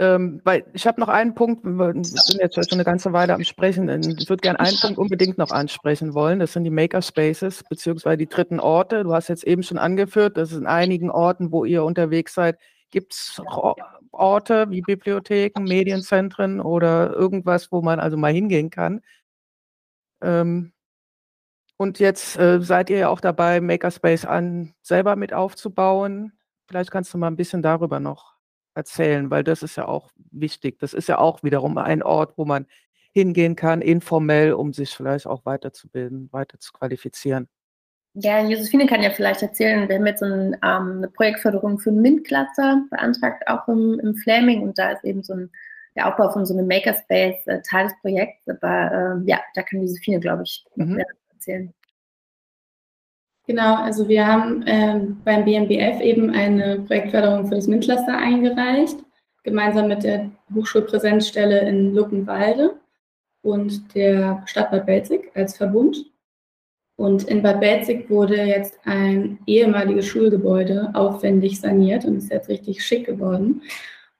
Ähm, 0.00 0.40
weil 0.42 0.64
ich 0.72 0.88
habe 0.88 1.00
noch 1.00 1.08
einen 1.08 1.36
Punkt, 1.36 1.64
wir 1.64 1.92
sind 2.02 2.40
jetzt 2.40 2.56
schon 2.56 2.64
eine 2.72 2.84
ganze 2.84 3.12
Weile 3.12 3.32
am 3.32 3.44
Sprechen. 3.44 3.88
Ich 3.88 4.28
würde 4.28 4.40
gerne 4.40 4.58
einen 4.58 4.76
Punkt 4.80 4.98
unbedingt 4.98 5.38
noch 5.38 5.52
ansprechen 5.52 6.14
wollen. 6.14 6.40
Das 6.40 6.52
sind 6.52 6.64
die 6.64 6.70
Makerspaces, 6.70 7.62
beziehungsweise 7.68 8.16
die 8.16 8.28
dritten 8.28 8.58
Orte. 8.58 9.04
Du 9.04 9.14
hast 9.14 9.28
jetzt 9.28 9.44
eben 9.44 9.62
schon 9.62 9.78
angeführt, 9.78 10.36
dass 10.36 10.50
es 10.50 10.58
in 10.58 10.66
einigen 10.66 11.10
Orten, 11.10 11.52
wo 11.52 11.64
ihr 11.64 11.84
unterwegs 11.84 12.34
seid, 12.34 12.58
gibt 12.90 13.14
es 13.14 13.40
Orte 14.10 14.70
wie 14.70 14.80
Bibliotheken, 14.82 15.62
Medienzentren 15.62 16.60
oder 16.60 17.12
irgendwas, 17.14 17.70
wo 17.70 17.80
man 17.80 18.00
also 18.00 18.16
mal 18.16 18.32
hingehen 18.32 18.70
kann. 18.70 19.00
Ähm, 20.22 20.72
und 21.76 22.00
jetzt 22.00 22.36
äh, 22.38 22.60
seid 22.60 22.90
ihr 22.90 22.98
ja 22.98 23.08
auch 23.08 23.20
dabei, 23.20 23.60
Makerspace 23.60 24.24
an 24.24 24.74
selber 24.82 25.14
mit 25.16 25.32
aufzubauen. 25.32 26.32
Vielleicht 26.68 26.90
kannst 26.90 27.14
du 27.14 27.18
mal 27.18 27.28
ein 27.28 27.36
bisschen 27.36 27.62
darüber 27.62 28.00
noch 28.00 28.33
erzählen, 28.74 29.30
weil 29.30 29.44
das 29.44 29.62
ist 29.62 29.76
ja 29.76 29.86
auch 29.86 30.10
wichtig. 30.30 30.78
Das 30.78 30.94
ist 30.94 31.08
ja 31.08 31.18
auch 31.18 31.42
wiederum 31.42 31.78
ein 31.78 32.02
Ort, 32.02 32.36
wo 32.36 32.44
man 32.44 32.66
hingehen 33.12 33.54
kann, 33.56 33.80
informell, 33.80 34.52
um 34.52 34.72
sich 34.72 34.90
vielleicht 34.90 35.26
auch 35.26 35.46
weiterzubilden, 35.46 36.28
weiter 36.32 36.58
zu 36.58 36.72
qualifizieren. 36.72 37.48
Ja, 38.14 38.40
Josephine 38.44 38.86
kann 38.86 39.02
ja 39.02 39.10
vielleicht 39.10 39.42
erzählen, 39.42 39.88
wir 39.88 39.96
haben 39.96 40.06
jetzt 40.06 40.22
ein, 40.22 40.54
ähm, 40.54 40.98
eine 40.98 41.08
Projektförderung 41.08 41.78
für 41.80 41.90
einen 41.90 42.00
MINT-Cluster 42.00 42.84
beantragt, 42.90 43.42
auch 43.48 43.66
im, 43.66 43.98
im 44.00 44.14
Flaming. 44.14 44.62
Und 44.62 44.78
da 44.78 44.92
ist 44.92 45.04
eben 45.04 45.22
so 45.22 45.34
ein, 45.34 45.50
der 45.96 46.08
Aufbau 46.08 46.30
von 46.30 46.46
so 46.46 46.56
einem 46.56 46.68
Makerspace 46.68 47.46
äh, 47.46 47.60
Teil 47.68 47.88
des 47.88 48.00
Projekts. 48.00 48.48
Aber 48.48 49.22
äh, 49.24 49.28
ja, 49.28 49.40
da 49.54 49.62
kann 49.62 49.80
Josephine, 49.80 50.20
glaube 50.20 50.44
ich, 50.44 50.64
mhm. 50.76 50.94
mehr 50.94 51.06
erzählen. 51.32 51.74
Genau, 53.46 53.76
also 53.76 54.08
wir 54.08 54.26
haben 54.26 54.64
ähm, 54.66 55.20
beim 55.22 55.44
BMBF 55.44 56.00
eben 56.00 56.30
eine 56.30 56.80
Projektförderung 56.80 57.46
für 57.46 57.56
das 57.56 57.66
MINT-Cluster 57.66 58.16
eingereicht, 58.16 58.96
gemeinsam 59.42 59.88
mit 59.88 60.02
der 60.02 60.30
Hochschulpräsenzstelle 60.54 61.60
in 61.68 61.94
Luckenwalde 61.94 62.76
und 63.42 63.94
der 63.94 64.42
Stadt 64.46 64.70
Bad 64.70 64.86
Belzig 64.86 65.30
als 65.34 65.56
Verbund. 65.56 66.06
Und 66.96 67.24
in 67.24 67.42
Bad 67.42 67.60
Belzig 67.60 68.08
wurde 68.08 68.36
jetzt 68.36 68.78
ein 68.84 69.38
ehemaliges 69.46 70.06
Schulgebäude 70.06 70.90
aufwendig 70.94 71.60
saniert 71.60 72.06
und 72.06 72.16
ist 72.16 72.30
jetzt 72.30 72.48
richtig 72.48 72.84
schick 72.84 73.04
geworden. 73.04 73.62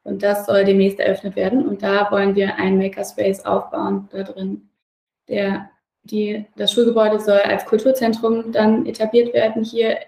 Und 0.03 0.23
das 0.23 0.45
soll 0.45 0.65
demnächst 0.65 1.01
eröffnet 1.01 1.35
werden. 1.35 1.67
Und 1.67 1.83
da 1.83 2.11
wollen 2.11 2.35
wir 2.35 2.57
einen 2.57 2.77
Makerspace 2.77 3.47
aufbauen 3.47 4.09
da 4.13 4.23
drin. 4.23 4.69
Der, 5.29 5.71
die, 6.05 6.45
das 6.57 6.73
Schulgebäude 6.73 7.21
soll 7.21 7.39
als 7.39 7.65
Kulturzentrum 7.65 8.53
dann 8.53 8.87
etabliert 8.87 9.35
werden 9.35 9.65
hier, 9.65 9.99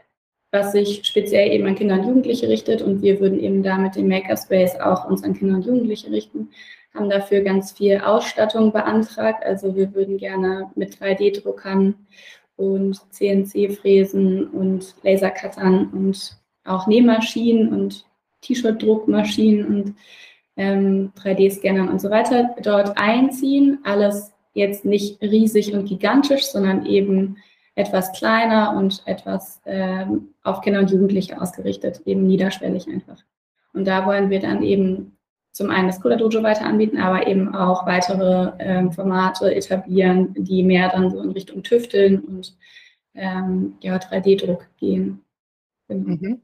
was 0.52 0.72
sich 0.72 1.02
speziell 1.04 1.52
eben 1.52 1.66
an 1.66 1.74
Kinder 1.74 1.96
und 1.96 2.06
Jugendliche 2.06 2.48
richtet. 2.48 2.82
Und 2.82 3.02
wir 3.02 3.20
würden 3.20 3.40
eben 3.40 3.62
da 3.62 3.76
mit 3.76 3.96
dem 3.96 4.08
Makerspace 4.08 4.80
auch 4.80 5.08
uns 5.08 5.24
an 5.24 5.34
Kinder 5.34 5.56
und 5.56 5.66
Jugendliche 5.66 6.10
richten 6.10 6.50
haben 6.96 7.10
dafür 7.10 7.42
ganz 7.42 7.72
viel 7.72 7.98
Ausstattung 7.98 8.72
beantragt. 8.72 9.44
Also 9.44 9.76
wir 9.76 9.94
würden 9.94 10.18
gerne 10.18 10.70
mit 10.74 10.96
3D-Druckern 10.96 11.94
und 12.56 13.00
CNC-Fräsen 13.12 14.48
und 14.48 14.94
Lasercuttern 15.02 15.90
und 15.90 16.36
auch 16.64 16.86
Nähmaschinen 16.86 17.72
und 17.72 18.06
T-Shirt-Druckmaschinen 18.40 19.66
und 19.66 19.94
ähm, 20.56 21.12
3D-Scannern 21.18 21.88
und 21.88 22.00
so 22.00 22.10
weiter 22.10 22.54
dort 22.62 22.96
einziehen. 22.96 23.78
Alles 23.84 24.32
jetzt 24.56 24.84
nicht 24.84 25.20
riesig 25.22 25.72
und 25.74 25.86
gigantisch, 25.86 26.46
sondern 26.46 26.86
eben 26.86 27.36
etwas 27.74 28.12
kleiner 28.12 28.74
und 28.76 29.02
etwas 29.04 29.60
ähm, 29.66 30.34
auf 30.42 30.62
Kinder 30.62 30.80
und 30.80 30.90
Jugendliche 30.90 31.40
ausgerichtet, 31.40 32.00
eben 32.06 32.26
niederschwellig 32.26 32.88
einfach. 32.88 33.22
Und 33.74 33.86
da 33.86 34.06
wollen 34.06 34.30
wir 34.30 34.40
dann 34.40 34.62
eben 34.62 35.16
zum 35.52 35.70
einen 35.70 35.88
das 35.88 36.00
Cola 36.00 36.16
Dojo 36.16 36.42
weiter 36.42 36.64
anbieten, 36.64 36.98
aber 36.98 37.26
eben 37.26 37.54
auch 37.54 37.86
weitere 37.86 38.52
ähm, 38.58 38.92
Formate 38.92 39.54
etablieren, 39.54 40.34
die 40.36 40.62
mehr 40.62 40.88
dann 40.88 41.10
so 41.10 41.20
in 41.20 41.32
Richtung 41.32 41.62
Tüfteln 41.62 42.20
und 42.20 42.56
ähm, 43.14 43.76
ja, 43.80 43.96
3D-Druck 43.96 44.66
gehen. 44.78 45.22
Genau. 45.88 46.08
Mhm. 46.08 46.42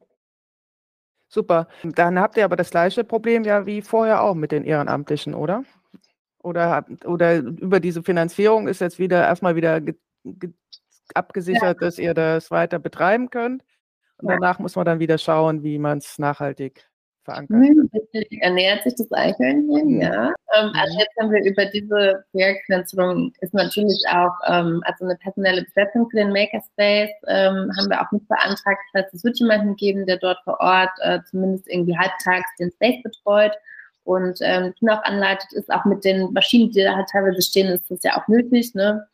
Super. 1.28 1.68
Dann 1.82 2.18
habt 2.18 2.36
ihr 2.36 2.44
aber 2.44 2.56
das 2.56 2.70
gleiche 2.70 3.04
Problem 3.04 3.44
ja 3.44 3.64
wie 3.64 3.80
vorher 3.80 4.22
auch 4.22 4.34
mit 4.34 4.52
den 4.52 4.64
Ehrenamtlichen, 4.64 5.34
oder? 5.34 5.64
Oder, 6.42 6.84
oder 7.04 7.36
über 7.38 7.80
diese 7.80 8.02
Finanzierung 8.02 8.68
ist 8.68 8.80
jetzt 8.80 8.98
wieder 8.98 9.22
erstmal 9.22 9.54
wieder 9.54 9.80
abgesichert, 11.14 11.80
ja. 11.80 11.86
dass 11.86 11.98
ihr 11.98 12.14
das 12.14 12.50
weiter 12.50 12.78
betreiben 12.78 13.30
könnt. 13.30 13.64
Und 14.18 14.28
ja. 14.28 14.34
danach 14.34 14.58
muss 14.58 14.76
man 14.76 14.84
dann 14.84 15.00
wieder 15.00 15.18
schauen, 15.18 15.62
wie 15.62 15.78
man 15.78 15.98
es 15.98 16.18
nachhaltig 16.18 16.88
verankert. 17.24 17.56
Mühlenwissig 17.56 18.42
ernährt 18.42 18.82
sich 18.84 18.94
das 18.96 19.12
Eichhörnchen, 19.12 19.94
mhm. 19.94 20.00
ja. 20.00 20.32
Ähm, 20.56 20.68
mhm. 20.68 20.72
also 20.74 20.98
jetzt 20.98 21.16
haben 21.20 21.30
wir 21.30 21.44
über 21.44 21.66
diese 21.66 22.24
Projektfinanzierung 22.30 23.32
ist 23.40 23.54
natürlich 23.54 24.02
auch, 24.10 24.34
ähm, 24.46 24.82
also 24.84 25.04
eine 25.04 25.16
personelle 25.16 25.62
Besetzung 25.64 26.08
für 26.10 26.16
den 26.16 26.32
Makerspace 26.32 27.10
ähm, 27.28 27.70
haben 27.76 27.90
wir 27.90 28.00
auch 28.00 28.10
nicht 28.12 28.26
beantragt. 28.28 28.80
Das 28.92 29.04
heißt, 29.04 29.14
es 29.14 29.24
wird 29.24 29.38
jemanden 29.38 29.76
geben, 29.76 30.06
der 30.06 30.18
dort 30.18 30.38
vor 30.44 30.58
Ort 30.60 30.90
äh, 31.00 31.20
zumindest 31.30 31.68
irgendwie 31.68 31.96
halbtags 31.96 32.48
den 32.58 32.70
Space 32.72 33.02
betreut 33.02 33.52
und 34.04 34.38
ähm, 34.42 34.74
auch 34.88 35.02
anleitet, 35.04 35.52
ist 35.52 35.70
auch 35.70 35.84
mit 35.84 36.04
den 36.04 36.32
Maschinen, 36.32 36.70
die 36.70 36.82
da 36.82 36.96
halt 36.96 37.08
teilweise 37.10 37.42
stehen, 37.42 37.68
ist 37.68 37.90
das 37.90 38.02
ja 38.02 38.16
auch 38.16 38.26
nötig, 38.28 38.74
ne? 38.74 39.06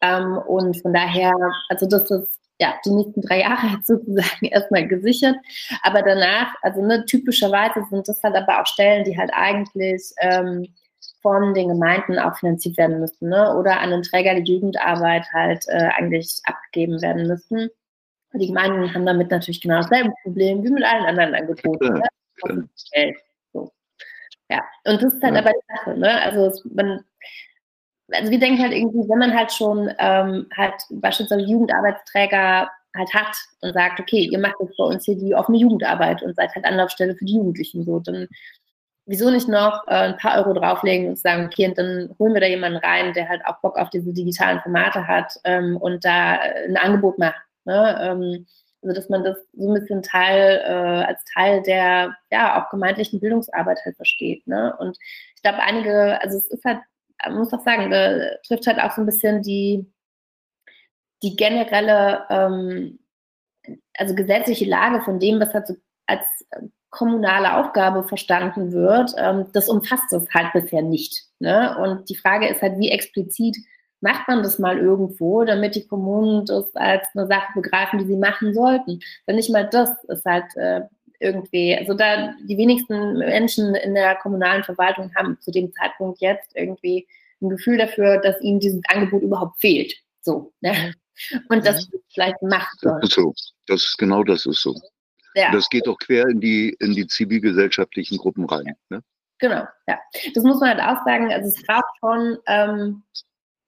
Ähm, 0.00 0.38
und 0.38 0.80
von 0.80 0.94
daher, 0.94 1.32
also 1.68 1.86
das 1.86 2.10
ist 2.10 2.40
ja, 2.60 2.74
die 2.84 2.90
nächsten 2.90 3.22
drei 3.22 3.40
Jahre 3.40 3.66
jetzt 3.74 3.86
sozusagen 3.86 4.46
erstmal 4.50 4.86
gesichert. 4.86 5.36
Aber 5.82 6.02
danach, 6.02 6.54
also 6.62 6.84
ne, 6.84 7.04
typischerweise 7.06 7.82
sind 7.90 8.06
das 8.06 8.22
halt 8.22 8.36
aber 8.36 8.60
auch 8.60 8.66
Stellen, 8.66 9.04
die 9.04 9.16
halt 9.16 9.30
eigentlich 9.32 10.12
ähm, 10.20 10.66
von 11.22 11.54
den 11.54 11.68
Gemeinden 11.68 12.18
auch 12.18 12.36
finanziert 12.38 12.76
werden 12.76 13.00
müssen, 13.00 13.28
ne? 13.28 13.56
Oder 13.56 13.80
an 13.80 13.90
den 13.90 14.02
Träger 14.02 14.34
der 14.34 14.44
Jugendarbeit 14.44 15.26
halt 15.32 15.64
äh, 15.68 15.88
eigentlich 15.98 16.40
abgegeben 16.44 17.00
werden 17.02 17.26
müssen. 17.26 17.70
Die 18.34 18.46
Gemeinden 18.46 18.94
haben 18.94 19.06
damit 19.06 19.30
natürlich 19.30 19.60
genau 19.60 19.76
dasselbe 19.76 20.12
Problem 20.22 20.62
wie 20.62 20.70
mit 20.70 20.84
allen 20.84 21.04
anderen 21.04 21.34
Angeboten. 21.34 21.94
Ne? 21.94 22.68
Geld. 22.92 23.16
Ja, 24.50 24.64
und 24.84 25.00
das 25.00 25.14
ist 25.14 25.22
halt 25.22 25.34
ja. 25.34 25.40
aber 25.40 25.52
die 25.52 25.76
Sache, 25.76 25.98
ne? 25.98 26.22
Also 26.22 26.46
es, 26.46 26.64
man, 26.64 27.04
also 28.10 28.30
wir 28.30 28.40
denken 28.40 28.60
halt 28.60 28.72
irgendwie, 28.72 29.08
wenn 29.08 29.18
man 29.18 29.34
halt 29.34 29.52
schon 29.52 29.90
ähm, 29.98 30.48
halt 30.56 30.74
beispielsweise 30.90 31.42
Jugendarbeitsträger 31.42 32.68
halt 32.96 33.14
hat 33.14 33.36
und 33.60 33.72
sagt, 33.72 34.00
okay, 34.00 34.28
ihr 34.30 34.38
macht 34.40 34.56
jetzt 34.60 34.76
bei 34.76 34.84
uns 34.84 35.04
hier 35.04 35.16
die 35.16 35.34
offene 35.34 35.58
Jugendarbeit 35.58 36.22
und 36.22 36.34
seid 36.34 36.52
halt 36.54 36.64
Anlaufstelle 36.64 37.14
für 37.14 37.24
die 37.24 37.36
Jugendlichen 37.36 37.84
so, 37.84 38.00
dann 38.00 38.26
wieso 39.06 39.30
nicht 39.30 39.48
noch 39.48 39.86
äh, 39.86 39.92
ein 39.92 40.16
paar 40.16 40.38
Euro 40.38 40.52
drauflegen 40.54 41.08
und 41.10 41.18
sagen, 41.18 41.46
okay, 41.46 41.68
und 41.68 41.78
dann 41.78 42.14
holen 42.18 42.34
wir 42.34 42.40
da 42.40 42.46
jemanden 42.46 42.78
rein, 42.78 43.12
der 43.12 43.28
halt 43.28 43.44
auch 43.46 43.60
Bock 43.60 43.76
auf 43.76 43.90
diese 43.90 44.12
digitalen 44.12 44.60
Formate 44.60 45.06
hat 45.06 45.34
ähm, 45.44 45.76
und 45.76 46.04
da 46.04 46.36
äh, 46.36 46.68
ein 46.68 46.76
Angebot 46.76 47.18
macht. 47.18 47.40
Ne? 47.64 47.98
Ähm, 48.02 48.46
also 48.82 48.94
dass 48.94 49.08
man 49.08 49.24
das 49.24 49.36
so 49.52 49.68
ein 49.68 49.80
bisschen 49.80 50.02
Teil 50.02 50.62
äh, 50.64 51.04
als 51.04 51.22
Teil 51.34 51.62
der 51.62 52.14
ja 52.30 52.60
auch 52.62 52.70
gemeindlichen 52.70 53.20
Bildungsarbeit 53.20 53.78
halt 53.84 53.96
versteht. 53.96 54.46
Ne? 54.46 54.74
Und 54.78 54.96
ich 55.36 55.42
glaube, 55.42 55.58
einige, 55.58 56.20
also 56.22 56.38
es 56.38 56.46
ist 56.50 56.64
halt 56.64 56.80
man 57.24 57.38
muss 57.38 57.52
auch 57.52 57.64
sagen, 57.64 57.90
trifft 58.46 58.66
halt 58.66 58.78
auch 58.78 58.92
so 58.92 59.02
ein 59.02 59.06
bisschen 59.06 59.42
die, 59.42 59.90
die 61.22 61.36
generelle, 61.36 62.24
ähm, 62.30 62.98
also 63.94 64.14
gesetzliche 64.14 64.64
Lage 64.64 65.02
von 65.02 65.20
dem, 65.20 65.40
was 65.40 65.52
halt 65.52 65.66
so 65.66 65.76
als 66.06 66.24
kommunale 66.90 67.56
Aufgabe 67.56 68.08
verstanden 68.08 68.72
wird, 68.72 69.12
ähm, 69.16 69.46
das 69.52 69.68
umfasst 69.68 70.12
es 70.12 70.26
halt 70.34 70.52
bisher 70.52 70.82
nicht. 70.82 71.24
Ne? 71.38 71.76
Und 71.78 72.08
die 72.08 72.16
Frage 72.16 72.48
ist 72.48 72.62
halt, 72.62 72.78
wie 72.78 72.90
explizit 72.90 73.56
macht 74.00 74.28
man 74.28 74.42
das 74.42 74.58
mal 74.58 74.78
irgendwo, 74.78 75.44
damit 75.44 75.74
die 75.74 75.86
Kommunen 75.86 76.46
das 76.46 76.74
als 76.74 77.06
eine 77.14 77.26
Sache 77.26 77.52
begreifen, 77.54 77.98
die 77.98 78.06
sie 78.06 78.16
machen 78.16 78.54
sollten. 78.54 79.00
Wenn 79.26 79.36
nicht 79.36 79.50
mal 79.50 79.68
das 79.68 79.90
ist 80.04 80.24
halt 80.24 80.56
äh, 80.56 80.82
irgendwie, 81.20 81.76
also 81.76 81.94
da 81.94 82.34
die 82.42 82.56
wenigsten 82.56 83.18
Menschen 83.18 83.74
in 83.74 83.94
der 83.94 84.16
kommunalen 84.16 84.64
Verwaltung 84.64 85.12
haben 85.14 85.38
zu 85.40 85.50
dem 85.50 85.72
Zeitpunkt 85.72 86.20
jetzt 86.20 86.50
irgendwie 86.54 87.06
ein 87.42 87.50
Gefühl 87.50 87.78
dafür, 87.78 88.18
dass 88.18 88.40
ihnen 88.40 88.60
dieses 88.60 88.80
Angebot 88.88 89.22
überhaupt 89.22 89.60
fehlt. 89.60 89.94
So. 90.22 90.52
Ne? 90.60 90.94
Und 91.48 91.66
das 91.66 91.88
mhm. 91.88 91.98
vielleicht 92.08 92.42
macht 92.42 92.80
soll. 92.80 93.00
So, 93.02 93.34
das 93.66 93.82
ist 93.82 93.98
genau 93.98 94.24
das 94.24 94.46
ist 94.46 94.62
so. 94.62 94.74
Ja. 95.34 95.52
Das 95.52 95.68
geht 95.68 95.86
auch 95.86 95.98
quer 95.98 96.26
in 96.28 96.40
die, 96.40 96.76
in 96.80 96.92
die 96.92 97.06
zivilgesellschaftlichen 97.06 98.18
Gruppen 98.18 98.46
rein. 98.46 98.74
Ne? 98.88 99.02
Genau, 99.38 99.64
ja. 99.86 99.98
Das 100.34 100.42
muss 100.42 100.60
man 100.60 100.70
halt 100.70 100.80
auch 100.80 101.04
sagen. 101.04 101.32
Also 101.32 101.48
es 101.48 101.62
braucht 101.62 101.84
schon, 102.00 102.38
ähm, 102.46 103.02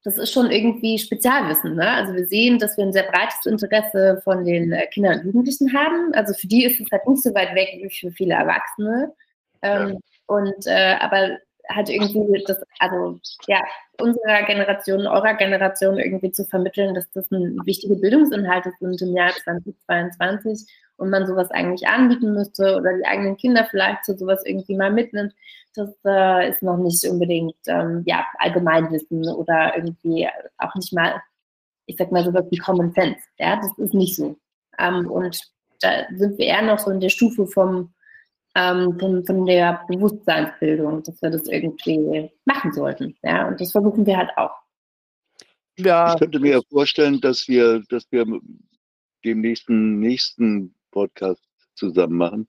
das 0.04 0.18
ist 0.18 0.32
schon 0.32 0.50
irgendwie 0.50 0.98
Spezialwissen. 0.98 1.76
Ne? 1.76 1.88
Also 1.88 2.14
wir 2.14 2.26
sehen, 2.26 2.58
dass 2.58 2.76
wir 2.76 2.84
ein 2.84 2.92
sehr 2.92 3.04
breites 3.04 3.46
Interesse 3.46 4.20
von 4.24 4.44
den 4.44 4.72
äh, 4.72 4.86
Kindern 4.88 5.20
und 5.20 5.26
Jugendlichen 5.26 5.72
haben. 5.72 6.12
Also 6.14 6.34
für 6.34 6.48
die 6.48 6.64
ist 6.64 6.80
es 6.80 6.90
halt 6.90 7.06
nicht 7.06 7.22
so 7.22 7.32
weit 7.34 7.54
weg 7.54 7.68
wie 7.80 7.90
für 7.90 8.10
viele 8.10 8.34
Erwachsene. 8.34 9.12
Ähm, 9.62 9.88
ja. 9.90 9.96
Und 10.26 10.66
äh, 10.66 10.96
aber 10.98 11.38
halt 11.68 11.88
irgendwie 11.88 12.42
das, 12.46 12.60
also 12.80 13.20
ja, 13.46 13.62
unserer 14.00 14.42
Generation, 14.44 15.06
eurer 15.06 15.34
Generation 15.34 15.98
irgendwie 15.98 16.32
zu 16.32 16.44
vermitteln, 16.44 16.94
dass 16.94 17.10
das 17.12 17.30
ein 17.30 17.58
wichtige 17.64 17.94
Bildungsinhalte 17.94 18.72
sind 18.80 19.00
im 19.00 19.16
Jahr 19.16 19.30
2022 19.30 20.66
und 21.02 21.10
man 21.10 21.26
sowas 21.26 21.50
eigentlich 21.50 21.88
anbieten 21.88 22.32
müsste 22.32 22.76
oder 22.76 22.96
die 22.96 23.04
eigenen 23.04 23.36
Kinder 23.36 23.66
vielleicht 23.68 24.04
zu 24.04 24.16
sowas 24.16 24.42
irgendwie 24.46 24.76
mal 24.76 24.92
mitnimmt, 24.92 25.34
das 25.74 25.90
äh, 26.06 26.48
ist 26.48 26.62
noch 26.62 26.76
nicht 26.76 27.04
unbedingt 27.04 27.56
ähm, 27.66 28.04
ja, 28.06 28.24
Allgemeinwissen 28.38 29.28
oder 29.28 29.76
irgendwie 29.76 30.28
auch 30.58 30.74
nicht 30.76 30.92
mal, 30.92 31.20
ich 31.86 31.96
sag 31.96 32.12
mal 32.12 32.24
sowas 32.24 32.44
wie 32.50 32.56
Common 32.58 32.92
Sense. 32.92 33.20
Ja, 33.40 33.56
das 33.56 33.76
ist 33.78 33.94
nicht 33.94 34.14
so. 34.14 34.36
Ähm, 34.78 35.10
und 35.10 35.40
da 35.80 36.04
sind 36.14 36.38
wir 36.38 36.46
eher 36.46 36.62
noch 36.62 36.78
so 36.78 36.92
in 36.92 37.00
der 37.00 37.08
Stufe 37.08 37.48
vom 37.48 37.92
ähm, 38.54 38.96
von, 39.00 39.24
von 39.24 39.46
der 39.46 39.82
Bewusstseinsbildung, 39.88 41.02
dass 41.02 41.20
wir 41.20 41.30
das 41.30 41.46
irgendwie 41.48 42.30
machen 42.44 42.72
sollten. 42.72 43.16
Ja, 43.22 43.48
und 43.48 43.60
das 43.60 43.72
versuchen 43.72 44.06
wir 44.06 44.16
halt 44.16 44.30
auch. 44.36 44.54
Ja. 45.78 46.12
Ich 46.12 46.20
könnte 46.20 46.38
mir 46.38 46.62
vorstellen, 46.70 47.20
dass 47.20 47.48
wir, 47.48 47.82
dass 47.88 48.06
wir 48.12 48.26
dem 49.24 49.40
nächsten, 49.40 49.98
nächsten 50.00 50.74
Podcast 50.92 51.42
zusammen 51.74 52.16
machen 52.16 52.48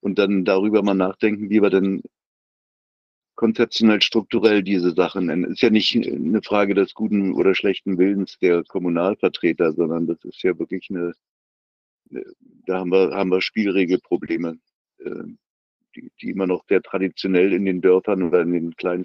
und 0.00 0.18
dann 0.18 0.44
darüber 0.44 0.82
mal 0.82 0.94
nachdenken, 0.94 1.48
wie 1.48 1.62
wir 1.62 1.70
denn 1.70 2.02
konzeptionell 3.36 4.02
strukturell 4.02 4.62
diese 4.62 4.92
Sachen 4.92 5.26
nennen. 5.26 5.44
Ist 5.44 5.62
ja 5.62 5.70
nicht 5.70 5.96
eine 5.96 6.42
Frage 6.42 6.74
des 6.74 6.92
guten 6.92 7.32
oder 7.32 7.54
schlechten 7.54 7.96
Willens 7.98 8.38
der 8.38 8.64
Kommunalvertreter, 8.64 9.72
sondern 9.72 10.06
das 10.06 10.22
ist 10.24 10.42
ja 10.42 10.58
wirklich 10.58 10.88
eine, 10.90 11.14
da 12.66 12.78
haben 12.78 12.90
wir, 12.90 13.12
haben 13.14 13.30
wir 13.30 13.40
Spielregelprobleme. 13.40 14.58
Ähm, 15.04 15.38
die, 15.96 16.12
die 16.20 16.30
immer 16.30 16.46
noch 16.46 16.64
sehr 16.68 16.82
traditionell 16.82 17.52
in 17.52 17.64
den 17.64 17.80
Dörfern 17.80 18.22
oder 18.22 18.42
in 18.42 18.52
den 18.52 18.76
kleinen 18.76 19.04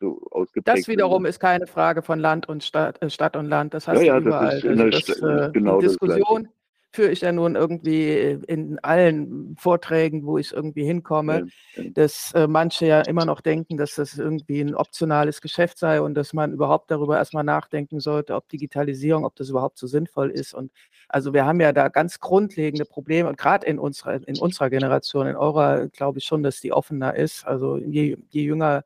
so 0.00 0.20
ausgeprägt 0.30 0.78
Das 0.78 0.88
wiederum 0.88 1.22
sind. 1.22 1.30
ist 1.30 1.40
keine 1.40 1.66
Frage 1.66 2.02
von 2.02 2.18
Land 2.18 2.48
und 2.48 2.62
Stadt, 2.62 3.00
äh, 3.02 3.10
Stadt 3.10 3.36
und 3.36 3.46
Land. 3.46 3.74
Das 3.74 3.88
hast 3.88 4.02
ja, 4.02 4.20
du 4.20 4.26
überall. 4.26 4.60
Das 4.60 4.64
also 4.64 4.90
das, 4.90 5.48
äh, 5.48 5.52
genau 5.52 5.80
die 5.80 5.86
Diskussion 5.86 6.48
führe 6.94 7.10
ich 7.10 7.22
ja 7.22 7.32
nun 7.32 7.56
irgendwie 7.56 8.38
in 8.46 8.78
allen 8.78 9.56
Vorträgen, 9.58 10.24
wo 10.24 10.38
ich 10.38 10.52
irgendwie 10.52 10.84
hinkomme, 10.84 11.48
ja, 11.74 11.82
dass 11.90 12.32
äh, 12.34 12.46
manche 12.46 12.86
ja 12.86 13.00
immer 13.00 13.24
noch 13.24 13.40
denken, 13.40 13.76
dass 13.76 13.96
das 13.96 14.16
irgendwie 14.16 14.60
ein 14.60 14.76
optionales 14.76 15.40
Geschäft 15.40 15.78
sei 15.78 16.00
und 16.00 16.14
dass 16.14 16.32
man 16.32 16.52
überhaupt 16.52 16.92
darüber 16.92 17.16
erstmal 17.16 17.42
nachdenken 17.42 17.98
sollte, 17.98 18.36
ob 18.36 18.48
Digitalisierung, 18.48 19.24
ob 19.24 19.34
das 19.34 19.48
überhaupt 19.48 19.76
so 19.76 19.88
sinnvoll 19.88 20.30
ist. 20.30 20.54
Und 20.54 20.70
also 21.08 21.34
wir 21.34 21.44
haben 21.44 21.60
ja 21.60 21.72
da 21.72 21.88
ganz 21.88 22.20
grundlegende 22.20 22.84
Probleme 22.84 23.28
und 23.28 23.38
gerade 23.38 23.66
in 23.66 23.80
unserer, 23.80 24.26
in 24.28 24.38
unserer 24.38 24.70
Generation, 24.70 25.26
in 25.26 25.34
eurer 25.34 25.88
glaube 25.88 26.20
ich 26.20 26.24
schon, 26.24 26.44
dass 26.44 26.60
die 26.60 26.72
offener 26.72 27.16
ist. 27.16 27.44
Also 27.44 27.76
je, 27.76 28.16
je 28.30 28.42
jünger 28.42 28.84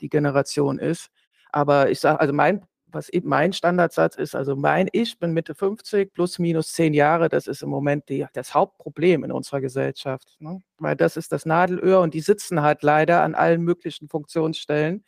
die 0.00 0.08
Generation 0.08 0.78
ist. 0.78 1.10
Aber 1.50 1.90
ich 1.90 1.98
sage, 1.98 2.20
also 2.20 2.32
mein 2.32 2.64
was 2.92 3.08
eben 3.08 3.28
mein 3.28 3.52
Standardsatz 3.52 4.16
ist, 4.16 4.34
also 4.34 4.56
mein 4.56 4.88
Ich 4.92 5.18
bin 5.18 5.32
Mitte 5.32 5.54
50 5.54 6.12
plus 6.12 6.38
minus 6.38 6.72
zehn 6.72 6.94
Jahre, 6.94 7.28
das 7.28 7.46
ist 7.46 7.62
im 7.62 7.70
Moment 7.70 8.08
die, 8.08 8.26
das 8.32 8.54
Hauptproblem 8.54 9.24
in 9.24 9.32
unserer 9.32 9.60
Gesellschaft. 9.60 10.36
Ne? 10.40 10.60
Weil 10.78 10.96
das 10.96 11.16
ist 11.16 11.32
das 11.32 11.46
Nadelöhr 11.46 12.00
und 12.00 12.14
die 12.14 12.20
sitzen 12.20 12.62
halt 12.62 12.82
leider 12.82 13.22
an 13.22 13.34
allen 13.34 13.62
möglichen 13.62 14.08
Funktionsstellen 14.08 15.04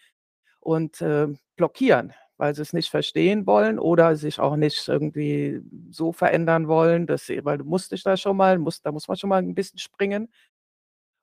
und 0.61 1.01
äh, 1.01 1.29
blockieren, 1.57 2.13
weil 2.37 2.55
sie 2.55 2.63
es 2.63 2.73
nicht 2.73 2.91
verstehen 2.91 3.47
wollen 3.47 3.79
oder 3.79 4.17
sich 4.17 4.41
auch 4.41 4.57
nicht 4.57 4.89
irgendwie 4.89 5.61
so 5.91 6.13
verändern 6.13 6.69
wollen, 6.69 7.07
dass 7.07 7.27
sie, 7.27 7.45
weil 7.45 7.59
du 7.59 7.65
musst 7.65 7.93
dich 7.93 8.03
da 8.03 8.17
schon 8.17 8.37
mal, 8.37 8.59
musst, 8.59 8.87
da 8.87 8.93
muss 8.93 9.09
man 9.09 9.17
schon 9.17 9.31
mal 9.31 9.39
ein 9.43 9.55
bisschen 9.55 9.79
springen. 9.79 10.33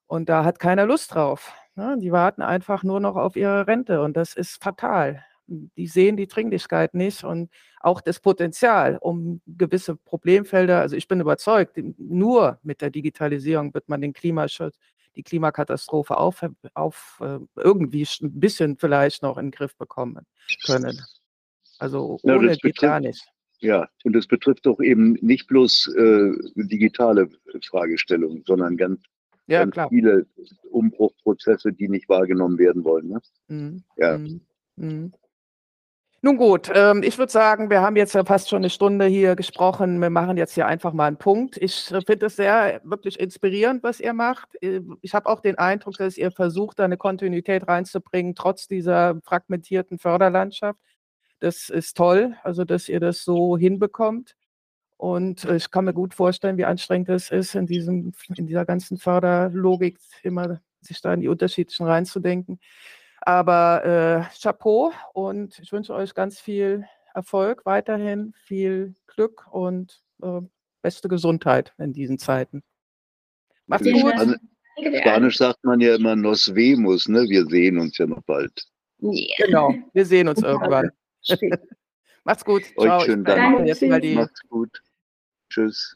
Und 0.08 0.28
da 0.30 0.44
hat 0.44 0.60
keiner 0.60 0.86
Lust 0.86 1.16
drauf. 1.16 1.54
Ne? 1.76 1.98
Die 2.00 2.12
warten 2.12 2.42
einfach 2.42 2.84
nur 2.84 3.00
noch 3.00 3.16
auf 3.16 3.36
ihre 3.36 3.68
Rente 3.68 4.02
und 4.02 4.18
das 4.18 4.36
ist 4.36 4.62
fatal 4.62 5.24
die 5.52 5.88
sehen 5.88 6.18
die 6.18 6.28
Dringlichkeit 6.28 6.94
nicht 6.94 7.24
und 7.24 7.50
auch 7.80 8.02
das 8.02 8.20
Potenzial, 8.20 8.98
um 9.02 9.42
gewisse 9.46 9.96
Problemfelder, 9.96 10.80
also 10.80 10.96
ich 10.96 11.08
bin 11.08 11.20
überzeugt, 11.20 11.78
nur 11.98 12.60
mit 12.64 12.82
der 12.82 12.90
Digitalisierung 12.90 13.74
wird 13.74 13.90
man 13.90 14.02
den 14.02 14.14
Klimaschutz, 14.14 14.78
die 15.16 15.24
Klimakatastrophe 15.24 16.18
auf, 16.18 16.46
auf 16.74 17.20
äh, 17.22 17.40
irgendwie 17.56 18.08
ein 18.22 18.40
bisschen 18.40 18.78
vielleicht 18.78 19.24
noch 19.24 19.38
in 19.38 19.48
den 19.48 19.52
Griff 19.52 19.76
bekommen 19.76 20.26
können. 20.66 21.02
Also 21.80 22.20
ohne 22.24 22.52
ja, 22.52 22.56
geht 22.56 22.78
gar 22.78 23.00
nicht. 23.00 23.26
Ja, 23.60 23.88
und 24.04 24.16
es 24.16 24.28
betrifft 24.28 24.66
doch 24.66 24.80
eben 24.80 25.14
nicht 25.22 25.48
bloß 25.48 25.94
äh, 25.96 26.32
digitale 26.56 27.30
Fragestellungen, 27.70 28.44
sondern 28.46 28.76
ganz, 28.76 29.02
ja, 29.48 29.66
ganz 29.66 29.90
viele 29.90 30.26
Umbruchprozesse, 30.72 31.72
die 31.72 31.88
nicht 31.88 32.10
wahrgenommen 32.10 32.58
werden 32.58 32.84
wollen. 32.84 33.10
Ne? 33.10 33.22
Mhm. 33.48 33.84
Ja. 33.98 34.18
Mhm. 34.18 34.42
mhm. 34.78 35.12
Nun 36.24 36.38
gut, 36.38 36.70
ähm, 36.76 37.02
ich 37.02 37.18
würde 37.18 37.32
sagen, 37.32 37.72
wir 37.72 37.82
haben 37.82 37.96
jetzt 37.96 38.14
ja 38.14 38.24
fast 38.24 38.48
schon 38.48 38.58
eine 38.58 38.70
Stunde 38.70 39.08
hier 39.08 39.36
gesprochen. 39.36 40.00
Wir 40.00 40.12
machen 40.12 40.38
jetzt 40.38 40.54
hier 40.54 40.68
einfach 40.68 40.94
mal 40.94 41.08
einen 41.08 41.18
Punkt. 41.18 41.58
Ich 41.58 41.92
äh, 41.92 42.02
finde 42.02 42.28
es 42.28 42.36
sehr 42.36 42.80
wirklich 42.84 43.20
inspirierend, 43.20 43.82
was 43.82 44.00
ihr 44.00 44.14
macht. 44.14 44.50
Äh, 44.62 44.82
ich 45.02 45.16
habe 45.16 45.28
auch 45.28 45.40
den 45.40 45.58
Eindruck, 45.58 45.98
dass 45.98 46.18
ihr 46.18 46.32
versucht, 46.32 46.78
da 46.78 46.86
eine 46.86 46.98
Kontinuität 46.98 47.68
reinzubringen, 47.68 48.36
trotz 48.36 48.68
dieser 48.68 49.20
fragmentierten 49.24 49.98
Förderlandschaft. 49.98 50.80
Das 51.40 51.70
ist 51.70 51.98
toll, 51.98 52.36
also 52.44 52.66
dass 52.66 52.88
ihr 52.88 53.00
das 53.00 53.24
so 53.24 53.58
hinbekommt. 53.58 54.36
Und 54.98 55.46
äh, 55.46 55.56
ich 55.56 55.72
kann 55.72 55.86
mir 55.86 55.94
gut 55.94 56.14
vorstellen, 56.14 56.58
wie 56.58 56.66
anstrengend 56.66 57.10
es 57.10 57.32
ist, 57.32 57.56
in, 57.56 57.66
diesem, 57.66 58.14
in 58.36 58.46
dieser 58.46 58.66
ganzen 58.66 59.00
Förderlogik 59.00 59.98
immer 60.22 60.62
sich 60.82 61.02
da 61.02 61.16
in 61.16 61.22
die 61.22 61.30
unterschiedlichen 61.30 61.88
reinzudenken. 61.88 62.60
Aber 63.22 64.28
äh, 64.30 64.40
Chapeau 64.42 64.92
und 65.14 65.60
ich 65.60 65.72
wünsche 65.72 65.94
euch 65.94 66.14
ganz 66.14 66.40
viel 66.40 66.86
Erfolg 67.14 67.66
weiterhin, 67.66 68.34
viel 68.46 68.96
Glück 69.08 69.48
und 69.52 70.02
äh, 70.24 70.42
beste 70.82 71.08
Gesundheit 71.08 71.74
in 71.78 71.94
diesen 71.94 72.18
Zeiten. 72.18 72.64
Macht's 73.68 73.92
gut. 73.92 74.14
Also, 74.14 74.36
Spanisch 75.00 75.38
sagt 75.38 75.64
man 75.64 75.80
ja 75.80 75.96
immer 75.96 76.16
nos 76.16 76.54
vemos, 76.54 77.08
ne? 77.08 77.22
Wir 77.30 77.46
sehen 77.46 77.78
uns 77.78 77.98
ja 77.98 78.08
noch 78.08 78.24
bald. 78.24 78.52
Yeah. 79.02 79.46
Genau, 79.46 79.74
wir 79.94 80.06
sehen 80.06 80.28
uns 80.28 80.42
irgendwann. 80.42 80.90
Macht's 82.24 82.46
gut. 82.46 82.64
Ciao. 82.80 82.98
Euch 82.98 83.06
schönen 83.06 83.24
Dank. 83.24 83.60
Macht's 84.16 84.42
gut. 84.50 84.82
Tschüss. 85.50 85.96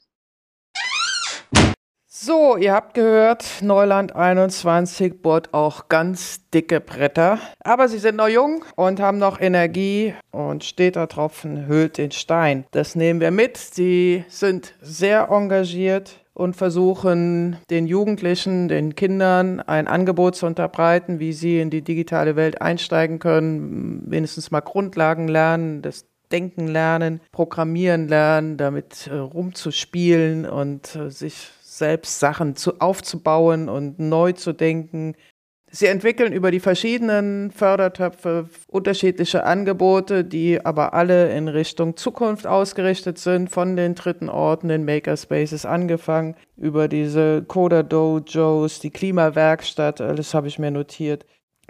So, 2.26 2.58
ihr 2.58 2.74
habt 2.74 2.96
gehört, 2.96 3.46
Neuland 3.62 4.16
21 4.16 5.22
bohrt 5.22 5.54
auch 5.54 5.90
ganz 5.90 6.50
dicke 6.50 6.82
Bretter. 6.82 7.38
Aber 7.60 7.88
sie 7.88 8.00
sind 8.00 8.16
noch 8.16 8.28
jung 8.28 8.66
und 8.76 9.00
haben 9.00 9.20
noch 9.20 9.40
Energie 9.40 10.16
und 10.32 10.64
steter 10.64 11.08
Tropfen 11.08 11.68
höhlt 11.68 12.00
den 12.00 12.10
Stein. 12.10 12.66
Das 12.72 12.96
nehmen 12.96 13.20
wir 13.20 13.30
mit. 13.30 13.58
Sie 13.58 14.26
sind 14.28 14.74
sehr 14.82 15.30
engagiert 15.30 16.26
und 16.34 16.56
versuchen 16.56 17.58
den 17.70 17.86
Jugendlichen, 17.86 18.70
den 18.70 18.96
Kindern 18.96 19.60
ein 19.60 19.88
Angebot 19.88 20.36
zu 20.36 20.48
unterbreiten, 20.48 21.20
wie 21.20 21.32
sie 21.32 21.60
in 21.60 21.70
die 21.70 21.84
digitale 21.84 22.36
Welt 22.36 22.60
einsteigen 22.60 23.20
können, 23.20 24.02
wenigstens 24.08 24.50
mal 24.50 24.62
Grundlagen 24.62 25.28
lernen, 25.28 25.84
das 25.84 26.08
Denken 26.32 26.68
lernen, 26.68 27.22
Programmieren 27.32 28.08
lernen, 28.08 28.58
damit 28.58 29.06
äh, 29.06 29.16
rumzuspielen 29.16 30.48
und 30.48 30.96
äh, 30.96 31.12
sich 31.12 31.52
selbst 31.78 32.20
Sachen 32.20 32.56
zu, 32.56 32.80
aufzubauen 32.80 33.70
und 33.70 34.00
neu 34.00 34.32
zu 34.34 34.54
denken. 34.54 35.16
Sie 35.72 35.88
entwickeln 35.88 36.32
über 36.32 36.52
die 36.52 36.62
verschiedenen 36.62 37.52
Fördertöpfe 37.52 38.48
unterschiedliche 38.68 39.44
Angebote, 39.44 40.24
die 40.24 40.66
aber 40.66 40.94
alle 40.94 41.36
in 41.36 41.50
Richtung 41.50 41.98
Zukunft 41.98 42.48
ausgerichtet 42.48 43.18
sind, 43.18 43.50
von 43.50 43.76
den 43.76 43.94
dritten 43.96 44.30
Orten, 44.30 44.70
den 44.70 44.86
Makerspaces 44.86 45.66
angefangen, 45.66 46.36
über 46.56 46.88
diese 46.88 47.44
Coder 47.44 47.84
Dojos, 47.84 48.80
die 48.80 48.92
Klimawerkstatt, 48.92 50.00
alles 50.00 50.34
habe 50.34 50.48
ich 50.48 50.60
mir 50.60 50.72
notiert. 50.72 51.26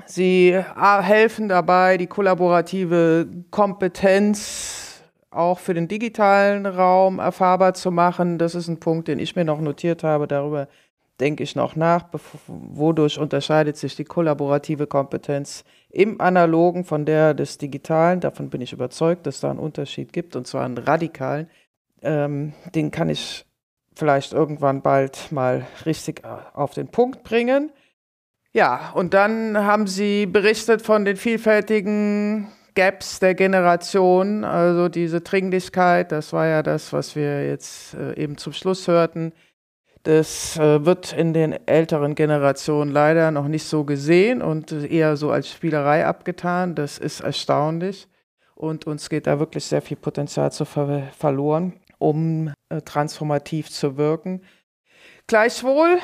Sie 0.05 0.49
äh, 0.49 0.63
helfen 1.01 1.49
dabei, 1.49 1.97
die 1.97 2.07
kollaborative 2.07 3.27
Kompetenz 3.49 4.94
auch 5.35 5.59
für 5.59 5.73
den 5.73 5.87
digitalen 5.87 6.65
Raum 6.65 7.19
erfahrbar 7.19 7.73
zu 7.73 7.91
machen. 7.91 8.37
Das 8.37 8.55
ist 8.55 8.67
ein 8.67 8.79
Punkt, 8.79 9.07
den 9.07 9.19
ich 9.19 9.35
mir 9.35 9.45
noch 9.45 9.61
notiert 9.61 10.03
habe. 10.03 10.27
Darüber 10.27 10.67
denke 11.19 11.43
ich 11.43 11.55
noch 11.55 11.75
nach. 11.75 12.05
Wodurch 12.47 13.19
unterscheidet 13.19 13.77
sich 13.77 13.95
die 13.95 14.03
kollaborative 14.03 14.87
Kompetenz 14.87 15.63
im 15.89 16.19
Analogen 16.19 16.83
von 16.83 17.05
der 17.05 17.33
des 17.33 17.57
Digitalen? 17.57 18.19
Davon 18.19 18.49
bin 18.49 18.61
ich 18.61 18.73
überzeugt, 18.73 19.25
dass 19.25 19.39
da 19.39 19.49
einen 19.49 19.59
Unterschied 19.59 20.13
gibt, 20.13 20.35
und 20.35 20.47
zwar 20.47 20.65
einen 20.65 20.77
radikalen. 20.77 21.49
Ähm, 22.01 22.53
den 22.73 22.91
kann 22.91 23.09
ich 23.09 23.45
vielleicht 23.95 24.33
irgendwann 24.33 24.81
bald 24.81 25.31
mal 25.31 25.65
richtig 25.85 26.23
äh, 26.23 26.27
auf 26.53 26.73
den 26.73 26.87
Punkt 26.87 27.23
bringen. 27.23 27.71
Ja, 28.51 28.91
und 28.93 29.13
dann 29.13 29.57
haben 29.57 29.87
Sie 29.87 30.25
berichtet 30.25 30.81
von 30.81 31.03
den 31.03 31.17
vielfältigen 31.17 32.47
Gaps 32.75 33.19
der 33.19 33.35
Generation, 33.35 34.43
also 34.43 34.89
diese 34.89 35.21
Dringlichkeit, 35.21 36.11
das 36.11 36.33
war 36.33 36.45
ja 36.45 36.61
das, 36.61 36.93
was 36.93 37.15
wir 37.15 37.47
jetzt 37.47 37.93
äh, 37.95 38.21
eben 38.21 38.37
zum 38.37 38.53
Schluss 38.53 38.87
hörten. 38.87 39.31
Das 40.03 40.57
äh, 40.57 40.85
wird 40.85 41.13
in 41.13 41.33
den 41.33 41.53
älteren 41.67 42.13
Generationen 42.13 42.91
leider 42.91 43.31
noch 43.31 43.47
nicht 43.47 43.63
so 43.63 43.85
gesehen 43.85 44.41
und 44.43 44.71
eher 44.71 45.17
so 45.17 45.31
als 45.31 45.49
Spielerei 45.49 46.05
abgetan. 46.05 46.75
Das 46.75 46.99
ist 46.99 47.21
erstaunlich. 47.21 48.07
Und 48.53 48.85
uns 48.85 49.09
geht 49.09 49.25
da 49.25 49.39
wirklich 49.39 49.65
sehr 49.65 49.81
viel 49.81 49.97
Potenzial 49.97 50.51
zu 50.51 50.63
ver 50.65 51.09
verloren, 51.17 51.73
um 51.97 52.53
äh, 52.69 52.81
transformativ 52.81 53.69
zu 53.71 53.97
wirken. 53.97 54.41
Gleichwohl, 55.27 55.97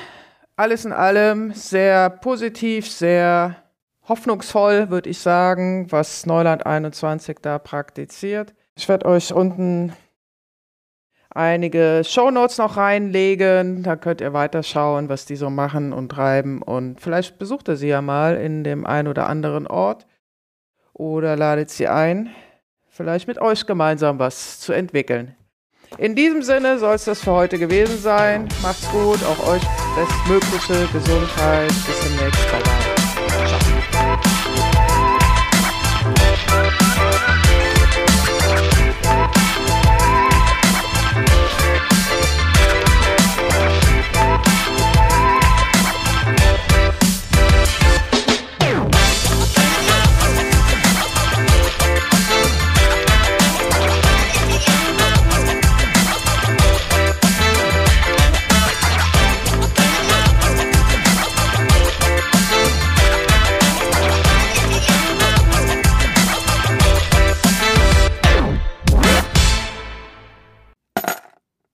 alles 0.55 0.85
in 0.85 0.93
allem 0.93 1.53
sehr 1.53 2.09
positiv, 2.09 2.89
sehr 2.89 3.60
hoffnungsvoll, 4.11 4.89
würde 4.89 5.09
ich 5.09 5.19
sagen, 5.19 5.89
was 5.89 6.25
Neuland 6.25 6.65
21 6.65 7.37
da 7.41 7.59
praktiziert. 7.59 8.53
Ich 8.75 8.89
werde 8.89 9.05
euch 9.05 9.33
unten 9.33 9.93
einige 11.29 12.01
Shownotes 12.05 12.57
noch 12.57 12.75
reinlegen. 12.75 13.83
Da 13.83 13.95
könnt 13.95 14.19
ihr 14.19 14.33
weiterschauen, 14.33 15.07
was 15.07 15.25
die 15.25 15.37
so 15.37 15.49
machen 15.49 15.93
und 15.93 16.09
treiben. 16.09 16.61
Und 16.61 16.99
vielleicht 16.99 17.39
besucht 17.39 17.69
ihr 17.69 17.77
sie 17.77 17.87
ja 17.87 18.01
mal 18.01 18.35
in 18.35 18.65
dem 18.65 18.85
einen 18.85 19.07
oder 19.07 19.27
anderen 19.27 19.65
Ort 19.65 20.07
oder 20.91 21.37
ladet 21.37 21.69
sie 21.69 21.87
ein, 21.87 22.31
vielleicht 22.89 23.29
mit 23.29 23.39
euch 23.39 23.65
gemeinsam 23.65 24.19
was 24.19 24.59
zu 24.59 24.73
entwickeln. 24.73 25.37
In 25.97 26.15
diesem 26.15 26.41
Sinne 26.41 26.79
soll 26.79 26.95
es 26.95 27.05
das 27.05 27.21
für 27.21 27.31
heute 27.31 27.57
gewesen 27.57 27.97
sein. 27.97 28.49
Macht's 28.61 28.89
gut, 28.91 29.23
auch 29.23 29.47
euch 29.47 29.63
bestmögliche 29.95 30.85
Gesundheit. 30.91 31.69
Bis 31.69 31.99
demnächst. 32.01 32.51
Bye 32.51 32.61
bye. 32.61 32.90